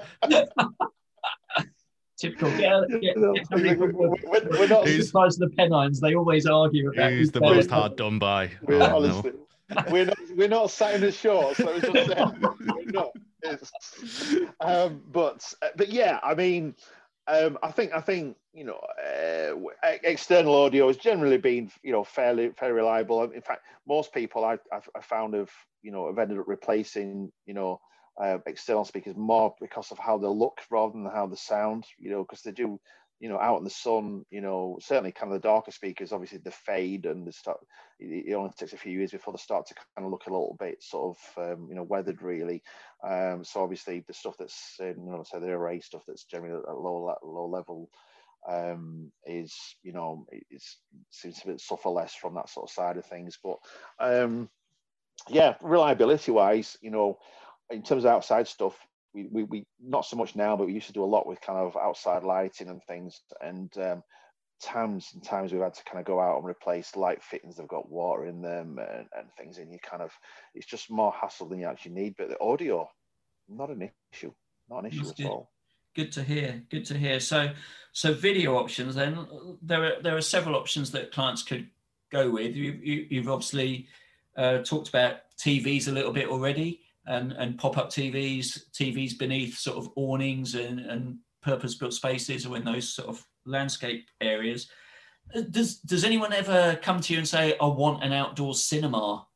Typical. 2.20 2.52
Yeah, 2.60 2.82
yeah, 3.02 3.14
we're, 3.52 4.68
not 4.68 4.88
surprised 4.88 5.40
the 5.40 5.50
Pennines. 5.58 6.02
They 6.02 6.16
always 6.16 6.46
argue 6.46 6.92
about 6.92 7.12
who's 7.12 7.32
the 7.32 7.40
most 7.40 7.70
hard 7.70 7.96
done 7.96 8.20
by. 8.20 8.52
We're, 8.62 8.82
oh, 8.82 8.98
honestly, 8.98 9.32
no. 9.70 9.84
we're 9.90 10.06
not 10.06 10.18
we're 10.36 10.48
not 10.50 10.70
sat 10.70 10.96
in 10.96 11.02
the 11.02 11.12
shorts. 11.12 11.58
So 11.58 11.70
it's 11.70 11.88
just, 11.88 12.10
we're 12.10 12.92
not 12.92 13.12
um, 14.60 15.02
but 15.12 15.54
but 15.76 15.90
yeah, 15.90 16.20
I 16.24 16.36
mean, 16.36 16.76
um, 17.28 17.58
I 17.64 17.72
think 17.72 17.94
I 17.94 18.02
think 18.02 18.36
you 18.54 18.66
know 18.66 18.80
uh, 19.02 19.56
external 20.04 20.56
audio 20.56 20.88
has 20.88 20.98
generally 20.98 21.38
been 21.38 21.72
you 21.84 21.92
know 21.92 22.04
fairly 22.04 22.50
fairly 22.50 22.76
reliable. 22.76 23.24
In 23.24 23.42
fact, 23.42 23.62
most 23.88 24.14
people 24.14 24.44
I 24.44 24.58
I 24.74 25.02
found 25.02 25.34
have 25.36 25.52
you 25.82 25.92
know 25.92 26.08
have 26.08 26.20
ended 26.20 26.40
up 26.40 26.48
replacing 26.48 27.32
you 27.46 27.54
know 27.54 27.80
uh, 28.20 28.38
external 28.46 28.86
speakers 28.86 29.16
more 29.16 29.56
because 29.60 29.92
of 29.92 29.98
how 29.98 30.18
they 30.18 30.28
look 30.28 30.60
rather 30.70 30.94
than 30.94 31.06
how 31.06 31.28
they 31.28 31.36
sound. 31.36 31.86
You 31.98 32.12
know, 32.12 32.24
because 32.24 32.42
they 32.42 32.52
do 32.52 32.80
you 33.20 33.28
know, 33.28 33.40
out 33.40 33.58
in 33.58 33.66
the 33.66 33.70
sun, 33.70 34.26
you 34.32 34.40
know, 34.40 34.78
certainly 34.82 35.12
kind 35.12 35.32
of 35.32 35.42
the 35.42 35.48
darker 35.48 35.72
speakers, 35.72 36.14
obviously 36.14 36.38
the 36.38 36.52
fade 36.52 37.06
and 37.06 37.28
the 37.28 37.34
start, 37.34 37.58
it, 38.00 38.34
only 38.34 38.50
takes 38.58 38.72
a 38.72 38.78
few 38.78 38.98
years 38.98 39.12
before 39.12 39.34
they 39.34 39.38
start 39.38 39.68
to 39.68 39.74
kind 39.74 40.06
of 40.06 40.12
look 40.12 40.26
a 40.28 40.30
little 40.30 40.56
bit 40.58 40.82
sort 40.82 41.18
of, 41.18 41.52
um, 41.52 41.68
you 41.70 41.76
know, 41.76 41.84
weathered 41.84 42.22
really. 42.22 42.64
Um, 43.06 43.44
so 43.44 43.62
obviously 43.62 44.06
the 44.08 44.14
stuff 44.14 44.36
that's, 44.40 44.78
in, 44.80 45.06
you 45.06 45.12
know, 45.12 45.24
so 45.30 45.40
the 45.40 45.48
array 45.48 45.82
stuff 45.82 46.04
that's 46.08 46.24
generally 46.24 46.62
at 46.66 46.78
low, 46.78 47.14
low 47.22 47.48
level 47.48 47.90
um, 48.50 49.12
is, 49.26 49.54
you 49.84 49.92
know, 49.92 50.26
it 50.30 50.64
seems 51.10 51.42
to 51.42 51.60
suffer 51.60 51.90
less 51.90 52.16
from 52.16 52.36
that 52.36 52.50
sort 52.50 52.70
of 52.70 52.74
side 52.74 52.96
of 52.96 53.06
things. 53.06 53.38
But 53.44 53.58
um, 54.00 54.50
yeah, 55.28 55.56
reliability 55.62 56.32
wise, 56.32 56.78
you 56.82 56.90
know, 56.90 57.18
in 57.72 57.84
terms 57.84 58.06
of 58.06 58.12
outside 58.12 58.48
stuff, 58.48 58.76
we, 59.14 59.28
we, 59.32 59.44
we 59.44 59.66
not 59.82 60.06
so 60.06 60.16
much 60.16 60.36
now, 60.36 60.56
but 60.56 60.68
we 60.68 60.74
used 60.74 60.88
to 60.88 60.94
do 60.94 61.04
a 61.04 61.06
lot 61.06 61.28
with 61.28 61.42
kind 61.42 61.60
of 61.60 61.76
outside 61.78 62.24
lighting 62.24 62.70
and 62.70 62.84
things. 62.84 63.22
And 63.42 63.72
um, 63.78 64.04
times 64.62 65.10
and 65.14 65.24
times 65.24 65.52
we've 65.52 65.62
had 65.62 65.74
to 65.74 65.84
kind 65.84 66.00
of 66.00 66.06
go 66.06 66.20
out 66.20 66.38
and 66.38 66.48
replace 66.48 66.96
light 66.96 67.24
fittings 67.24 67.56
that 67.56 67.64
have 67.64 67.70
got 67.70 67.90
water 67.90 68.26
in 68.26 68.42
them 68.42 68.80
and, 68.80 69.08
and 69.18 69.28
things. 69.38 69.58
And 69.58 69.72
you 69.72 69.80
kind 69.80 70.04
of, 70.04 70.12
it's 70.54 70.68
just 70.68 70.92
more 70.92 71.14
hassle 71.20 71.48
than 71.48 71.60
you 71.60 71.66
actually 71.66 71.94
need. 71.94 72.16
But 72.18 72.30
the 72.30 72.40
audio, 72.40 72.90
not 73.48 73.70
an 73.70 73.90
issue, 74.14 74.34
not 74.70 74.84
an 74.84 74.92
issue 74.92 75.00
That's 75.00 75.12
at 75.12 75.18
good. 75.18 75.26
all. 75.26 75.52
Good 75.96 76.12
to 76.14 76.24
hear. 76.24 76.64
Good 76.70 76.86
to 76.86 76.98
hear. 76.98 77.20
So, 77.20 77.50
so 77.94 78.14
video 78.14 78.58
options. 78.58 78.96
Then 78.96 79.26
there 79.62 79.84
are 79.84 80.02
there 80.02 80.16
are 80.16 80.22
several 80.22 80.56
options 80.56 80.92
that 80.92 81.12
clients 81.12 81.42
could 81.42 81.68
go 82.12 82.30
with. 82.30 82.56
You, 82.56 82.80
you, 82.82 83.08
you've 83.10 83.28
obviously 83.28 83.88
uh, 84.38 84.60
talked 84.60 84.90
about 84.90 85.22
TVs 85.40 85.88
a 85.88 85.92
little 85.92 86.14
bit 86.14 86.28
already 86.28 86.82
and, 87.10 87.34
and 87.34 87.58
pop-up 87.58 87.90
TVs, 87.90 88.70
TVs 88.72 89.18
beneath 89.18 89.58
sort 89.58 89.78
of 89.78 89.90
awnings 89.96 90.56
and, 90.56 90.80
and 90.80 91.18
purpose-built 91.42 91.94
spaces 91.94 92.46
or 92.46 92.56
in 92.56 92.64
those 92.64 92.94
sort 92.94 93.10
of 93.10 93.26
landscape 93.46 94.08
areas. 94.22 94.70
Uh, 95.36 95.42
does 95.50 95.80
does 95.80 96.04
anyone 96.04 96.34
ever 96.34 96.80
come 96.82 97.00
to 97.00 97.14
you 97.14 97.20
and 97.20 97.28
say, 97.28 97.56
"I 97.62 97.66
want 97.66 98.04
an 98.04 98.14
outdoor 98.14 98.56
cinema"? 98.56 99.28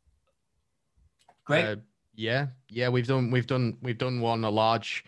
Great. 1.45 1.65
Uh, 1.65 1.75
yeah, 2.15 2.47
yeah, 2.69 2.89
we've 2.89 3.07
done 3.07 3.29
we've 3.29 3.47
done 3.47 3.77
we've 3.81 3.97
done 3.97 4.21
one 4.21 4.43
a 4.43 4.49
large 4.49 5.03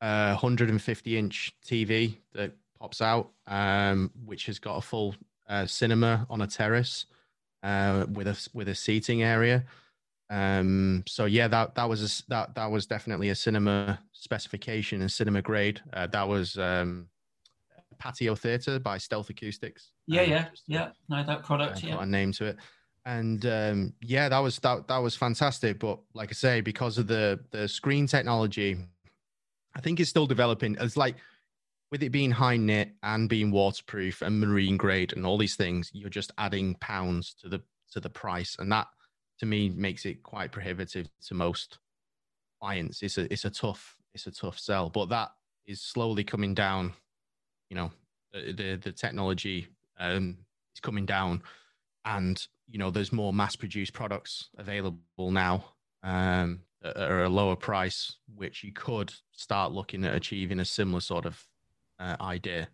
uh, 0.00 0.30
150 0.30 1.18
inch 1.18 1.52
TV 1.66 2.16
that 2.34 2.52
pops 2.78 3.00
out, 3.00 3.30
um, 3.46 4.10
which 4.24 4.46
has 4.46 4.58
got 4.58 4.76
a 4.76 4.80
full 4.80 5.14
uh, 5.48 5.66
cinema 5.66 6.26
on 6.30 6.42
a 6.42 6.46
terrace 6.46 7.06
uh, 7.62 8.06
with 8.10 8.26
a 8.26 8.48
with 8.54 8.68
a 8.68 8.74
seating 8.74 9.22
area. 9.22 9.64
Um, 10.32 11.04
so 11.06 11.26
yeah, 11.26 11.46
that 11.48 11.74
that 11.74 11.86
was 11.86 12.02
a, 12.02 12.30
that 12.30 12.54
that 12.54 12.70
was 12.70 12.86
definitely 12.86 13.28
a 13.28 13.34
cinema 13.34 14.00
specification 14.12 15.02
and 15.02 15.12
cinema 15.12 15.42
grade. 15.42 15.82
Uh, 15.92 16.06
that 16.06 16.26
was 16.26 16.56
um, 16.56 17.08
Patio 17.98 18.34
Theatre 18.34 18.78
by 18.78 18.96
Stealth 18.96 19.28
Acoustics. 19.28 19.92
Yeah, 20.06 20.22
um, 20.22 20.30
yeah, 20.30 20.46
yeah. 20.66 20.88
No, 21.10 21.22
that 21.22 21.42
product. 21.42 21.84
Uh, 21.84 21.88
yeah, 21.88 22.02
a 22.02 22.06
name 22.06 22.32
to 22.32 22.46
it. 22.46 22.56
And 23.04 23.44
um, 23.44 23.92
yeah, 24.00 24.30
that 24.30 24.38
was 24.38 24.58
that 24.60 24.88
that 24.88 24.98
was 24.98 25.14
fantastic. 25.14 25.78
But 25.78 25.98
like 26.14 26.30
I 26.30 26.32
say, 26.32 26.60
because 26.62 26.96
of 26.96 27.08
the 27.08 27.38
the 27.50 27.68
screen 27.68 28.06
technology, 28.06 28.78
I 29.74 29.80
think 29.82 30.00
it's 30.00 30.08
still 30.08 30.26
developing. 30.26 30.78
It's 30.80 30.96
like 30.96 31.16
with 31.90 32.02
it 32.02 32.08
being 32.08 32.30
high 32.30 32.56
nit 32.56 32.92
and 33.02 33.28
being 33.28 33.50
waterproof 33.50 34.22
and 34.22 34.40
marine 34.40 34.78
grade 34.78 35.12
and 35.12 35.26
all 35.26 35.36
these 35.36 35.56
things, 35.56 35.90
you're 35.92 36.08
just 36.08 36.32
adding 36.38 36.74
pounds 36.76 37.34
to 37.42 37.50
the 37.50 37.60
to 37.90 38.00
the 38.00 38.08
price, 38.08 38.56
and 38.58 38.72
that 38.72 38.86
to 39.38 39.46
me 39.46 39.68
makes 39.68 40.06
it 40.06 40.22
quite 40.22 40.52
prohibitive 40.52 41.08
to 41.26 41.34
most 41.34 41.78
clients. 42.60 43.02
It's 43.02 43.18
a 43.18 43.32
it's 43.32 43.44
a 43.44 43.50
tough 43.50 43.96
it's 44.14 44.26
a 44.26 44.30
tough 44.30 44.58
sell, 44.58 44.88
but 44.88 45.08
that 45.08 45.30
is 45.66 45.80
slowly 45.80 46.24
coming 46.24 46.54
down. 46.54 46.92
You 47.70 47.76
know, 47.76 47.90
the 48.32 48.52
the, 48.52 48.76
the 48.76 48.92
technology 48.92 49.68
um, 49.98 50.38
is 50.74 50.80
coming 50.80 51.06
down, 51.06 51.42
and 52.04 52.44
you 52.68 52.78
know 52.78 52.90
there's 52.90 53.12
more 53.12 53.32
mass 53.32 53.56
produced 53.56 53.92
products 53.92 54.48
available 54.58 55.30
now 55.30 55.64
um, 56.02 56.60
at 56.84 56.96
a 56.96 57.28
lower 57.28 57.56
price, 57.56 58.16
which 58.34 58.64
you 58.64 58.72
could 58.72 59.12
start 59.32 59.72
looking 59.72 60.04
at 60.04 60.14
achieving 60.14 60.60
a 60.60 60.64
similar 60.64 61.00
sort 61.00 61.26
of 61.26 61.44
uh, 61.98 62.16
idea. 62.20 62.68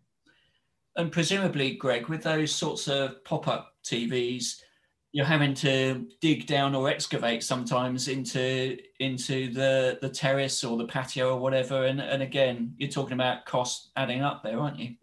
And 0.96 1.12
presumably, 1.12 1.76
Greg, 1.76 2.08
with 2.08 2.24
those 2.24 2.52
sorts 2.52 2.88
of 2.88 3.22
pop 3.24 3.46
up 3.46 3.74
TVs, 3.84 4.60
you're 5.12 5.26
having 5.26 5.54
to 5.54 6.06
dig 6.20 6.46
down 6.46 6.74
or 6.74 6.88
excavate 6.88 7.42
sometimes 7.42 8.08
into 8.08 8.76
into 9.00 9.52
the 9.52 9.98
the 10.02 10.08
terrace 10.08 10.62
or 10.62 10.76
the 10.76 10.86
patio 10.86 11.34
or 11.34 11.40
whatever. 11.40 11.86
And 11.86 12.00
and 12.00 12.22
again, 12.22 12.74
you're 12.76 12.90
talking 12.90 13.14
about 13.14 13.46
cost 13.46 13.90
adding 13.96 14.22
up 14.22 14.42
there, 14.42 14.58
aren't 14.58 14.78
you? 14.78 14.94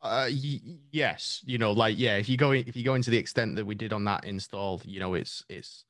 Uh, 0.00 0.28
y- 0.30 0.60
yes, 0.90 1.42
you 1.44 1.58
know, 1.58 1.72
like 1.72 1.98
yeah, 1.98 2.16
if 2.16 2.28
you 2.28 2.36
go 2.36 2.52
if 2.52 2.76
you 2.76 2.84
go 2.84 2.94
into 2.94 3.10
the 3.10 3.18
extent 3.18 3.56
that 3.56 3.66
we 3.66 3.74
did 3.74 3.92
on 3.92 4.04
that 4.04 4.24
install, 4.24 4.80
you 4.84 5.00
know, 5.00 5.14
it's 5.14 5.44
it's 5.48 5.84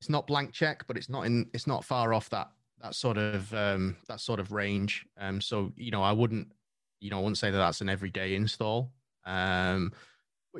it's 0.00 0.08
not 0.08 0.26
blank 0.26 0.52
check, 0.52 0.84
but 0.86 0.96
it's 0.96 1.08
not 1.08 1.26
in 1.26 1.48
it's 1.52 1.66
not 1.66 1.84
far 1.84 2.14
off 2.14 2.30
that 2.30 2.50
that 2.80 2.94
sort 2.94 3.18
of 3.18 3.52
um 3.52 3.96
that 4.08 4.20
sort 4.20 4.40
of 4.40 4.52
range. 4.52 5.06
Um, 5.18 5.40
so 5.40 5.72
you 5.76 5.90
know, 5.90 6.02
I 6.02 6.12
wouldn't 6.12 6.52
you 7.00 7.10
know 7.10 7.18
I 7.18 7.20
wouldn't 7.20 7.38
say 7.38 7.50
that 7.50 7.58
that's 7.58 7.80
an 7.82 7.88
everyday 7.88 8.36
install. 8.36 8.90
Um, 9.24 9.92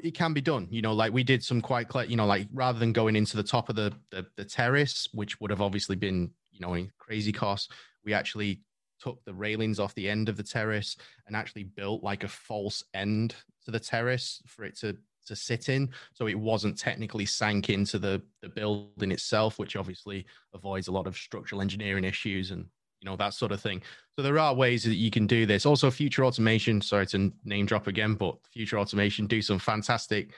it 0.03 0.15
can 0.15 0.33
be 0.33 0.41
done. 0.41 0.69
You 0.71 0.83
know, 0.83 0.93
like 0.93 1.13
we 1.13 1.25
did 1.25 1.43
some 1.43 1.61
quite 1.61 1.89
clear 1.89 2.07
you 2.07 2.17
know, 2.17 2.27
like 2.27 2.49
rather 2.53 2.79
than 2.79 2.93
going 2.93 3.17
into 3.17 3.37
the 3.37 3.43
top 3.43 3.69
of 3.69 3.77
the 3.77 3.93
the, 4.11 4.27
the 4.37 4.45
terrace, 4.45 5.09
which 5.13 5.41
would 5.41 5.51
have 5.51 5.61
obviously 5.61 5.97
been 5.97 6.31
you 6.53 6.61
know 6.61 6.87
crazy 6.99 7.33
cost 7.33 7.73
we 8.05 8.15
actually 8.15 8.61
took 9.01 9.25
the 9.25 9.35
railings 9.35 9.81
off 9.81 9.95
the 9.95 10.09
end 10.09 10.29
of 10.29 10.37
the 10.37 10.43
terrace 10.43 10.97
and 11.27 11.35
actually 11.35 11.65
built 11.65 12.03
like 12.03 12.25
a 12.25 12.29
false 12.29 12.85
end 12.95 13.35
to 13.65 13.71
the 13.71 13.81
terrace 13.81 14.41
for 14.47 14.65
it 14.65 14.77
to 14.79 14.97
to 15.25 15.37
sit 15.37 15.69
in 15.69 15.89
so 16.13 16.27
it 16.27 16.39
wasn't 16.39 16.77
technically 16.77 17.25
sank 17.25 17.71
into 17.71 17.99
the 17.99 18.21
the 18.41 18.49
building 18.49 19.13
itself 19.13 19.59
which 19.59 19.77
obviously 19.77 20.27
avoids 20.53 20.89
a 20.89 20.93
lot 20.93 21.07
of 21.07 21.17
structural 21.17 21.61
engineering 21.61 22.05
issues 22.05 22.51
and 22.51 22.67
you 23.03 23.11
know 23.11 23.17
that 23.17 23.35
sort 23.35 23.53
of 23.53 23.61
thing 23.61 23.83
so 24.17 24.23
there 24.23 24.39
are 24.39 24.55
ways 24.55 24.85
that 24.85 24.95
you 24.95 25.11
can 25.11 25.27
do 25.27 25.45
this 25.45 25.67
also 25.67 25.91
future 25.91 26.25
automation 26.25 26.81
sorry 26.81 27.07
to 27.07 27.33
name 27.45 27.67
drop 27.67 27.89
again 27.89 28.15
but 28.15 28.37
future 28.51 28.79
automation 28.79 29.27
do 29.27 29.43
some 29.43 29.59
fantastic 29.59 30.31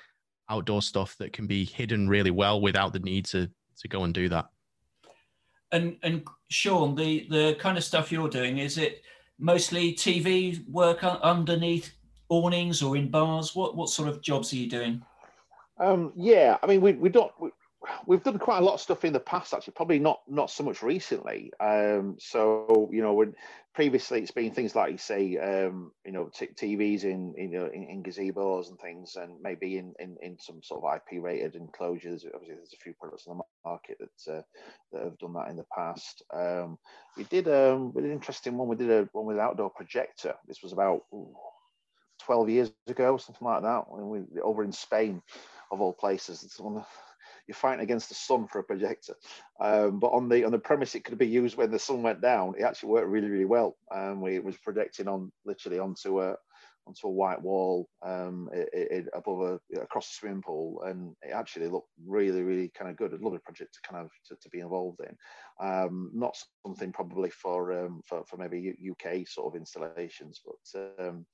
outdoor 0.48 0.82
stuff 0.82 1.16
that 1.18 1.32
can 1.32 1.46
be 1.46 1.64
hidden 1.64 2.08
really 2.08 2.30
well 2.30 2.60
without 2.60 2.92
the 2.92 2.98
need 2.98 3.24
to 3.24 3.48
to 3.76 3.88
go 3.88 4.04
and 4.04 4.14
do 4.14 4.28
that 4.28 4.48
and 5.74 5.96
and 6.02 6.22
Shaun, 6.48 6.94
the 6.94 7.26
the 7.28 7.56
kind 7.58 7.76
of 7.76 7.84
stuff 7.84 8.12
you're 8.12 8.28
doing 8.28 8.58
is 8.58 8.78
it 8.78 9.02
mostly 9.38 9.92
TV 9.92 10.66
work 10.68 11.02
underneath 11.02 11.92
awnings 12.28 12.82
or 12.82 12.96
in 12.96 13.10
bars? 13.10 13.54
What 13.54 13.76
what 13.76 13.90
sort 13.90 14.08
of 14.08 14.22
jobs 14.22 14.52
are 14.52 14.56
you 14.56 14.70
doing? 14.70 15.02
Um, 15.78 16.12
yeah, 16.16 16.56
I 16.62 16.66
mean 16.66 16.80
we 16.80 16.92
we 16.92 17.08
don't 17.08 17.32
we, 17.40 17.50
we've 18.06 18.22
done 18.22 18.38
quite 18.38 18.58
a 18.58 18.64
lot 18.64 18.74
of 18.74 18.80
stuff 18.80 19.04
in 19.04 19.12
the 19.12 19.20
past 19.20 19.54
actually 19.54 19.72
probably 19.74 19.98
not 19.98 20.20
not 20.28 20.50
so 20.50 20.64
much 20.64 20.82
recently. 20.82 21.52
Um, 21.60 22.16
so 22.18 22.88
you 22.92 23.02
know 23.02 23.14
when 23.14 23.34
previously 23.74 24.20
it's 24.20 24.30
been 24.30 24.52
things 24.52 24.74
like 24.74 24.92
you 24.92 24.98
say 24.98 25.36
um, 25.38 25.92
you 26.04 26.12
know 26.12 26.30
t- 26.32 26.46
tvs 26.46 27.04
in 27.04 27.34
you 27.36 27.48
know 27.48 27.66
in, 27.66 27.84
in, 27.84 28.02
gazebos 28.02 28.68
and 28.68 28.78
things 28.78 29.16
and 29.16 29.40
maybe 29.42 29.78
in, 29.78 29.92
in 29.98 30.16
in 30.22 30.38
some 30.38 30.62
sort 30.62 30.84
of 30.84 30.96
ip 30.96 31.22
rated 31.22 31.54
enclosures. 31.54 32.24
Obviously 32.34 32.56
there's 32.56 32.74
a 32.74 32.82
few 32.82 32.94
products 32.94 33.26
on 33.26 33.38
the 33.38 33.44
market 33.64 33.98
that 33.98 34.32
uh, 34.32 34.42
that 34.92 35.04
have 35.04 35.18
done 35.18 35.34
that 35.34 35.48
in 35.48 35.56
the 35.56 35.66
past. 35.74 36.22
Um, 36.32 36.78
we 37.16 37.24
did 37.24 37.48
um 37.48 37.92
an 37.96 38.10
interesting 38.10 38.56
one. 38.56 38.68
We 38.68 38.76
did 38.76 38.90
a 38.90 39.08
one 39.12 39.26
with 39.26 39.38
outdoor 39.38 39.70
projector. 39.70 40.34
This 40.46 40.62
was 40.62 40.72
about 40.72 41.04
ooh, 41.12 41.34
12 42.24 42.48
years 42.48 42.72
ago 42.86 43.16
something 43.16 43.46
like 43.46 43.62
that 43.62 43.90
when 43.90 44.08
we 44.08 44.40
over 44.40 44.64
in 44.64 44.72
spain 44.72 45.22
of 45.70 45.80
all 45.80 45.92
places. 45.92 46.42
It's 46.42 46.60
one 46.60 46.76
of 46.76 46.86
you're 47.46 47.54
fighting 47.54 47.82
against 47.82 48.08
the 48.08 48.14
sun 48.14 48.46
for 48.46 48.58
a 48.58 48.64
projector. 48.64 49.14
Um, 49.60 49.98
but 49.98 50.08
on 50.08 50.28
the 50.28 50.44
on 50.44 50.52
the 50.52 50.58
premise 50.58 50.94
it 50.94 51.04
could 51.04 51.18
be 51.18 51.26
used 51.26 51.56
when 51.56 51.70
the 51.70 51.78
sun 51.78 52.02
went 52.02 52.20
down, 52.20 52.54
it 52.58 52.62
actually 52.62 52.90
worked 52.90 53.08
really 53.08 53.28
really 53.28 53.44
well. 53.44 53.76
Um, 53.94 54.20
we, 54.20 54.36
it 54.36 54.44
was 54.44 54.56
projecting 54.56 55.08
on 55.08 55.32
literally 55.44 55.78
onto 55.78 56.20
a 56.22 56.36
onto 56.86 57.06
a 57.06 57.10
white 57.10 57.40
wall 57.40 57.88
um, 58.02 58.48
it, 58.52 58.68
it, 58.72 59.06
above 59.14 59.40
a 59.40 59.80
across 59.80 60.08
the 60.08 60.14
swimming 60.14 60.42
pool, 60.42 60.82
and 60.82 61.14
it 61.22 61.32
actually 61.32 61.68
looked 61.68 61.88
really 62.06 62.42
really 62.42 62.70
kind 62.76 62.90
of 62.90 62.96
good. 62.96 63.12
A 63.12 63.16
lovely 63.22 63.38
project 63.38 63.74
to 63.74 63.88
kind 63.88 64.04
of 64.04 64.10
to, 64.28 64.36
to 64.36 64.48
be 64.50 64.60
involved 64.60 65.00
in. 65.00 65.16
Um, 65.66 66.10
not 66.12 66.36
something 66.66 66.92
probably 66.92 67.30
for 67.30 67.84
um, 67.84 68.00
for 68.06 68.24
for 68.26 68.36
maybe 68.36 68.76
UK 68.90 69.26
sort 69.26 69.54
of 69.54 69.58
installations, 69.58 70.40
but 70.44 71.04
um, 71.06 71.26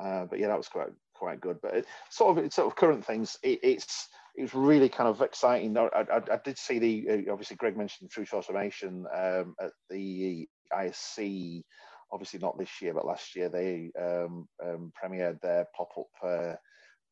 uh, 0.00 0.24
but 0.26 0.38
yeah, 0.38 0.48
that 0.48 0.58
was 0.58 0.68
quite 0.68 0.88
quite 1.14 1.40
good. 1.40 1.58
But 1.62 1.74
it, 1.74 1.86
sort 2.10 2.38
of 2.38 2.52
sort 2.52 2.66
of 2.66 2.76
current 2.76 3.04
things, 3.04 3.36
it, 3.42 3.60
it's 3.62 4.08
it 4.36 4.42
was 4.42 4.54
really 4.54 4.88
kind 4.88 5.08
of 5.08 5.20
exciting. 5.20 5.76
I, 5.76 5.88
I, 5.94 6.16
I 6.16 6.38
did 6.44 6.58
see 6.58 6.78
the 6.78 7.06
uh, 7.10 7.32
obviously 7.32 7.56
Greg 7.56 7.76
mentioned 7.76 8.12
Future 8.12 8.30
Transformation 8.30 9.04
um, 9.14 9.54
at 9.60 9.72
the 9.88 10.46
ISE. 10.74 11.62
Obviously 12.12 12.40
not 12.40 12.58
this 12.58 12.70
year, 12.82 12.94
but 12.94 13.06
last 13.06 13.36
year 13.36 13.48
they 13.48 13.90
um, 14.00 14.48
um, 14.64 14.92
premiered 15.00 15.40
their 15.40 15.66
pop-up 15.76 16.08
uh, 16.24 16.54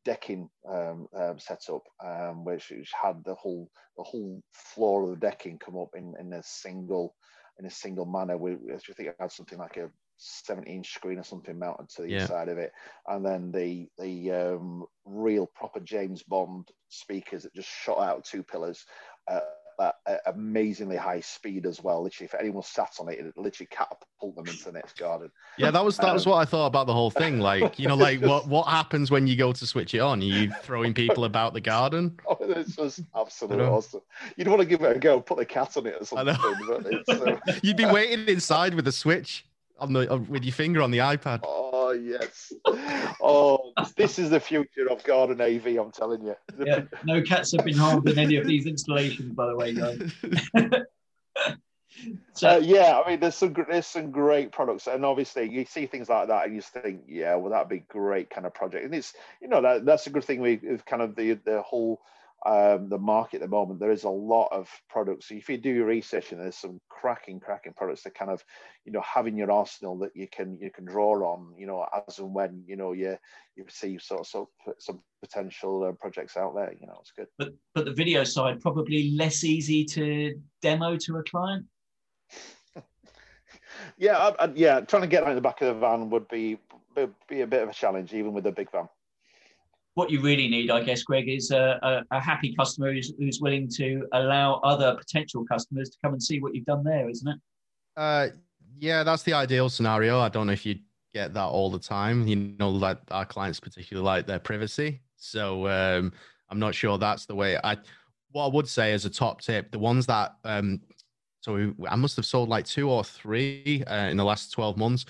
decking 0.03 0.49
um, 0.69 1.07
um, 1.15 1.39
setup, 1.39 1.83
um, 2.03 2.43
which, 2.43 2.69
which, 2.69 2.91
had 3.01 3.15
the 3.23 3.35
whole 3.35 3.69
the 3.97 4.03
whole 4.03 4.41
floor 4.53 5.03
of 5.03 5.09
the 5.11 5.15
decking 5.15 5.57
come 5.57 5.77
up 5.77 5.89
in, 5.95 6.13
in 6.19 6.33
a 6.33 6.43
single 6.43 7.15
in 7.59 7.65
a 7.65 7.69
single 7.69 8.05
manner. 8.05 8.37
We, 8.37 8.53
I 8.53 8.77
think 8.77 9.09
it 9.09 9.15
had 9.19 9.31
something 9.31 9.57
like 9.57 9.77
a 9.77 9.89
17 10.19 10.73
inch 10.73 10.93
screen 10.93 11.17
or 11.17 11.23
something 11.23 11.57
mounted 11.57 11.89
to 11.89 12.01
the 12.03 12.09
yeah. 12.09 12.21
inside 12.21 12.49
of 12.49 12.57
it 12.57 12.71
and 13.07 13.25
then 13.25 13.51
the 13.51 13.87
the 13.97 14.31
um, 14.31 14.85
real 15.05 15.47
proper 15.47 15.79
james 15.79 16.23
bond 16.23 16.67
speakers 16.89 17.43
that 17.43 17.53
just 17.55 17.69
shot 17.69 17.99
out 17.99 18.25
two 18.25 18.43
pillars 18.43 18.85
uh, 19.29 19.39
at 19.79 19.95
amazingly 20.25 20.97
high 20.97 21.21
speed 21.21 21.65
as 21.65 21.81
well. 21.81 22.03
Literally, 22.03 22.25
if 22.25 22.35
anyone 22.39 22.63
sat 22.63 22.95
on 22.99 23.09
it, 23.09 23.19
it 23.19 23.37
literally 23.37 23.67
catapult 23.71 24.35
them 24.35 24.47
into 24.47 24.65
the 24.65 24.71
next 24.71 24.97
garden. 24.97 25.31
Yeah, 25.57 25.71
that 25.71 25.83
was 25.83 25.97
that 25.97 26.09
um, 26.09 26.13
was 26.13 26.25
what 26.25 26.35
I 26.35 26.45
thought 26.45 26.67
about 26.67 26.87
the 26.87 26.93
whole 26.93 27.09
thing. 27.09 27.39
Like, 27.39 27.79
you 27.79 27.87
know, 27.87 27.95
like 27.95 28.21
what 28.21 28.47
what 28.47 28.67
happens 28.67 29.09
when 29.09 29.27
you 29.27 29.35
go 29.35 29.53
to 29.53 29.67
switch 29.67 29.93
it 29.93 29.99
on? 29.99 30.21
Are 30.21 30.25
you 30.25 30.51
throwing 30.61 30.93
people 30.93 31.25
about 31.25 31.53
the 31.53 31.61
garden? 31.61 32.17
Oh, 32.29 32.37
it's 32.41 32.75
just 32.75 33.01
absolutely 33.15 33.65
awesome. 33.65 34.01
You'd 34.37 34.47
want 34.47 34.61
to 34.61 34.65
give 34.65 34.81
it 34.81 34.95
a 34.95 34.99
go, 34.99 35.19
put 35.19 35.37
the 35.37 35.45
cat 35.45 35.75
on 35.77 35.87
it 35.87 35.95
or 35.99 36.05
something. 36.05 36.35
Uh... 37.07 37.39
You'd 37.63 37.77
be 37.77 37.85
waiting 37.85 38.27
inside 38.27 38.75
with 38.75 38.85
the 38.85 38.91
switch 38.91 39.45
on 39.79 39.93
the 39.93 40.25
with 40.29 40.43
your 40.43 40.53
finger 40.53 40.81
on 40.81 40.91
the 40.91 40.99
iPad. 40.99 41.41
Oh 41.43 41.91
yes. 41.91 42.51
Oh, 43.21 43.73
this 43.95 44.19
is 44.19 44.29
the 44.29 44.39
future 44.39 44.89
of 44.89 45.03
garden 45.03 45.41
AV. 45.41 45.67
I'm 45.77 45.91
telling 45.91 46.23
you. 46.23 46.35
Yeah, 46.57 46.81
no 47.03 47.21
cats 47.21 47.51
have 47.55 47.65
been 47.65 47.77
harmed 47.77 48.07
in 48.07 48.17
any 48.17 48.37
of 48.37 48.47
these 48.47 48.65
installations, 48.65 49.33
by 49.33 49.47
the 49.47 49.55
way, 49.55 49.73
guys. 49.73 50.11
so 52.33 52.49
uh, 52.49 52.57
yeah, 52.57 53.01
I 53.03 53.09
mean, 53.09 53.19
there's 53.19 53.35
some 53.35 53.55
there's 53.69 53.87
some 53.87 54.11
great 54.11 54.51
products, 54.51 54.87
and 54.87 55.05
obviously 55.05 55.49
you 55.49 55.65
see 55.65 55.85
things 55.85 56.09
like 56.09 56.27
that, 56.27 56.45
and 56.45 56.55
you 56.55 56.61
think, 56.61 57.01
yeah, 57.07 57.35
well, 57.35 57.51
that'd 57.51 57.69
be 57.69 57.79
great 57.79 58.29
kind 58.29 58.45
of 58.45 58.53
project. 58.53 58.85
And 58.85 58.95
it's 58.95 59.13
you 59.41 59.47
know 59.47 59.61
that 59.61 59.85
that's 59.85 60.07
a 60.07 60.11
good 60.11 60.23
thing 60.23 60.41
with 60.41 60.85
kind 60.85 61.01
of 61.01 61.15
the 61.15 61.33
the 61.45 61.61
whole 61.61 62.01
um, 62.45 62.87
the 62.87 62.97
market 62.97 63.37
at 63.37 63.41
the 63.41 63.47
moment, 63.47 63.79
there 63.79 63.91
is 63.91 64.03
a 64.03 64.09
lot 64.09 64.47
of 64.51 64.69
products. 64.89 65.27
So 65.27 65.35
if 65.35 65.49
you 65.49 65.57
do 65.57 65.71
your 65.71 65.87
research, 65.87 66.31
and 66.31 66.39
there's 66.39 66.55
some 66.55 66.79
cracking, 66.87 67.39
cracking 67.39 67.73
products 67.73 68.03
that 68.03 68.15
kind 68.15 68.31
of, 68.31 68.43
you 68.85 68.91
know, 68.91 69.01
having 69.01 69.37
your 69.37 69.51
arsenal 69.51 69.97
that 69.99 70.15
you 70.15 70.27
can 70.31 70.57
you 70.61 70.71
can 70.71 70.85
draw 70.85 71.15
on, 71.33 71.53
you 71.57 71.67
know, 71.67 71.85
as 72.07 72.19
and 72.19 72.33
when 72.33 72.63
you 72.65 72.77
know 72.77 72.93
you 72.93 73.17
you 73.55 73.65
see 73.67 73.97
sort 73.99 74.27
of, 74.33 74.47
some 74.77 75.01
potential 75.21 75.83
uh, 75.83 75.91
projects 75.99 76.37
out 76.37 76.55
there. 76.55 76.73
You 76.79 76.87
know, 76.87 76.97
it's 77.01 77.11
good. 77.11 77.27
But 77.37 77.49
but 77.75 77.85
the 77.85 77.93
video 77.93 78.23
side 78.23 78.61
probably 78.61 79.11
less 79.11 79.43
easy 79.43 79.83
to 79.85 80.39
demo 80.61 80.95
to 80.95 81.17
a 81.17 81.23
client. 81.23 81.65
yeah, 83.97 84.17
I, 84.17 84.45
I, 84.45 84.51
yeah, 84.55 84.79
trying 84.79 85.01
to 85.01 85.07
get 85.07 85.23
out 85.23 85.29
in 85.29 85.35
the 85.35 85.41
back 85.41 85.61
of 85.61 85.67
the 85.67 85.79
van 85.79 86.09
would 86.09 86.27
be 86.29 86.57
be 87.27 87.41
a 87.41 87.47
bit 87.47 87.63
of 87.63 87.69
a 87.69 87.73
challenge, 87.73 88.13
even 88.13 88.33
with 88.33 88.45
a 88.45 88.51
big 88.51 88.71
van 88.71 88.87
what 89.99 90.09
you 90.09 90.21
really 90.21 90.47
need, 90.47 90.71
I 90.71 90.81
guess, 90.81 91.03
Greg, 91.03 91.27
is 91.27 91.51
a, 91.51 91.77
a, 91.83 92.15
a 92.15 92.21
happy 92.21 92.55
customer 92.55 92.93
who's, 92.93 93.11
who's, 93.19 93.41
willing 93.41 93.67
to 93.75 94.07
allow 94.13 94.61
other 94.63 94.95
potential 94.95 95.43
customers 95.45 95.89
to 95.89 95.97
come 96.01 96.13
and 96.13 96.23
see 96.23 96.39
what 96.39 96.55
you've 96.55 96.63
done 96.63 96.85
there, 96.85 97.09
isn't 97.09 97.27
it? 97.27 97.37
Uh, 97.97 98.27
yeah, 98.79 99.03
that's 99.03 99.23
the 99.23 99.33
ideal 99.33 99.67
scenario. 99.67 100.21
I 100.21 100.29
don't 100.29 100.47
know 100.47 100.53
if 100.53 100.65
you 100.65 100.77
get 101.13 101.33
that 101.33 101.43
all 101.43 101.69
the 101.69 101.79
time. 101.79 102.25
You 102.29 102.37
know, 102.37 102.79
that 102.79 103.01
our 103.11 103.25
clients 103.25 103.59
particularly 103.59 104.05
like 104.05 104.25
their 104.25 104.39
privacy. 104.39 105.01
So 105.17 105.67
um, 105.67 106.13
I'm 106.49 106.59
not 106.59 106.73
sure 106.73 106.97
that's 106.97 107.25
the 107.25 107.35
way. 107.35 107.57
I 107.61 107.75
what 108.31 108.45
I 108.45 108.55
would 108.55 108.69
say 108.69 108.93
as 108.93 109.03
a 109.03 109.09
top 109.09 109.41
tip, 109.41 109.69
the 109.69 109.79
ones 109.79 110.05
that 110.05 110.35
um, 110.45 110.79
so 111.41 111.55
we, 111.55 111.73
I 111.89 111.97
must 111.97 112.15
have 112.15 112.25
sold 112.25 112.47
like 112.47 112.65
two 112.65 112.89
or 112.89 113.03
three 113.03 113.83
uh, 113.85 114.07
in 114.09 114.15
the 114.15 114.23
last 114.23 114.53
12 114.53 114.77
months 114.77 115.05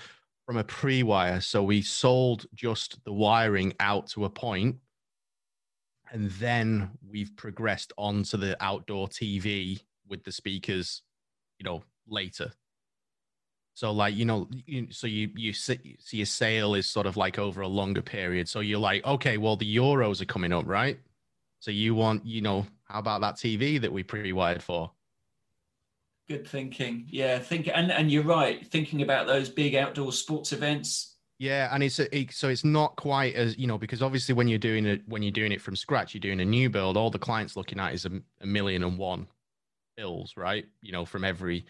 from 0.50 0.56
a 0.56 0.64
pre-wire. 0.64 1.40
So 1.40 1.62
we 1.62 1.80
sold 1.80 2.44
just 2.56 2.98
the 3.04 3.12
wiring 3.12 3.72
out 3.78 4.08
to 4.08 4.24
a 4.24 4.28
point, 4.28 4.74
and 6.10 6.28
then 6.28 6.90
we've 7.08 7.30
progressed 7.36 7.92
on 7.96 8.24
to 8.24 8.36
the 8.36 8.56
outdoor 8.60 9.06
TV 9.06 9.80
with 10.08 10.24
the 10.24 10.32
speakers, 10.32 11.02
you 11.60 11.64
know, 11.64 11.84
later. 12.08 12.50
So 13.74 13.92
like 13.92 14.16
you 14.16 14.24
know, 14.24 14.48
you, 14.66 14.88
so 14.90 15.06
you 15.06 15.30
you 15.36 15.52
see, 15.52 15.94
see 16.00 16.16
your 16.16 16.26
sale 16.26 16.74
is 16.74 16.88
sort 16.88 17.06
of 17.06 17.16
like 17.16 17.38
over 17.38 17.60
a 17.60 17.68
longer 17.68 18.02
period. 18.02 18.48
So 18.48 18.58
you're 18.58 18.80
like, 18.80 19.06
okay, 19.06 19.36
well 19.36 19.54
the 19.54 19.76
Euros 19.76 20.20
are 20.20 20.24
coming 20.24 20.52
up, 20.52 20.66
right? 20.66 20.98
So 21.60 21.70
you 21.70 21.94
want, 21.94 22.26
you 22.26 22.40
know, 22.40 22.66
how 22.86 22.98
about 22.98 23.20
that 23.20 23.36
TV 23.36 23.80
that 23.80 23.92
we 23.92 24.02
pre-wired 24.02 24.64
for? 24.64 24.90
Good 26.30 26.46
thinking. 26.46 27.06
Yeah, 27.08 27.40
think 27.40 27.68
and 27.74 27.90
and 27.90 28.08
you're 28.08 28.22
right. 28.22 28.64
Thinking 28.64 29.02
about 29.02 29.26
those 29.26 29.48
big 29.48 29.74
outdoor 29.74 30.12
sports 30.12 30.52
events. 30.52 31.16
Yeah, 31.40 31.68
and 31.74 31.82
it's 31.82 31.98
a, 31.98 32.16
it, 32.16 32.32
so 32.32 32.48
it's 32.48 32.62
not 32.62 32.94
quite 32.94 33.34
as 33.34 33.58
you 33.58 33.66
know 33.66 33.78
because 33.78 34.00
obviously 34.00 34.36
when 34.36 34.46
you're 34.46 34.60
doing 34.60 34.86
it 34.86 35.02
when 35.08 35.24
you're 35.24 35.32
doing 35.32 35.50
it 35.50 35.60
from 35.60 35.74
scratch, 35.74 36.14
you're 36.14 36.20
doing 36.20 36.38
a 36.38 36.44
new 36.44 36.70
build. 36.70 36.96
All 36.96 37.10
the 37.10 37.18
client's 37.18 37.56
looking 37.56 37.80
at 37.80 37.94
is 37.94 38.06
a, 38.06 38.12
a 38.40 38.46
million 38.46 38.84
and 38.84 38.96
one 38.96 39.26
bills, 39.96 40.34
right? 40.36 40.66
You 40.82 40.92
know, 40.92 41.04
from 41.04 41.24
every 41.24 41.66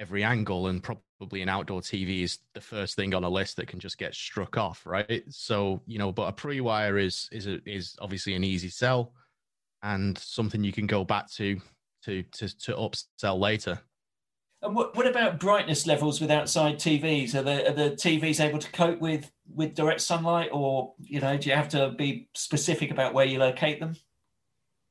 every 0.00 0.24
angle, 0.24 0.66
and 0.66 0.82
probably 0.82 1.42
an 1.42 1.48
outdoor 1.48 1.80
TV 1.80 2.24
is 2.24 2.38
the 2.52 2.60
first 2.60 2.96
thing 2.96 3.14
on 3.14 3.22
a 3.22 3.28
list 3.28 3.58
that 3.58 3.68
can 3.68 3.78
just 3.78 3.96
get 3.96 4.12
struck 4.12 4.58
off, 4.58 4.84
right? 4.84 5.22
So 5.28 5.82
you 5.86 6.00
know, 6.00 6.10
but 6.10 6.30
a 6.30 6.32
pre-wire 6.32 6.98
is 6.98 7.28
is 7.30 7.46
a, 7.46 7.60
is 7.64 7.94
obviously 8.00 8.34
an 8.34 8.42
easy 8.42 8.70
sell 8.70 9.12
and 9.84 10.18
something 10.18 10.64
you 10.64 10.72
can 10.72 10.88
go 10.88 11.04
back 11.04 11.30
to 11.34 11.60
to 12.06 12.24
to, 12.24 12.58
to 12.58 12.72
upsell 12.72 13.38
later. 13.38 13.78
And 14.62 14.74
what, 14.74 14.94
what 14.94 15.06
about 15.06 15.40
brightness 15.40 15.86
levels 15.86 16.20
with 16.20 16.30
outside 16.30 16.76
TVs? 16.76 17.34
Are 17.34 17.42
the 17.42 17.70
are 17.70 17.72
the 17.72 17.90
TVs 17.92 18.44
able 18.44 18.58
to 18.58 18.70
cope 18.72 19.00
with 19.00 19.30
with 19.54 19.74
direct 19.74 20.02
sunlight, 20.02 20.50
or 20.52 20.92
you 21.00 21.20
know, 21.20 21.36
do 21.36 21.48
you 21.48 21.56
have 21.56 21.68
to 21.70 21.90
be 21.90 22.28
specific 22.34 22.90
about 22.90 23.14
where 23.14 23.24
you 23.24 23.38
locate 23.38 23.80
them? 23.80 23.96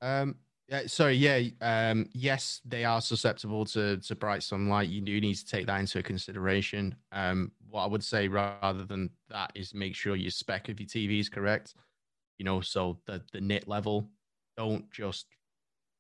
Um, 0.02 0.36
yeah, 0.68 0.84
sorry, 0.88 1.16
yeah, 1.16 1.42
um, 1.62 2.08
yes, 2.14 2.62
they 2.66 2.84
are 2.84 3.02
susceptible 3.02 3.66
to 3.66 3.98
to 3.98 4.16
bright 4.16 4.42
sunlight. 4.42 4.90
You 4.90 5.02
do 5.02 5.22
need 5.22 5.36
to 5.36 5.46
take 5.46 5.68
that 5.68 5.80
into 5.80 6.02
consideration. 6.02 6.96
Um, 7.12 7.52
what 7.70 7.84
I 7.84 7.88
would 7.88 8.04
say 8.04 8.28
rather 8.28 8.86
than 8.86 9.12
that 9.30 9.52
is 9.54 9.74
make 9.74 9.96
sure 9.96 10.16
your 10.16 10.32
spec 10.32 10.70
of 10.70 10.80
your 10.80 10.88
TV 10.88 11.20
is 11.20 11.30
correct. 11.30 11.76
You 12.40 12.46
know, 12.46 12.62
so 12.62 13.00
the 13.06 13.22
the 13.34 13.42
nit 13.42 13.68
level 13.68 14.10
don't 14.58 14.90
just 14.92 15.28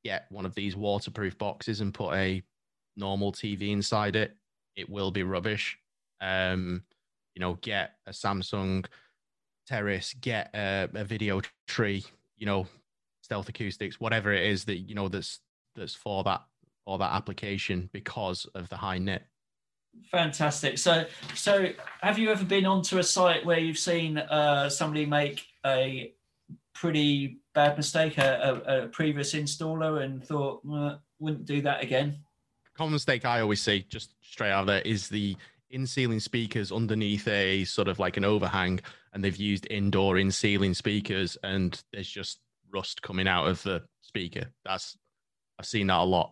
get 0.03 0.25
one 0.29 0.45
of 0.45 0.55
these 0.55 0.75
waterproof 0.75 1.37
boxes 1.37 1.81
and 1.81 1.93
put 1.93 2.13
a 2.13 2.41
normal 2.99 3.31
TV 3.31 3.71
inside 3.71 4.15
it. 4.15 4.35
It 4.75 4.89
will 4.89 5.11
be 5.11 5.23
rubbish. 5.23 5.77
Um, 6.21 6.83
you 7.33 7.39
know, 7.39 7.55
get 7.61 7.93
a 8.05 8.11
Samsung 8.11 8.85
Terrace, 9.67 10.13
get 10.19 10.51
a, 10.53 10.89
a 10.93 11.03
video 11.03 11.41
tree, 11.67 12.03
you 12.37 12.45
know, 12.45 12.67
stealth 13.23 13.49
acoustics, 13.49 13.99
whatever 13.99 14.33
it 14.33 14.45
is 14.45 14.65
that 14.65 14.77
you 14.77 14.95
know 14.95 15.07
that's 15.07 15.39
that's 15.75 15.95
for 15.95 16.23
that 16.23 16.41
or 16.85 16.97
that 16.97 17.13
application 17.13 17.89
because 17.93 18.45
of 18.55 18.67
the 18.69 18.77
high 18.77 18.97
nit. 18.97 19.23
Fantastic. 20.11 20.77
So, 20.77 21.05
so 21.35 21.69
have 22.01 22.17
you 22.17 22.31
ever 22.31 22.45
been 22.45 22.65
onto 22.65 22.97
a 22.97 23.03
site 23.03 23.45
where 23.45 23.59
you've 23.59 23.77
seen 23.77 24.17
uh, 24.17 24.69
somebody 24.69 25.05
make 25.05 25.45
a 25.65 26.13
pretty 26.73 27.39
bad 27.53 27.77
mistake, 27.77 28.17
a, 28.17 28.61
a, 28.65 28.85
a 28.85 28.87
previous 28.87 29.33
installer, 29.33 30.03
and 30.03 30.23
thought 30.23 30.61
wouldn't 31.19 31.45
do 31.45 31.61
that 31.61 31.83
again? 31.83 32.17
Common 32.79 32.93
mistake 32.93 33.25
I 33.25 33.41
always 33.41 33.61
see, 33.61 33.85
just 33.89 34.15
straight 34.21 34.51
out 34.51 34.61
of 34.61 34.67
there, 34.67 34.81
is 34.83 35.09
the 35.09 35.35
in 35.69 35.85
ceiling 35.85 36.21
speakers 36.21 36.71
underneath 36.71 37.27
a 37.27 37.65
sort 37.65 37.89
of 37.89 37.99
like 37.99 38.15
an 38.15 38.23
overhang, 38.23 38.79
and 39.11 39.21
they've 39.21 39.35
used 39.35 39.67
indoor 39.69 40.17
in 40.17 40.31
ceiling 40.31 40.73
speakers, 40.73 41.37
and 41.43 41.83
there's 41.91 42.09
just 42.09 42.39
rust 42.73 43.01
coming 43.01 43.27
out 43.27 43.49
of 43.49 43.61
the 43.63 43.83
speaker. 43.99 44.45
That's 44.63 44.97
I've 45.59 45.65
seen 45.65 45.87
that 45.87 45.99
a 45.99 46.05
lot. 46.05 46.31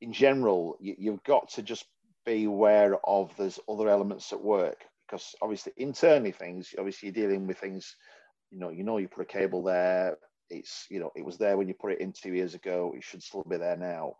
In 0.00 0.12
general, 0.12 0.76
you, 0.80 0.96
you've 0.98 1.22
got 1.22 1.50
to 1.50 1.62
just 1.62 1.84
be 2.24 2.46
aware 2.46 2.98
of 3.04 3.30
there's 3.36 3.60
other 3.68 3.88
elements 3.88 4.32
at 4.32 4.42
work 4.42 4.86
because 5.06 5.36
obviously 5.40 5.72
internally 5.76 6.32
things 6.32 6.74
obviously 6.78 7.10
you're 7.10 7.28
dealing 7.28 7.46
with 7.46 7.58
things 7.58 7.94
you 8.50 8.58
know 8.58 8.70
you 8.70 8.82
know 8.82 8.96
you 8.96 9.06
put 9.06 9.22
a 9.22 9.24
cable 9.24 9.62
there 9.62 10.16
it's 10.50 10.86
you 10.90 10.98
know 10.98 11.12
it 11.14 11.24
was 11.24 11.38
there 11.38 11.56
when 11.56 11.68
you 11.68 11.74
put 11.74 11.92
it 11.92 12.00
in 12.00 12.12
two 12.12 12.32
years 12.32 12.54
ago 12.54 12.92
it 12.96 13.04
should 13.04 13.22
still 13.22 13.44
be 13.48 13.56
there 13.56 13.76
now 13.76 14.16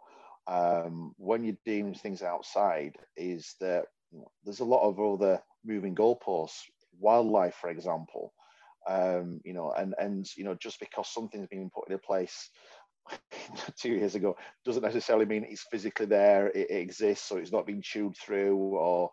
um, 0.49 1.13
when 1.17 1.45
you're 1.45 1.85
with 1.85 2.01
things 2.01 2.23
outside 2.23 2.97
is 3.17 3.55
that 3.61 3.85
there's 4.45 4.61
a 4.61 4.65
lot 4.65 4.89
of 4.89 5.01
other 5.01 5.41
moving 5.65 5.95
goalposts 5.95 6.63
wildlife 6.99 7.57
for 7.57 7.71
example 7.71 8.33
um, 8.89 9.41
you 9.45 9.53
know 9.53 9.73
and 9.73 9.95
and 9.99 10.27
you 10.37 10.45
know 10.45 10.55
just 10.55 10.79
because 10.81 11.09
something's 11.09 11.49
been 11.49 11.71
put 11.71 11.91
in 11.91 11.99
place 11.99 12.51
two 13.77 13.91
years 13.91 14.15
ago 14.15 14.37
doesn't 14.65 14.83
necessarily 14.83 15.27
mean 15.27 15.45
it's 15.49 15.67
physically 15.71 16.07
there 16.07 16.49
it, 16.49 16.71
it 16.71 16.77
exists 16.77 17.31
or 17.31 17.41
it's 17.41 17.53
not 17.53 17.67
being 17.67 17.83
chewed 17.83 18.17
through 18.17 18.57
or 18.57 19.11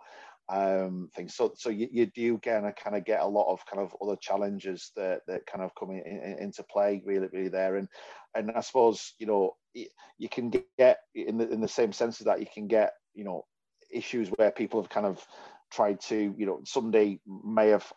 um, 0.49 1.09
things. 1.15 1.35
So, 1.35 1.53
so 1.55 1.69
you, 1.69 1.87
you 1.91 2.05
do 2.07 2.37
kind 2.39 2.65
of 2.65 2.75
kind 2.75 2.95
of 2.95 3.05
get 3.05 3.21
a 3.21 3.27
lot 3.27 3.51
of 3.51 3.65
kind 3.65 3.81
of 3.81 3.95
other 4.01 4.17
challenges 4.17 4.91
that 4.95 5.21
that 5.27 5.45
kind 5.45 5.63
of 5.63 5.73
come 5.75 5.91
in, 5.91 5.99
in, 6.05 6.37
into 6.39 6.63
play 6.63 7.01
really, 7.05 7.27
really 7.31 7.49
there. 7.49 7.77
And 7.77 7.87
and 8.35 8.51
I 8.51 8.61
suppose 8.61 9.13
you 9.19 9.27
know 9.27 9.55
you 9.73 10.29
can 10.29 10.51
get 10.77 10.99
in 11.15 11.37
the 11.37 11.49
in 11.49 11.61
the 11.61 11.67
same 11.67 11.91
sense 11.91 12.21
as 12.21 12.25
that 12.25 12.39
you 12.39 12.47
can 12.53 12.67
get 12.67 12.93
you 13.13 13.23
know 13.23 13.45
issues 13.91 14.29
where 14.29 14.51
people 14.51 14.81
have 14.81 14.89
kind 14.89 15.05
of 15.05 15.25
tried 15.71 15.99
to 15.99 16.33
you 16.37 16.45
know 16.45 16.61
somebody 16.63 17.19
may 17.43 17.69
have 17.69 17.91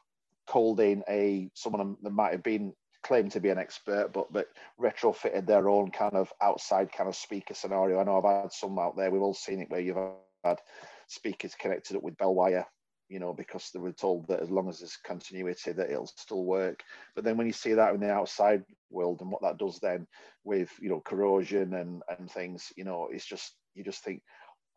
called 0.46 0.80
in 0.80 1.02
a 1.08 1.50
someone 1.54 1.96
that 2.02 2.10
might 2.10 2.32
have 2.32 2.42
been 2.42 2.72
claimed 3.02 3.30
to 3.32 3.40
be 3.40 3.50
an 3.50 3.58
expert, 3.58 4.12
but 4.12 4.32
but 4.32 4.48
retrofitted 4.80 5.46
their 5.46 5.68
own 5.68 5.90
kind 5.90 6.14
of 6.14 6.32
outside 6.42 6.90
kind 6.92 7.08
of 7.08 7.14
speaker 7.14 7.54
scenario. 7.54 8.00
I 8.00 8.04
know 8.04 8.18
I've 8.18 8.42
had 8.42 8.52
some 8.52 8.78
out 8.78 8.96
there. 8.96 9.10
We've 9.10 9.22
all 9.22 9.34
seen 9.34 9.60
it 9.60 9.70
where 9.70 9.80
you've 9.80 9.96
had 10.44 10.58
speakers 11.06 11.54
connected 11.54 11.96
up 11.96 12.02
with 12.02 12.16
bell 12.16 12.34
wire 12.34 12.66
you 13.08 13.18
know, 13.18 13.32
because 13.32 13.70
they 13.72 13.78
were 13.78 13.92
told 13.92 14.26
that 14.28 14.40
as 14.40 14.50
long 14.50 14.68
as 14.68 14.80
there's 14.80 14.98
continuity, 15.04 15.72
that 15.72 15.90
it'll 15.90 16.06
still 16.06 16.44
work. 16.44 16.82
But 17.14 17.24
then 17.24 17.36
when 17.36 17.46
you 17.46 17.52
see 17.52 17.74
that 17.74 17.94
in 17.94 18.00
the 18.00 18.10
outside 18.10 18.64
world 18.90 19.20
and 19.20 19.30
what 19.30 19.42
that 19.42 19.58
does 19.58 19.78
then 19.80 20.06
with, 20.44 20.70
you 20.80 20.88
know, 20.88 21.00
corrosion 21.00 21.74
and 21.74 22.02
and 22.18 22.30
things, 22.30 22.72
you 22.76 22.84
know, 22.84 23.08
it's 23.12 23.26
just 23.26 23.54
you 23.74 23.84
just 23.84 24.02
think, 24.02 24.22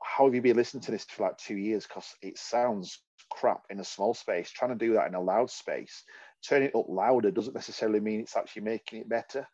how 0.04 0.26
have 0.26 0.36
you 0.36 0.42
been 0.42 0.56
listening 0.56 0.84
to 0.84 0.92
this 0.92 1.06
for 1.06 1.24
like 1.24 1.38
two 1.38 1.58
years? 1.58 1.86
Because 1.88 2.14
it 2.22 2.38
sounds 2.38 3.02
crap 3.32 3.62
in 3.70 3.80
a 3.80 3.84
small 3.84 4.14
space. 4.14 4.52
Trying 4.52 4.78
to 4.78 4.86
do 4.86 4.94
that 4.94 5.08
in 5.08 5.16
a 5.16 5.22
loud 5.22 5.50
space, 5.50 6.04
turning 6.48 6.70
it 6.70 6.76
up 6.76 6.86
louder 6.88 7.32
doesn't 7.32 7.56
necessarily 7.56 8.00
mean 8.00 8.22
it's 8.22 8.38
actually 8.38 8.64
making 8.64 9.02
it 9.02 9.10
better. 9.10 9.48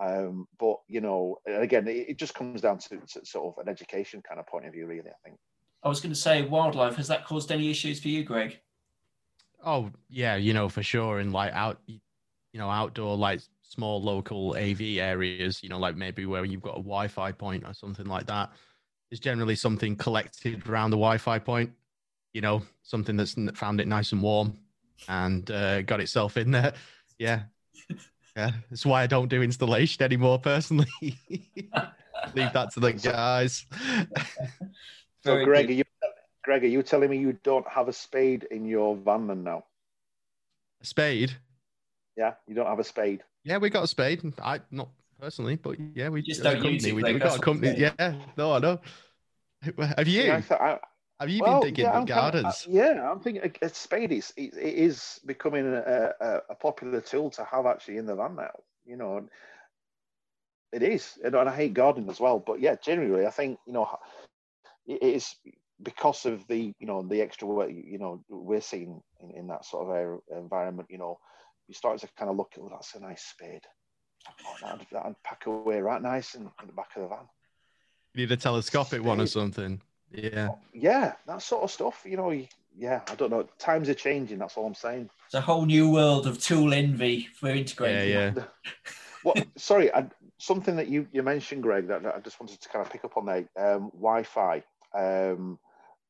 Um, 0.00 0.46
but 0.58 0.76
you 0.86 1.00
know, 1.00 1.38
again, 1.46 1.88
it, 1.88 2.10
it 2.10 2.18
just 2.18 2.34
comes 2.34 2.60
down 2.60 2.78
to, 2.78 2.96
to 2.98 3.26
sort 3.26 3.54
of 3.54 3.66
an 3.66 3.70
education 3.70 4.22
kind 4.26 4.40
of 4.40 4.46
point 4.46 4.66
of 4.66 4.72
view, 4.72 4.86
really. 4.86 5.10
I 5.10 5.28
think. 5.28 5.38
I 5.82 5.88
was 5.88 6.00
going 6.00 6.12
to 6.12 6.18
say 6.18 6.42
wildlife. 6.42 6.96
Has 6.96 7.08
that 7.08 7.24
caused 7.24 7.52
any 7.52 7.70
issues 7.70 8.00
for 8.00 8.08
you, 8.08 8.24
Greg? 8.24 8.58
Oh 9.64 9.90
yeah, 10.08 10.36
you 10.36 10.52
know 10.52 10.68
for 10.68 10.82
sure. 10.82 11.18
And 11.18 11.32
like 11.32 11.52
out, 11.52 11.80
you 11.86 12.00
know, 12.54 12.70
outdoor 12.70 13.16
like 13.16 13.40
small 13.62 14.02
local 14.02 14.56
AV 14.56 14.80
areas, 14.98 15.62
you 15.62 15.68
know, 15.68 15.78
like 15.78 15.96
maybe 15.96 16.26
where 16.26 16.44
you've 16.44 16.62
got 16.62 16.72
a 16.72 16.82
Wi-Fi 16.82 17.32
point 17.32 17.64
or 17.66 17.74
something 17.74 18.06
like 18.06 18.26
that, 18.26 18.50
is 19.10 19.20
generally 19.20 19.56
something 19.56 19.96
collected 19.96 20.68
around 20.68 20.90
the 20.90 20.96
Wi-Fi 20.96 21.38
point. 21.38 21.70
You 22.32 22.40
know, 22.40 22.62
something 22.82 23.16
that's 23.16 23.34
found 23.54 23.80
it 23.80 23.88
nice 23.88 24.12
and 24.12 24.22
warm 24.22 24.58
and 25.08 25.50
uh, 25.50 25.82
got 25.82 26.00
itself 26.00 26.36
in 26.36 26.50
there. 26.50 26.72
Yeah, 27.20 27.42
yeah. 28.36 28.52
That's 28.70 28.86
why 28.86 29.02
I 29.02 29.08
don't 29.08 29.26
do 29.26 29.42
installation 29.42 30.04
anymore 30.04 30.38
personally. 30.38 30.86
Leave 31.02 32.52
that 32.52 32.70
to 32.74 32.78
the 32.78 32.92
guys. 32.92 33.66
So, 35.24 35.44
Greg, 35.44 35.68
are 35.68 35.72
you, 35.72 35.84
Greg, 36.44 36.64
are 36.64 36.68
you 36.68 36.82
telling 36.82 37.10
me 37.10 37.18
you 37.18 37.38
don't 37.42 37.66
have 37.68 37.88
a 37.88 37.92
spade 37.92 38.46
in 38.50 38.66
your 38.66 38.96
van 38.96 39.42
now? 39.42 39.64
A 40.80 40.86
spade? 40.86 41.32
Yeah, 42.16 42.34
you 42.46 42.54
don't 42.54 42.66
have 42.66 42.78
a 42.78 42.84
spade. 42.84 43.22
Yeah, 43.44 43.58
we 43.58 43.70
got 43.70 43.84
a 43.84 43.88
spade. 43.88 44.22
I 44.42 44.60
not 44.70 44.88
personally, 45.20 45.56
but 45.56 45.76
yeah, 45.94 46.08
we 46.08 46.22
just 46.22 46.42
don't 46.42 46.62
use 46.64 46.84
it. 46.84 46.94
We, 46.94 47.02
we 47.02 47.18
got 47.18 47.36
a 47.36 47.40
company. 47.40 47.78
Yeah, 47.78 48.14
no, 48.36 48.52
I 48.52 48.58
know. 48.58 48.80
Have 49.96 50.06
you? 50.06 50.22
Yeah, 50.22 50.42
I, 50.50 50.78
have 51.20 51.30
you 51.30 51.42
well, 51.42 51.60
been 51.60 51.70
digging 51.70 51.84
yeah, 51.84 51.98
uh, 51.98 52.04
gardens? 52.04 52.64
Kind 52.64 52.78
of, 52.78 52.96
yeah, 52.96 53.10
I'm 53.10 53.20
thinking 53.20 53.50
a, 53.62 53.66
a 53.66 53.68
spade 53.70 54.12
is 54.12 54.32
it, 54.36 54.54
it 54.56 54.74
is 54.74 55.20
becoming 55.26 55.66
a, 55.66 56.12
a, 56.20 56.40
a, 56.50 56.54
popular 56.54 57.00
tool 57.00 57.30
to 57.30 57.44
have 57.44 57.66
actually 57.66 57.96
in 57.96 58.06
the 58.06 58.14
van 58.14 58.36
now. 58.36 58.52
You 58.86 58.96
know, 58.96 59.28
it 60.72 60.82
is, 60.82 61.18
and, 61.24 61.34
and 61.34 61.48
I 61.48 61.54
hate 61.54 61.74
gardening 61.74 62.08
as 62.08 62.20
well. 62.20 62.38
But 62.38 62.60
yeah, 62.60 62.76
generally, 62.80 63.26
I 63.26 63.30
think 63.30 63.58
you 63.66 63.72
know 63.72 63.88
it 64.88 65.02
is 65.02 65.34
because 65.80 66.26
of 66.26 66.44
the 66.48 66.74
you 66.80 66.86
know 66.86 67.02
the 67.02 67.20
extra 67.20 67.46
work 67.46 67.70
you 67.70 67.98
know 67.98 68.20
we're 68.28 68.60
seeing 68.60 69.00
in, 69.20 69.30
in 69.32 69.46
that 69.48 69.64
sort 69.64 69.88
of 69.88 70.20
environment. 70.36 70.88
You 70.90 70.98
know, 70.98 71.18
you 71.68 71.74
start 71.74 71.98
to 72.00 72.08
kind 72.18 72.30
of 72.30 72.36
look 72.36 72.52
at 72.54 72.60
oh, 72.60 72.68
that's 72.70 72.94
a 72.94 73.00
nice 73.00 73.22
spade. 73.22 73.62
Oh, 74.44 74.54
that'd, 74.60 74.86
that'd 74.90 75.22
pack 75.22 75.46
away 75.46 75.80
right 75.80 76.02
nice 76.02 76.34
in, 76.34 76.42
in 76.42 76.66
the 76.66 76.72
back 76.72 76.90
of 76.96 77.02
the 77.02 77.08
van. 77.08 77.28
You 78.14 78.26
need 78.26 78.32
a 78.32 78.36
telescopic 78.36 78.88
spade. 78.88 79.06
one 79.06 79.20
or 79.20 79.26
something. 79.26 79.80
Yeah. 80.10 80.48
Yeah, 80.72 81.12
that 81.26 81.42
sort 81.42 81.62
of 81.62 81.70
stuff. 81.70 82.02
You 82.04 82.16
know, 82.16 82.30
yeah, 82.76 83.00
I 83.08 83.14
don't 83.14 83.30
know. 83.30 83.46
Times 83.58 83.88
are 83.88 83.94
changing. 83.94 84.38
That's 84.38 84.56
all 84.56 84.66
I'm 84.66 84.74
saying. 84.74 85.10
It's 85.26 85.34
a 85.34 85.40
whole 85.40 85.66
new 85.66 85.90
world 85.90 86.26
of 86.26 86.42
tool 86.42 86.72
envy 86.74 87.28
for 87.34 87.50
integrating. 87.50 88.10
Yeah, 88.10 88.32
yeah. 88.36 88.44
well, 89.24 89.34
sorry, 89.56 89.92
I, 89.94 90.08
something 90.38 90.76
that 90.76 90.88
you, 90.88 91.06
you 91.12 91.22
mentioned, 91.22 91.62
Greg, 91.62 91.88
that, 91.88 92.02
that, 92.02 92.16
I 92.16 92.20
just 92.20 92.40
wanted 92.40 92.60
to 92.60 92.68
kind 92.68 92.84
of 92.84 92.90
pick 92.90 93.04
up 93.04 93.16
on 93.16 93.26
there. 93.26 93.48
Um, 93.56 93.90
Wi-Fi 93.94 94.62
um, 94.96 95.58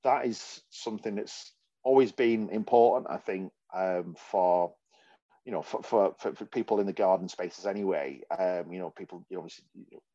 that 0.04 0.26
is 0.26 0.60
something 0.70 1.16
that's 1.16 1.52
always 1.84 2.12
been 2.12 2.50
important, 2.50 3.10
I 3.10 3.18
think, 3.18 3.52
um, 3.74 4.14
for 4.30 4.72
you 5.48 5.52
know, 5.52 5.62
for, 5.62 5.82
for, 5.82 6.14
for, 6.18 6.44
people 6.44 6.78
in 6.78 6.84
the 6.84 6.92
garden 6.92 7.26
spaces 7.26 7.64
anyway, 7.64 8.20
um, 8.38 8.70
you 8.70 8.78
know, 8.78 8.90
people 8.90 9.24
you 9.30 9.38
obviously 9.38 9.64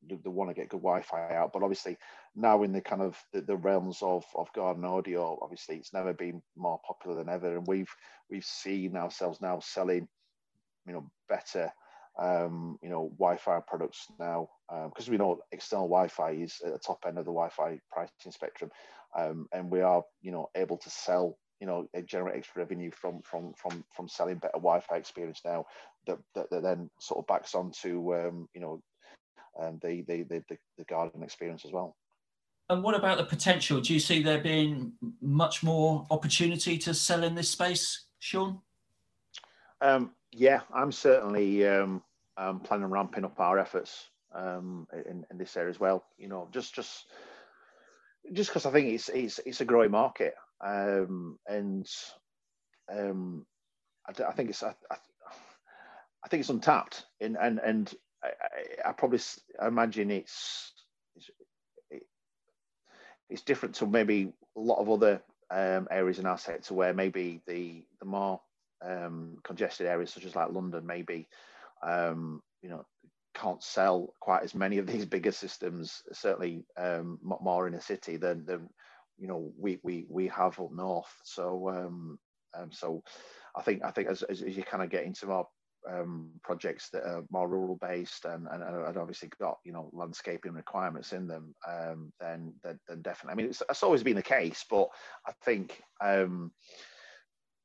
they, 0.07 0.16
they 0.24 0.30
want 0.30 0.51
to 0.51 0.53
get 0.53 0.70
good 0.70 0.84
Wi-Fi 0.84 1.34
out, 1.34 1.51
but 1.51 1.64
obviously 1.64 1.97
now 2.36 2.61
in 2.61 2.72
the 2.72 2.82
kind 2.82 3.01
of 3.01 3.18
the, 3.34 3.41
the, 3.41 3.55
realms 3.55 3.97
of, 4.03 4.24
of 4.36 4.53
garden 4.53 4.86
audio, 4.86 5.39
obviously 5.41 5.78
it's 5.78 5.91
never 5.91 6.14
been 6.14 6.39
more 6.55 6.80
popular 6.86 7.18
than 7.18 7.30
ever, 7.30 7.57
and 7.57 7.66
we've 7.66 7.89
we've 8.30 8.45
seen 8.45 8.95
ourselves 8.95 9.41
now 9.41 9.59
selling, 9.59 10.07
you 10.86 10.93
know, 10.93 11.09
better, 11.28 11.72
um, 12.20 12.78
you 12.82 12.89
know, 12.89 13.11
Wi-Fi 13.18 13.59
products 13.68 14.07
now 14.20 14.49
because 14.89 15.07
um, 15.07 15.11
we 15.11 15.18
know 15.18 15.39
external 15.51 15.88
Wi-Fi 15.88 16.32
is 16.32 16.61
at 16.66 16.74
the 16.74 16.80
top 16.80 16.99
end 17.07 17.18
of 17.18 17.26
the 17.26 17.32
Wi-Fi 17.32 17.80
pricing 17.91 18.32
spectrum, 18.32 18.70
um, 19.18 19.47
and 19.51 19.70
we 19.70 19.82
are 19.82 20.03
you 20.22 20.32
know 20.32 20.49
able 20.55 20.78
to 20.78 20.89
sell 20.89 21.38
you 21.59 21.68
know 21.68 21.88
generate 22.05 22.38
extra 22.38 22.61
revenue 22.61 22.91
from 22.91 23.22
from 23.24 23.53
from 23.57 23.84
from 23.95 24.07
selling 24.07 24.38
better 24.38 24.53
Wi-Fi 24.53 24.97
experience 24.97 25.41
now 25.43 25.66
that 26.07 26.20
that, 26.36 26.49
that 26.51 26.64
then 26.64 26.89
sort 26.99 27.20
of 27.20 27.28
backs 27.28 27.55
onto 27.55 28.14
um, 28.16 28.47
you 28.53 28.61
know 28.61 28.82
um, 29.59 29.80
the, 29.82 30.03
the 30.07 30.24
the 30.24 30.43
the 30.78 30.84
garden 30.86 31.24
experience 31.24 31.66
as 31.66 31.72
well. 31.72 31.95
And 32.70 32.84
what 32.84 32.95
about 32.95 33.18
the 33.18 33.26
potential? 33.26 33.82
Do 33.82 33.93
you 33.93 33.99
see 33.99 34.24
there 34.24 34.39
being 34.39 34.93
much 35.22 35.64
more 35.64 36.07
opportunity 36.09 36.78
to 36.80 36.93
sell 36.93 37.24
in 37.24 37.36
this 37.36 37.49
space, 37.49 38.05
Shaun? 38.20 38.61
Um, 39.82 40.11
yeah, 40.36 40.61
I'm 40.73 40.91
certainly 40.91 41.67
um, 41.67 42.01
um, 42.38 42.59
planning 42.59 42.86
on 42.86 42.91
ramping 42.91 43.25
up 43.25 43.39
our 43.39 43.59
efforts 43.59 44.09
um, 44.34 44.88
in, 44.93 45.25
in 45.29 45.38
this 45.38 45.55
area 45.57 45.69
as 45.69 45.79
well. 45.79 46.03
You 46.17 46.27
know, 46.27 46.49
just 46.51 46.73
just 46.73 47.05
just 48.31 48.49
because 48.49 48.65
I 48.65 48.71
think 48.71 48.89
it's 48.89 49.09
it's 49.09 49.39
it's 49.45 49.61
a 49.61 49.65
growing 49.65 49.91
market 49.91 50.34
um, 50.63 51.38
and 51.47 51.88
um, 52.91 53.45
I, 54.07 54.23
I, 54.23 54.31
think 54.31 54.49
it's 54.49 54.63
I, 54.63 54.73
I, 54.89 56.27
think 56.29 56.41
it's 56.41 56.49
untapped, 56.49 57.05
and 57.19 57.38
and 57.38 57.59
and 57.59 57.93
I, 58.23 58.89
I 58.89 58.91
probably 58.93 59.19
imagine 59.61 60.09
it's 60.09 60.73
it's, 61.15 61.29
it's 63.29 63.41
different 63.41 63.75
to 63.75 63.86
maybe 63.86 64.31
a 64.55 64.59
lot 64.59 64.79
of 64.79 64.89
other 64.89 65.21
um, 65.51 65.88
areas 65.91 66.19
in 66.19 66.25
our 66.25 66.38
sector 66.38 66.73
where 66.73 66.93
maybe 66.93 67.41
the 67.45 67.84
the 67.99 68.05
more 68.05 68.41
um, 68.86 69.38
congested 69.43 69.88
areas 69.88 70.13
such 70.13 70.25
as 70.25 70.36
like 70.36 70.51
London 70.51 70.86
maybe 70.86 71.27
um, 71.86 72.41
you 72.61 72.69
know 72.69 72.86
can't 73.34 73.63
sell 73.63 74.13
quite 74.19 74.43
as 74.43 74.53
many 74.53 74.77
of 74.77 74.88
these 74.88 75.05
bigger 75.15 75.31
systems 75.31 76.01
certainly 76.11 76.65
um, 76.77 77.19
more 77.21 77.67
in 77.67 77.73
a 77.73 77.81
city 77.81 78.17
than 78.17 78.45
than 78.45 78.69
you 79.17 79.27
know 79.27 79.51
we 79.57 79.79
we 79.84 80.05
we 80.09 80.27
have 80.27 80.59
up 80.59 80.71
north. 80.71 81.13
So 81.23 81.69
um, 81.69 82.19
um 82.57 82.71
so 82.71 83.03
I 83.55 83.61
think 83.61 83.84
I 83.84 83.91
think 83.91 84.09
as 84.09 84.23
as, 84.23 84.41
you 84.41 84.63
kind 84.63 84.84
of 84.84 84.89
get 84.89 85.05
into 85.05 85.27
more 85.27 85.47
um, 85.89 86.29
projects 86.43 86.89
that 86.91 87.03
are 87.03 87.23
more 87.29 87.49
rural 87.49 87.77
based 87.81 88.25
and, 88.25 88.47
and, 88.49 88.63
and 88.63 88.97
obviously 88.97 89.29
got 89.39 89.57
you 89.65 89.73
know 89.73 89.89
landscaping 89.93 90.53
requirements 90.53 91.13
in 91.13 91.27
them, 91.27 91.53
um, 91.67 92.11
then, 92.19 92.53
then, 92.63 92.79
then 92.88 93.01
definitely. 93.01 93.34
I 93.34 93.36
mean, 93.36 93.45
it's, 93.47 93.61
it's 93.69 93.84
always 93.84 94.03
been 94.03 94.15
the 94.15 94.23
case, 94.23 94.65
but 94.69 94.88
I 95.27 95.34
think 95.43 95.81
um, 96.01 96.51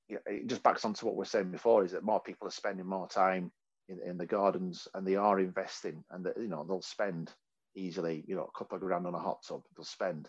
it 0.08 0.46
just 0.46 0.62
backs 0.62 0.84
onto 0.84 1.06
what 1.06 1.14
we 1.14 1.18
we're 1.18 1.24
saying 1.24 1.50
before: 1.50 1.84
is 1.84 1.92
that 1.92 2.04
more 2.04 2.20
people 2.20 2.48
are 2.48 2.52
spending 2.52 2.86
more 2.86 3.08
time 3.08 3.50
in, 3.88 4.00
in 4.04 4.18
the 4.18 4.26
gardens 4.26 4.88
and 4.94 5.06
they 5.06 5.16
are 5.16 5.40
investing, 5.40 6.04
and 6.10 6.24
that 6.24 6.36
you 6.36 6.48
know 6.48 6.64
they'll 6.66 6.82
spend 6.82 7.32
easily 7.74 8.24
you 8.26 8.34
know 8.34 8.44
a 8.44 8.58
couple 8.58 8.76
of 8.76 8.82
grand 8.82 9.06
on 9.06 9.14
a 9.14 9.18
hot 9.18 9.42
tub. 9.46 9.62
They'll 9.76 9.84
spend 9.84 10.28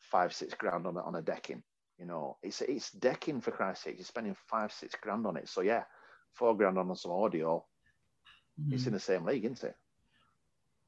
five, 0.00 0.32
six 0.32 0.54
grand 0.54 0.86
on 0.86 0.96
a, 0.96 1.00
on 1.00 1.16
a 1.16 1.22
decking. 1.22 1.62
You 1.98 2.06
know, 2.06 2.36
it's 2.42 2.60
it's 2.62 2.90
decking 2.92 3.40
for 3.40 3.50
Christ's 3.50 3.84
sake. 3.84 3.96
You're 3.98 4.04
spending 4.04 4.36
five, 4.46 4.72
six 4.72 4.94
grand 5.00 5.26
on 5.26 5.36
it. 5.36 5.48
So 5.48 5.62
yeah, 5.62 5.82
four 6.34 6.56
grand 6.56 6.78
on 6.78 6.94
some 6.94 7.12
audio. 7.12 7.64
Mm. 8.60 8.72
It's 8.72 8.86
in 8.86 8.92
the 8.92 9.00
same 9.00 9.24
league, 9.24 9.44
isn't 9.44 9.64
it? 9.64 9.76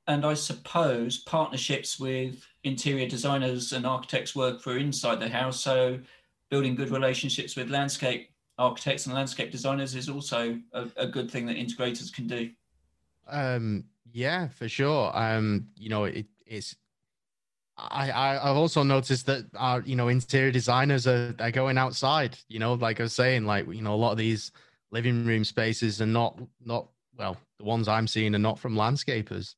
And 0.07 0.25
I 0.25 0.35
suppose 0.35 1.19
partnerships 1.19 2.01
with 2.01 2.45
interior 2.65 3.09
designers 3.09 3.73
and 3.73 3.87
architects 3.87 4.35
work 4.35 4.61
for 4.61 4.77
inside 4.77 5.21
the 5.21 5.29
house. 5.29 5.61
So 5.61 5.99
building 6.51 6.75
good 6.75 6.91
relationships 6.91 7.57
with 7.57 7.71
landscape 7.71 8.31
architects 8.59 9.07
and 9.07 9.15
landscape 9.15 9.51
designers 9.51 9.95
is 9.95 10.09
also 10.09 10.59
a, 10.73 10.87
a 10.97 11.07
good 11.07 11.31
thing 11.31 11.47
that 11.47 11.57
integrators 11.57 12.13
can 12.13 12.27
do. 12.27 12.51
Um, 13.29 13.85
yeah, 14.13 14.49
for 14.49 14.69
sure. 14.69 15.11
Um, 15.17 15.69
you 15.77 15.89
know, 15.89 16.05
it, 16.05 16.27
it's 16.45 16.77
I, 17.79 18.11
I 18.11 18.49
have 18.49 18.57
also 18.57 18.83
noticed 18.83 19.27
that 19.27 19.47
our 19.57 19.81
you 19.83 19.97
know 19.97 20.09
interior 20.09 20.51
designers 20.51 21.07
are, 21.07 21.35
are 21.39 21.51
going 21.51 21.79
outside. 21.79 22.37
You 22.49 22.59
know, 22.59 22.75
like 22.75 23.01
I 23.01 23.05
was 23.05 23.15
saying, 23.15 23.47
like 23.47 23.67
you 23.73 23.83
know 23.83 23.95
a 23.95 23.97
lot 23.97 24.13
of 24.13 24.19
these 24.19 24.53
living 24.91 25.25
room 25.25 25.45
spaces 25.45 26.03
are 26.03 26.07
not 26.07 26.39
not 26.65 26.89
well 27.17 27.37
the 27.59 27.65
ones 27.65 27.89
I'm 27.89 28.07
seeing 28.07 28.35
are 28.35 28.39
not 28.39 28.59
from 28.59 28.75
landscapers. 28.75 29.55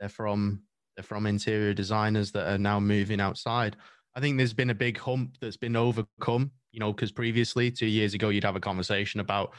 They're 0.00 0.08
from 0.08 0.62
they're 0.96 1.04
from 1.04 1.26
interior 1.26 1.74
designers 1.74 2.32
that 2.32 2.52
are 2.52 2.58
now 2.58 2.80
moving 2.80 3.20
outside. 3.20 3.76
I 4.14 4.20
think 4.20 4.36
there's 4.36 4.52
been 4.52 4.70
a 4.70 4.74
big 4.74 4.98
hump 4.98 5.36
that's 5.40 5.56
been 5.56 5.76
overcome. 5.76 6.52
You 6.72 6.80
know, 6.80 6.92
because 6.92 7.12
previously 7.12 7.70
two 7.70 7.86
years 7.86 8.14
ago 8.14 8.30
you'd 8.30 8.44
have 8.44 8.56
a 8.56 8.60
conversation 8.60 9.20
about 9.20 9.54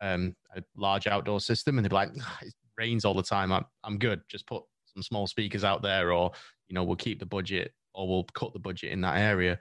um, 0.00 0.34
a 0.54 0.62
large 0.74 1.06
outdoor 1.06 1.40
system 1.40 1.76
and 1.76 1.84
they'd 1.84 1.90
be 1.90 1.94
like, 1.94 2.10
it 2.40 2.54
rains 2.78 3.04
all 3.04 3.14
the 3.14 3.22
time. 3.22 3.52
I'm 3.52 3.64
I'm 3.84 3.98
good. 3.98 4.22
Just 4.28 4.46
put 4.46 4.62
some 4.86 5.02
small 5.02 5.26
speakers 5.26 5.64
out 5.64 5.82
there 5.82 6.12
or 6.12 6.32
you 6.68 6.74
know 6.74 6.82
we'll 6.82 6.96
keep 6.96 7.18
the 7.18 7.26
budget 7.26 7.72
or 7.94 8.08
we'll 8.08 8.24
cut 8.34 8.52
the 8.52 8.58
budget 8.58 8.92
in 8.92 9.00
that 9.02 9.18
area 9.18 9.58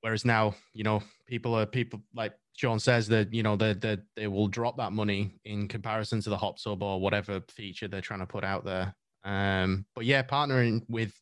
whereas 0.00 0.24
now 0.24 0.54
you 0.72 0.84
know 0.84 1.02
people 1.26 1.54
are 1.54 1.66
people 1.66 2.00
like 2.14 2.34
Shaun 2.56 2.78
says 2.78 3.08
that 3.08 3.32
you 3.32 3.42
know 3.42 3.56
that 3.56 3.80
they, 3.80 3.98
they 4.16 4.26
will 4.26 4.48
drop 4.48 4.76
that 4.76 4.92
money 4.92 5.34
in 5.44 5.68
comparison 5.68 6.20
to 6.22 6.30
the 6.30 6.36
hot 6.36 6.58
sub 6.58 6.82
or 6.82 7.00
whatever 7.00 7.40
feature 7.48 7.88
they're 7.88 8.00
trying 8.00 8.20
to 8.20 8.26
put 8.26 8.44
out 8.44 8.64
there 8.64 8.94
um 9.24 9.84
but 9.94 10.04
yeah 10.04 10.22
partnering 10.22 10.82
with 10.88 11.12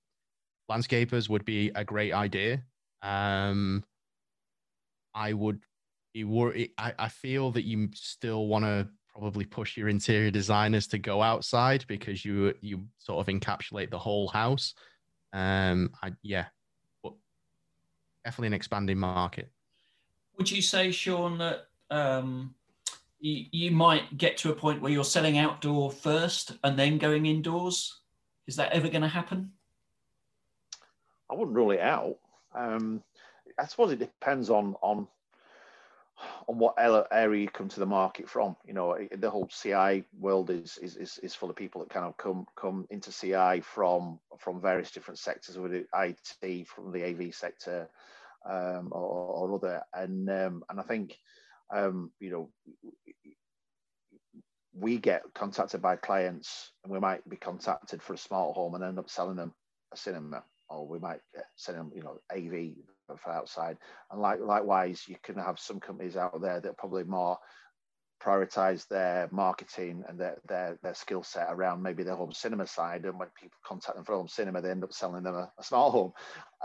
landscapers 0.70 1.28
would 1.28 1.44
be 1.44 1.70
a 1.74 1.84
great 1.84 2.12
idea 2.12 2.62
um 3.02 3.84
i 5.14 5.32
would 5.32 5.60
be 6.14 6.24
worried 6.24 6.70
i, 6.78 6.92
I 6.98 7.08
feel 7.08 7.50
that 7.52 7.64
you 7.64 7.88
still 7.94 8.46
want 8.46 8.64
to 8.64 8.88
probably 9.18 9.44
push 9.44 9.76
your 9.76 9.88
interior 9.88 10.30
designers 10.30 10.86
to 10.86 10.98
go 10.98 11.22
outside 11.22 11.84
because 11.88 12.24
you 12.24 12.54
you 12.60 12.84
sort 12.98 13.26
of 13.26 13.32
encapsulate 13.34 13.90
the 13.90 13.98
whole 13.98 14.28
house. 14.28 14.74
Um, 15.32 15.90
I, 16.02 16.12
yeah, 16.22 16.46
but 17.02 17.14
definitely 18.24 18.48
an 18.48 18.54
expanding 18.54 18.98
market. 18.98 19.50
Would 20.36 20.50
you 20.50 20.62
say, 20.62 20.92
Shaun, 20.92 21.38
that 21.38 21.66
um, 21.90 22.54
you, 23.18 23.46
you 23.50 23.70
might 23.72 24.16
get 24.16 24.36
to 24.38 24.50
a 24.50 24.54
point 24.54 24.80
where 24.80 24.92
you're 24.92 25.04
selling 25.04 25.36
outdoor 25.36 25.90
first 25.90 26.52
and 26.62 26.78
then 26.78 26.98
going 26.98 27.26
indoors? 27.26 28.00
Is 28.46 28.56
that 28.56 28.72
ever 28.72 28.88
going 28.88 29.02
to 29.02 29.08
happen? 29.08 29.50
I 31.30 31.34
wouldn't 31.34 31.56
rule 31.56 31.70
it 31.70 31.80
out. 31.80 32.16
Um, 32.54 33.02
I 33.58 33.66
suppose 33.66 33.92
it 33.92 33.98
depends 33.98 34.50
on 34.50 34.74
on 34.82 35.08
on 36.48 36.58
what 36.58 36.74
area 36.78 37.42
you 37.42 37.48
come 37.48 37.68
to 37.68 37.80
the 37.80 37.86
market 37.86 38.28
from. 38.28 38.56
You 38.66 38.74
know, 38.74 38.98
the 39.16 39.30
whole 39.30 39.48
CI 39.48 40.04
world 40.18 40.50
is 40.50 40.78
is 40.78 40.96
is, 40.96 41.18
is 41.22 41.34
full 41.34 41.50
of 41.50 41.56
people 41.56 41.80
that 41.80 41.90
kind 41.90 42.06
of 42.06 42.16
come 42.16 42.46
come 42.56 42.86
into 42.90 43.12
CI 43.12 43.60
from 43.60 44.18
from 44.38 44.60
various 44.60 44.90
different 44.90 45.18
sectors, 45.18 45.58
whether 45.58 45.84
IT 45.94 46.68
from 46.68 46.92
the 46.92 47.04
AV 47.04 47.34
sector 47.34 47.88
um, 48.48 48.88
or, 48.92 49.48
or, 49.48 49.54
other, 49.54 49.82
and 49.94 50.28
um, 50.30 50.64
and 50.68 50.80
I 50.80 50.82
think 50.82 51.18
um, 51.74 52.10
you 52.20 52.30
know 52.30 52.50
we 54.74 54.98
get 54.98 55.22
contacted 55.34 55.82
by 55.82 55.96
clients, 55.96 56.72
and 56.84 56.92
we 56.92 57.00
might 57.00 57.28
be 57.28 57.36
contacted 57.36 58.02
for 58.02 58.14
a 58.14 58.18
smart 58.18 58.54
home 58.54 58.74
and 58.74 58.84
end 58.84 58.98
up 58.98 59.10
selling 59.10 59.36
them 59.36 59.52
a 59.92 59.96
cinema, 59.96 60.42
or 60.70 60.86
we 60.86 60.98
might 60.98 61.20
send 61.56 61.78
them 61.78 61.90
you 61.94 62.02
know 62.02 62.20
AV 62.32 62.74
for 63.16 63.30
outside. 63.30 63.78
And 64.10 64.20
like 64.20 64.40
likewise, 64.40 65.04
you 65.08 65.16
can 65.22 65.36
have 65.36 65.58
some 65.58 65.80
companies 65.80 66.16
out 66.16 66.40
there 66.40 66.60
that 66.60 66.76
probably 66.76 67.04
more 67.04 67.38
prioritize 68.22 68.86
their 68.88 69.28
marketing 69.30 70.04
and 70.08 70.18
their 70.18 70.38
their, 70.48 70.78
their 70.82 70.94
skill 70.94 71.22
set 71.22 71.46
around 71.50 71.82
maybe 71.82 72.02
their 72.02 72.16
home 72.16 72.32
cinema 72.32 72.66
side 72.66 73.04
and 73.04 73.18
when 73.18 73.28
people 73.40 73.56
contact 73.64 73.96
them 73.96 74.04
for 74.04 74.16
home 74.16 74.26
cinema 74.26 74.60
they 74.60 74.70
end 74.70 74.82
up 74.82 74.92
selling 74.92 75.22
them 75.22 75.36
a, 75.36 75.50
a 75.56 75.62
small 75.62 75.90
home 75.90 76.12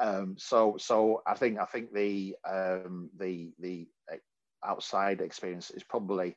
um, 0.01 0.35
so 0.35 0.75
so 0.79 1.21
i 1.27 1.35
think 1.35 1.59
i 1.59 1.65
think 1.65 1.93
the 1.93 2.35
um, 2.49 3.07
the 3.19 3.51
the 3.59 3.87
outside 4.65 5.21
experience 5.21 5.69
is 5.71 5.83
probably 5.83 6.35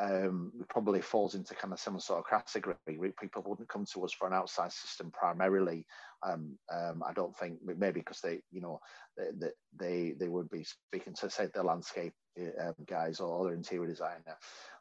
um, 0.00 0.52
probably 0.68 1.00
falls 1.00 1.34
into 1.34 1.54
kind 1.54 1.72
of 1.72 1.80
similar 1.80 2.00
sort 2.00 2.20
of 2.20 2.26
category. 2.26 2.76
People 3.20 3.42
wouldn't 3.46 3.68
come 3.68 3.84
to 3.92 4.04
us 4.04 4.12
for 4.12 4.26
an 4.26 4.32
outside 4.32 4.72
system 4.72 5.10
primarily. 5.10 5.84
Um, 6.26 6.58
um, 6.72 7.02
I 7.06 7.12
don't 7.12 7.36
think 7.36 7.58
maybe 7.64 8.00
because 8.00 8.20
they, 8.20 8.40
you 8.50 8.60
know, 8.60 8.80
they, 9.16 9.48
they 9.78 10.14
they 10.18 10.28
would 10.28 10.48
be 10.50 10.64
speaking 10.64 11.14
to 11.14 11.28
say 11.30 11.48
the 11.52 11.62
landscape 11.62 12.14
um, 12.38 12.74
guys 12.88 13.20
or 13.20 13.40
other 13.40 13.54
interior 13.54 13.86
designer. 13.86 14.36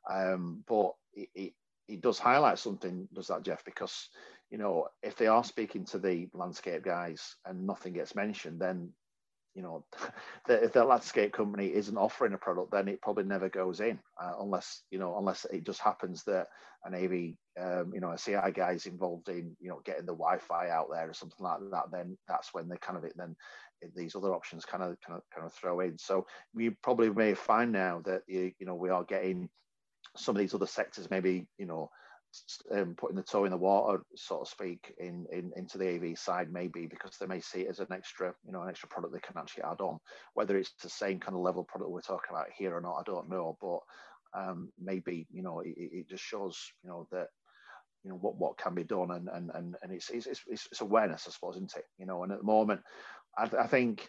Um, 0.09 0.63
but 0.67 0.91
it, 1.13 1.29
it, 1.35 1.53
it 1.87 2.01
does 2.01 2.19
highlight 2.19 2.59
something, 2.59 3.07
does 3.13 3.27
that, 3.27 3.43
Jeff? 3.43 3.65
Because 3.65 4.09
you 4.51 4.57
know, 4.57 4.87
if 5.03 5.15
they 5.15 5.27
are 5.27 5.43
speaking 5.43 5.85
to 5.85 5.99
the 5.99 6.27
landscape 6.33 6.83
guys 6.83 7.35
and 7.45 7.67
nothing 7.67 7.93
gets 7.93 8.15
mentioned, 8.15 8.59
then 8.59 8.91
you 9.55 9.61
know, 9.61 9.85
if 10.49 10.73
the 10.73 10.83
landscape 10.83 11.33
company 11.33 11.73
isn't 11.73 11.97
offering 11.97 12.33
a 12.33 12.37
product, 12.37 12.71
then 12.71 12.87
it 12.87 13.01
probably 13.01 13.23
never 13.23 13.49
goes 13.49 13.79
in, 13.79 13.99
uh, 14.21 14.33
unless 14.39 14.83
you 14.91 14.99
know, 14.99 15.17
unless 15.17 15.45
it 15.51 15.65
just 15.65 15.81
happens 15.81 16.23
that 16.25 16.47
an 16.85 16.95
AV, 16.95 17.35
um, 17.61 17.91
you 17.93 17.99
know, 17.99 18.11
a 18.11 18.17
CI 18.17 18.51
guy 18.53 18.71
is 18.71 18.85
involved 18.85 19.27
in, 19.29 19.55
you 19.59 19.69
know, 19.69 19.81
getting 19.83 20.05
the 20.05 20.13
Wi-Fi 20.13 20.69
out 20.69 20.87
there 20.91 21.09
or 21.09 21.13
something 21.13 21.43
like 21.43 21.59
that. 21.71 21.91
Then 21.91 22.17
that's 22.27 22.53
when 22.53 22.69
they 22.69 22.77
kind 22.77 22.97
of 22.97 23.03
it 23.03 23.13
then 23.17 23.35
these 23.95 24.15
other 24.15 24.33
options 24.33 24.65
kind 24.65 24.83
of 24.83 24.97
kind 25.05 25.17
of 25.17 25.23
kind 25.33 25.45
of 25.45 25.53
throw 25.53 25.79
in. 25.81 25.97
So 25.97 26.25
we 26.53 26.69
probably 26.69 27.09
may 27.09 27.33
find 27.33 27.71
now 27.71 28.01
that 28.05 28.21
you 28.27 28.53
know 28.61 28.75
we 28.75 28.89
are 28.89 29.03
getting 29.03 29.49
some 30.15 30.35
of 30.35 30.39
these 30.39 30.53
other 30.53 30.65
sectors 30.65 31.09
maybe 31.11 31.47
you 31.57 31.65
know 31.65 31.89
um, 32.71 32.95
putting 32.97 33.15
the 33.15 33.23
toe 33.23 33.45
in 33.45 33.51
the 33.51 33.57
water, 33.57 34.03
so 34.15 34.43
to 34.43 34.49
speak, 34.49 34.93
in, 34.97 35.25
in 35.31 35.51
into 35.55 35.77
the 35.77 35.95
AV 35.95 36.17
side, 36.17 36.51
maybe 36.51 36.85
because 36.85 37.17
they 37.17 37.25
may 37.25 37.39
see 37.39 37.61
it 37.61 37.69
as 37.69 37.79
an 37.79 37.91
extra, 37.91 38.33
you 38.45 38.51
know, 38.51 38.61
an 38.61 38.69
extra 38.69 38.89
product 38.89 39.13
they 39.13 39.19
can 39.19 39.37
actually 39.37 39.63
add 39.63 39.81
on. 39.81 39.99
Whether 40.33 40.57
it's 40.57 40.73
the 40.81 40.89
same 40.89 41.19
kind 41.19 41.35
of 41.35 41.41
level 41.41 41.63
product 41.63 41.91
we're 41.91 42.01
talking 42.01 42.31
about 42.31 42.47
here 42.55 42.75
or 42.75 42.81
not, 42.81 42.97
I 42.97 43.03
don't 43.05 43.29
know. 43.29 43.57
But 43.61 43.79
um, 44.39 44.71
maybe 44.79 45.27
you 45.31 45.41
know, 45.41 45.61
it, 45.61 45.73
it 45.77 46.09
just 46.09 46.23
shows 46.23 46.57
you 46.83 46.89
know 46.89 47.07
that 47.11 47.27
you 48.03 48.11
know 48.11 48.17
what 48.17 48.37
what 48.37 48.57
can 48.57 48.75
be 48.75 48.83
done, 48.83 49.11
and 49.11 49.27
and 49.29 49.51
and, 49.53 49.75
and 49.81 49.91
it's, 49.91 50.09
it's 50.09 50.27
it's 50.47 50.81
awareness, 50.81 51.25
I 51.27 51.31
suppose, 51.31 51.55
isn't 51.55 51.75
it? 51.75 51.85
You 51.97 52.05
know, 52.05 52.23
and 52.23 52.31
at 52.31 52.39
the 52.39 52.45
moment, 52.45 52.81
I, 53.37 53.49
I 53.59 53.67
think 53.67 54.07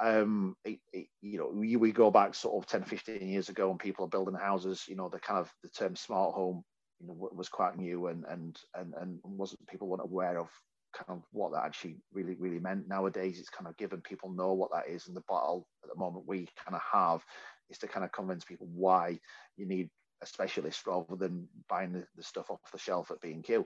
um, 0.00 0.56
it, 0.64 0.78
it, 0.92 1.06
you 1.20 1.38
know, 1.38 1.50
we, 1.52 1.76
we 1.76 1.92
go 1.92 2.10
back 2.10 2.34
sort 2.34 2.62
of 2.62 2.68
10, 2.68 2.84
15 2.84 3.26
years 3.28 3.48
ago 3.48 3.70
and 3.70 3.80
people 3.80 4.04
are 4.04 4.08
building 4.08 4.34
houses, 4.34 4.84
you 4.88 4.96
know, 4.96 5.08
the 5.08 5.18
kind 5.18 5.40
of 5.40 5.52
the 5.62 5.68
term 5.68 5.96
smart 5.96 6.34
home 6.34 6.62
you 7.00 7.06
know 7.06 7.30
was 7.32 7.48
quite 7.48 7.76
new 7.76 8.06
and 8.08 8.24
and 8.28 8.58
and 8.74 8.94
and 9.00 9.18
wasn't 9.24 9.66
people 9.66 9.88
weren't 9.88 10.02
aware 10.02 10.38
of 10.38 10.48
kind 10.94 11.18
of 11.18 11.22
what 11.32 11.52
that 11.52 11.64
actually 11.64 11.96
really 12.12 12.34
really 12.36 12.58
meant 12.58 12.88
nowadays 12.88 13.38
it's 13.38 13.50
kind 13.50 13.68
of 13.68 13.76
given 13.76 14.00
people 14.00 14.30
know 14.30 14.52
what 14.54 14.70
that 14.72 14.88
is 14.88 15.06
and 15.06 15.16
the 15.16 15.22
battle 15.28 15.66
at 15.84 15.90
the 15.90 15.98
moment 15.98 16.26
we 16.26 16.48
kind 16.64 16.74
of 16.74 16.80
have 16.90 17.22
is 17.70 17.78
to 17.78 17.86
kind 17.86 18.04
of 18.04 18.12
convince 18.12 18.44
people 18.44 18.66
why 18.74 19.18
you 19.56 19.66
need 19.66 19.90
a 20.22 20.26
specialist 20.26 20.86
rather 20.86 21.16
than 21.16 21.46
buying 21.68 21.92
the, 21.92 22.04
the 22.16 22.22
stuff 22.22 22.50
off 22.50 22.58
the 22.72 22.78
shelf 22.78 23.10
at 23.10 23.20
B&Q. 23.20 23.64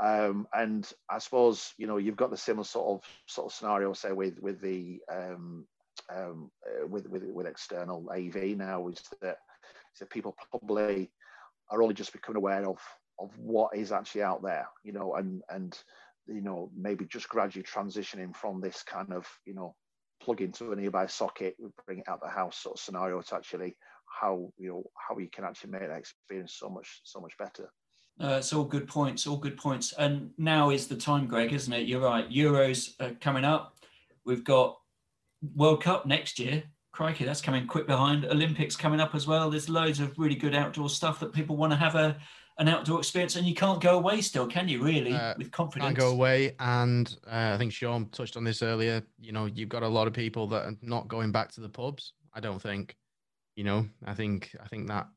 Um, 0.00 0.46
and 0.54 0.90
I 1.10 1.18
suppose, 1.18 1.74
you 1.76 1.86
know, 1.86 1.98
you've 1.98 2.16
got 2.16 2.30
the 2.30 2.36
similar 2.36 2.64
sort 2.64 2.86
of 2.86 3.08
sort 3.26 3.52
of 3.52 3.56
scenario, 3.56 3.92
say, 3.92 4.12
with 4.12 4.38
with 4.40 4.60
the 4.60 5.00
um, 5.12 5.66
um, 6.14 6.50
uh, 6.66 6.86
with, 6.86 7.08
with 7.08 7.24
with 7.24 7.46
external 7.46 8.08
AV 8.10 8.56
now, 8.56 8.88
is 8.88 9.02
that, 9.20 9.38
is 9.92 9.98
that 10.00 10.10
people 10.10 10.34
probably 10.50 11.10
are 11.70 11.82
only 11.82 11.94
just 11.94 12.12
becoming 12.12 12.38
aware 12.38 12.68
of 12.68 12.78
of 13.18 13.36
what 13.38 13.76
is 13.76 13.92
actually 13.92 14.22
out 14.22 14.42
there, 14.42 14.66
you 14.82 14.92
know, 14.92 15.14
and 15.14 15.42
and 15.50 15.78
you 16.26 16.40
know 16.40 16.70
maybe 16.76 17.06
just 17.06 17.28
gradually 17.28 17.64
transitioning 17.64 18.34
from 18.34 18.60
this 18.60 18.82
kind 18.82 19.12
of 19.12 19.26
you 19.46 19.54
know 19.54 19.74
plug 20.22 20.40
into 20.40 20.72
a 20.72 20.76
nearby 20.76 21.06
socket, 21.06 21.56
bring 21.86 21.98
it 21.98 22.08
out 22.08 22.20
the 22.22 22.28
house 22.28 22.58
sort 22.58 22.76
of 22.76 22.82
scenario 22.82 23.20
to 23.20 23.34
actually 23.34 23.76
how 24.20 24.50
you 24.58 24.68
know 24.68 24.82
how 24.96 25.18
you 25.18 25.28
can 25.30 25.44
actually 25.44 25.70
make 25.70 25.82
that 25.82 25.98
experience 25.98 26.56
so 26.58 26.68
much 26.68 27.00
so 27.04 27.20
much 27.20 27.36
better. 27.38 27.70
Uh, 28.20 28.36
it's 28.38 28.52
all 28.52 28.64
good 28.64 28.86
points, 28.86 29.26
all 29.26 29.38
good 29.38 29.56
points. 29.56 29.94
And 29.94 30.30
now 30.36 30.70
is 30.70 30.88
the 30.88 30.96
time, 30.96 31.26
Greg, 31.26 31.54
isn't 31.54 31.72
it? 31.72 31.86
You're 31.88 32.02
right. 32.02 32.28
Euros 32.28 32.90
are 33.00 33.14
coming 33.14 33.44
up. 33.44 33.78
We've 34.26 34.44
got 34.44 34.78
World 35.54 35.82
Cup 35.82 36.04
next 36.04 36.38
year 36.38 36.64
crikey, 36.92 37.24
that's 37.24 37.40
coming 37.40 37.66
quick 37.66 37.86
behind. 37.86 38.24
Olympics 38.24 38.76
coming 38.76 39.00
up 39.00 39.14
as 39.14 39.26
well. 39.26 39.50
There's 39.50 39.68
loads 39.68 40.00
of 40.00 40.18
really 40.18 40.34
good 40.34 40.54
outdoor 40.54 40.88
stuff 40.88 41.20
that 41.20 41.32
people 41.32 41.56
want 41.56 41.72
to 41.72 41.76
have 41.76 41.94
a 41.94 42.16
an 42.58 42.68
outdoor 42.68 42.98
experience, 42.98 43.36
and 43.36 43.46
you 43.46 43.54
can't 43.54 43.80
go 43.80 43.96
away 43.96 44.20
still, 44.20 44.46
can 44.46 44.68
you? 44.68 44.82
Really, 44.82 45.14
uh, 45.14 45.34
with 45.38 45.50
confidence. 45.50 45.86
Can't 45.86 45.98
go 45.98 46.10
away, 46.10 46.54
and 46.58 47.16
uh, 47.26 47.52
I 47.54 47.58
think 47.58 47.72
Shaun 47.72 48.06
touched 48.10 48.36
on 48.36 48.44
this 48.44 48.62
earlier. 48.62 49.02
You 49.18 49.32
know, 49.32 49.46
you've 49.46 49.70
got 49.70 49.82
a 49.82 49.88
lot 49.88 50.06
of 50.06 50.12
people 50.12 50.46
that 50.48 50.66
are 50.66 50.76
not 50.82 51.08
going 51.08 51.32
back 51.32 51.50
to 51.52 51.60
the 51.60 51.68
pubs. 51.68 52.12
I 52.34 52.40
don't 52.40 52.60
think. 52.60 52.96
You 53.56 53.64
know, 53.64 53.86
I 54.04 54.14
think 54.14 54.54
I 54.62 54.68
think 54.68 54.88
that 54.88 55.08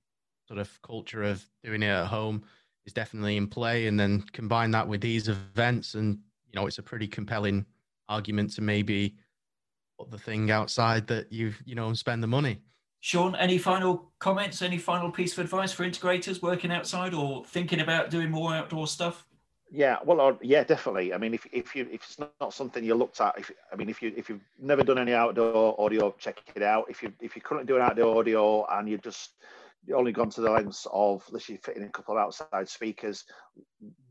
sort 0.48 0.60
of 0.60 0.82
culture 0.82 1.24
of 1.24 1.46
doing 1.64 1.84
it 1.84 1.88
at 1.88 2.08
home 2.08 2.44
is 2.86 2.94
definitely 2.94 3.36
in 3.36 3.48
play, 3.48 3.88
and 3.88 4.00
then 4.00 4.24
combine 4.32 4.72
that 4.72 4.88
with 4.88 5.02
these 5.02 5.28
events, 5.28 5.96
and 5.96 6.18
you 6.48 6.60
know, 6.60 6.66
it's 6.66 6.78
a 6.78 6.84
pretty 6.84 7.08
compelling 7.08 7.66
argument 8.08 8.54
to 8.54 8.62
maybe 8.62 9.16
the 10.10 10.18
thing 10.18 10.52
outside 10.52 11.08
that 11.08 11.32
you've 11.32 11.62
you 11.66 11.76
know 11.76 11.94
spend 11.94 12.24
the 12.24 12.28
money. 12.28 12.60
Shaun, 13.00 13.36
any 13.36 13.58
final 13.58 14.14
comments? 14.20 14.62
Any 14.62 14.78
final 14.78 15.12
piece 15.12 15.34
of 15.34 15.39
advice 15.44 15.74
for 15.74 15.84
integrators 15.84 16.41
working 16.41 16.72
outside 16.72 17.14
or 17.14 17.44
thinking 17.44 17.82
about 17.82 18.10
doing 18.10 18.32
more 18.32 18.54
outdoor 18.54 18.88
stuff? 18.88 19.26
Yeah, 19.76 19.98
well, 20.06 20.22
uh, 20.22 20.34
yeah, 20.41 20.64
definitely. 20.64 21.14
I 21.14 21.18
mean, 21.18 21.34
if, 21.34 21.48
if 21.52 21.76
you 21.76 21.88
if 21.91 22.04
it's 22.04 22.20
not 22.39 22.54
something 22.54 22.84
you 22.84 22.96
looked 22.96 23.20
at, 23.20 23.38
if 23.38 23.52
I 23.72 23.76
mean, 23.76 23.89
if 23.89 24.02
you 24.02 24.14
if 24.16 24.30
you've 24.30 24.46
never 24.60 24.84
done 24.84 25.00
any 25.00 25.14
outdoor 25.14 25.80
audio, 25.82 26.16
check 26.20 26.41
it 26.56 26.62
out. 26.62 26.86
If 26.89 27.02
you 27.02 27.12
if 27.20 27.36
you're 27.36 27.44
currently 27.44 27.68
doing 27.68 27.82
outdoor 27.82 28.20
audio 28.20 28.66
and 28.68 28.88
you 28.88 28.98
just 29.00 29.32
you 29.86 29.96
only 29.96 30.12
gone 30.12 30.30
to 30.30 30.41
the 30.41 30.50
lengths 30.50 30.88
of 30.94 31.24
literally 31.30 31.60
fitting 31.62 31.84
a 31.84 31.89
couple 31.89 32.16
of 32.16 32.22
outside 32.22 32.70
speakers, 32.70 33.26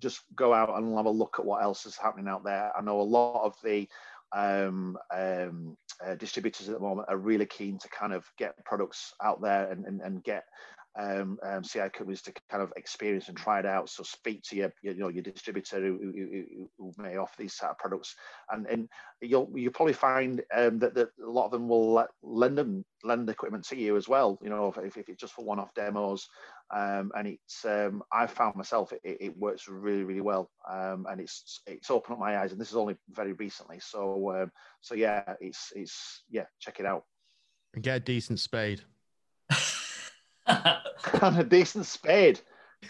just 0.00 0.22
go 0.34 0.52
out 0.52 0.76
and 0.76 0.96
have 0.96 1.06
a 1.06 1.10
look 1.10 1.36
at 1.38 1.44
what 1.44 1.62
else 1.62 1.86
is 1.86 1.96
happening 1.96 2.28
out 2.28 2.44
there. 2.44 2.72
I 2.76 2.82
know 2.82 3.00
a 3.00 3.02
lot 3.02 3.44
of 3.44 3.56
the 3.64 3.88
um, 4.34 4.96
um, 5.14 5.76
uh, 6.04 6.14
distributors 6.14 6.68
at 6.68 6.74
the 6.74 6.80
moment 6.80 7.08
are 7.08 7.18
really 7.18 7.46
keen 7.46 7.78
to 7.78 7.88
kind 7.88 8.12
of 8.12 8.24
get 8.38 8.52
products 8.64 9.12
out 9.22 9.40
there 9.42 9.70
and, 9.70 9.84
and, 9.86 10.00
and 10.00 10.24
get 10.24 10.44
um, 10.98 11.38
um, 11.42 11.62
CI 11.62 11.88
companies 11.92 12.22
to 12.22 12.32
kind 12.50 12.62
of 12.62 12.72
experience 12.76 13.28
and 13.28 13.36
try 13.36 13.58
it 13.58 13.66
out. 13.66 13.88
So 13.88 14.02
speak 14.02 14.42
to 14.44 14.56
your, 14.56 14.72
you 14.82 14.94
know, 14.94 15.08
your 15.08 15.22
distributor 15.22 15.80
who, 15.80 15.98
who, 15.98 16.68
who 16.78 16.92
may 16.98 17.16
offer 17.16 17.34
these 17.38 17.54
sort 17.54 17.72
of 17.72 17.78
products, 17.78 18.14
and 18.50 18.66
and 18.66 18.88
you'll 19.20 19.50
you'll 19.54 19.72
probably 19.72 19.94
find 19.94 20.42
um, 20.54 20.78
that, 20.80 20.94
that 20.94 21.08
a 21.24 21.30
lot 21.30 21.46
of 21.46 21.50
them 21.52 21.68
will 21.68 22.06
lend 22.22 22.58
them 22.58 22.84
lend 23.04 23.28
equipment 23.28 23.64
to 23.68 23.76
you 23.76 23.96
as 23.96 24.08
well. 24.08 24.38
You 24.42 24.50
know, 24.50 24.72
if, 24.76 24.96
if 24.96 25.08
it's 25.08 25.20
just 25.20 25.34
for 25.34 25.44
one-off 25.44 25.74
demos, 25.74 26.28
um, 26.74 27.10
and 27.16 27.28
it's 27.28 27.64
um, 27.64 28.02
I 28.12 28.26
found 28.26 28.56
myself 28.56 28.92
it, 28.92 29.00
it, 29.04 29.36
works 29.36 29.68
really 29.68 30.04
really 30.04 30.20
well, 30.20 30.50
um, 30.70 31.06
and 31.10 31.20
it's 31.20 31.62
it's 31.66 31.90
opened 31.90 32.14
up 32.14 32.20
my 32.20 32.38
eyes, 32.38 32.52
and 32.52 32.60
this 32.60 32.70
is 32.70 32.76
only 32.76 32.96
very 33.10 33.32
recently. 33.34 33.80
So 33.80 34.42
um, 34.42 34.50
so 34.80 34.94
yeah, 34.94 35.34
it's 35.40 35.72
it's 35.74 36.24
yeah, 36.30 36.44
check 36.60 36.80
it 36.80 36.86
out. 36.86 37.04
And 37.74 37.82
get 37.82 37.96
a 37.96 38.00
decent 38.00 38.38
spade. 38.38 38.82
And 41.22 41.38
a 41.38 41.44
decent 41.44 41.86
spade. 41.86 42.40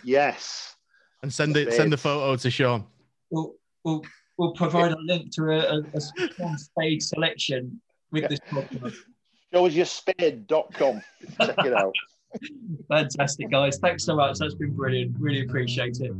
Yes. 0.05 0.77
And 1.23 1.33
send 1.33 1.57
it. 1.57 1.73
Send 1.73 1.93
the 1.93 1.97
photo 1.97 2.37
to 2.37 2.51
Shaun. 2.51 2.85
We'll, 3.31 3.55
we'll, 3.85 4.03
we'll 4.37 4.53
provide 4.53 4.93
a 4.93 4.99
link 4.99 5.33
to 5.37 5.51
a, 5.51 5.79
a, 5.79 6.45
a 6.45 6.59
spade 6.59 7.03
selection 7.03 7.81
with 8.11 8.23
yeah. 8.23 8.29
this 8.29 8.41
podcast. 8.51 8.97
Showusyourspade.com. 9.55 11.03
Check 11.41 11.59
it 11.59 11.75
out. 11.75 11.95
Fantastic, 12.89 13.51
guys. 13.51 13.79
Thanks 13.79 14.05
so 14.05 14.17
much. 14.17 14.39
That's 14.39 14.55
been 14.55 14.75
brilliant. 14.75 15.17
Really 15.19 15.43
appreciate 15.43 15.99
it. 16.01 16.13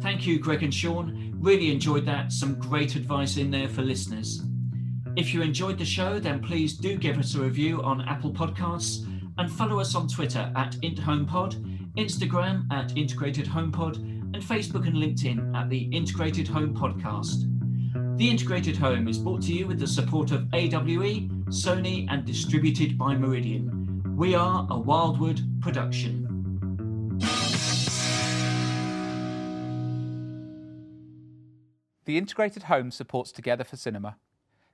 Thank 0.00 0.26
you, 0.26 0.38
Greg 0.38 0.62
and 0.62 0.72
Shaun. 0.72 1.34
Really 1.38 1.70
enjoyed 1.70 2.06
that. 2.06 2.32
Some 2.32 2.58
great 2.58 2.96
advice 2.96 3.36
in 3.36 3.50
there 3.50 3.68
for 3.68 3.82
listeners. 3.82 4.42
If 5.16 5.32
you 5.32 5.42
enjoyed 5.42 5.78
the 5.78 5.84
show, 5.84 6.18
then 6.18 6.42
please 6.42 6.74
do 6.74 6.96
give 6.96 7.18
us 7.18 7.34
a 7.34 7.40
review 7.40 7.82
on 7.82 8.02
Apple 8.02 8.32
Podcasts 8.32 9.06
and 9.38 9.50
follow 9.50 9.80
us 9.80 9.94
on 9.94 10.08
Twitter 10.08 10.52
at 10.56 10.72
IntHomePod, 10.82 11.94
Instagram 11.96 12.70
at 12.72 12.96
Integrated 12.96 13.46
HomePod, 13.46 13.96
and 13.96 14.36
Facebook 14.36 14.86
and 14.86 14.96
LinkedIn 14.96 15.56
at 15.56 15.68
the 15.68 15.84
Integrated 15.92 16.48
Home 16.48 16.74
Podcast. 16.74 17.44
The 18.18 18.30
Integrated 18.30 18.76
Home 18.78 19.08
is 19.08 19.18
brought 19.18 19.42
to 19.42 19.52
you 19.52 19.66
with 19.66 19.78
the 19.78 19.86
support 19.86 20.30
of 20.30 20.46
AWE, 20.52 21.28
Sony, 21.48 22.06
and 22.10 22.24
distributed 22.24 22.96
by 22.96 23.14
Meridian. 23.14 24.16
We 24.16 24.34
are 24.34 24.66
a 24.70 24.78
Wildwood 24.78 25.42
production. 25.60 26.22
The 32.06 32.16
Integrated 32.16 32.64
Home 32.64 32.90
supports 32.90 33.32
Together 33.32 33.64
for 33.64 33.76
Cinema. 33.76 34.16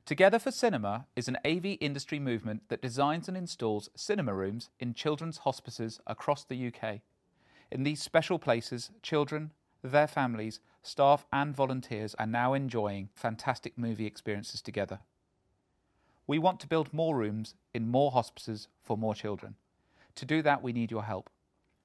Together 0.05 0.41
for 0.41 0.51
Cinema 0.51 1.07
is 1.15 1.29
an 1.29 1.39
AV 1.47 1.77
industry 1.81 2.19
movement 2.19 2.63
that 2.69 2.83
designs 2.83 3.29
and 3.29 3.37
installs 3.37 3.89
cinema 3.95 4.35
rooms 4.35 4.69
in 4.81 4.95
children's 4.95 5.39
hospices 5.39 6.01
across 6.09 6.43
the 6.43 6.67
UK. 6.67 7.03
In 7.71 7.85
these 7.85 8.03
special 8.03 8.41
places, 8.41 8.91
children, 9.01 9.53
their 9.81 10.09
families, 10.09 10.59
staff, 10.83 11.25
and 11.33 11.55
volunteers 11.55 12.17
are 12.17 12.27
now 12.27 12.53
enjoying 12.53 13.11
fantastic 13.15 13.79
movie 13.79 14.07
experiences 14.07 14.61
together. 14.61 14.99
We 16.27 16.39
want 16.39 16.59
to 16.61 16.67
build 16.67 16.93
more 16.93 17.17
rooms 17.17 17.55
in 17.73 17.89
more 17.89 18.11
hospices 18.11 18.67
for 18.83 18.99
more 18.99 19.15
children. 19.15 19.55
To 20.17 20.25
do 20.25 20.43
that, 20.43 20.65
we 20.65 20.73
need 20.73 20.91
your 20.91 21.05
help. 21.05 21.31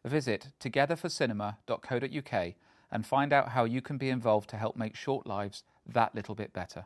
Visit 0.03 0.47
togetherforcinema.co.uk 0.59 2.53
and 2.91 3.05
find 3.05 3.31
out 3.31 3.49
how 3.49 3.65
you 3.65 3.81
can 3.81 3.97
be 3.99 4.09
involved 4.09 4.49
to 4.49 4.57
help 4.57 4.75
make 4.75 4.95
short 4.95 5.27
lives 5.27 5.63
that 5.85 6.15
little 6.15 6.33
bit 6.33 6.51
better. 6.51 6.85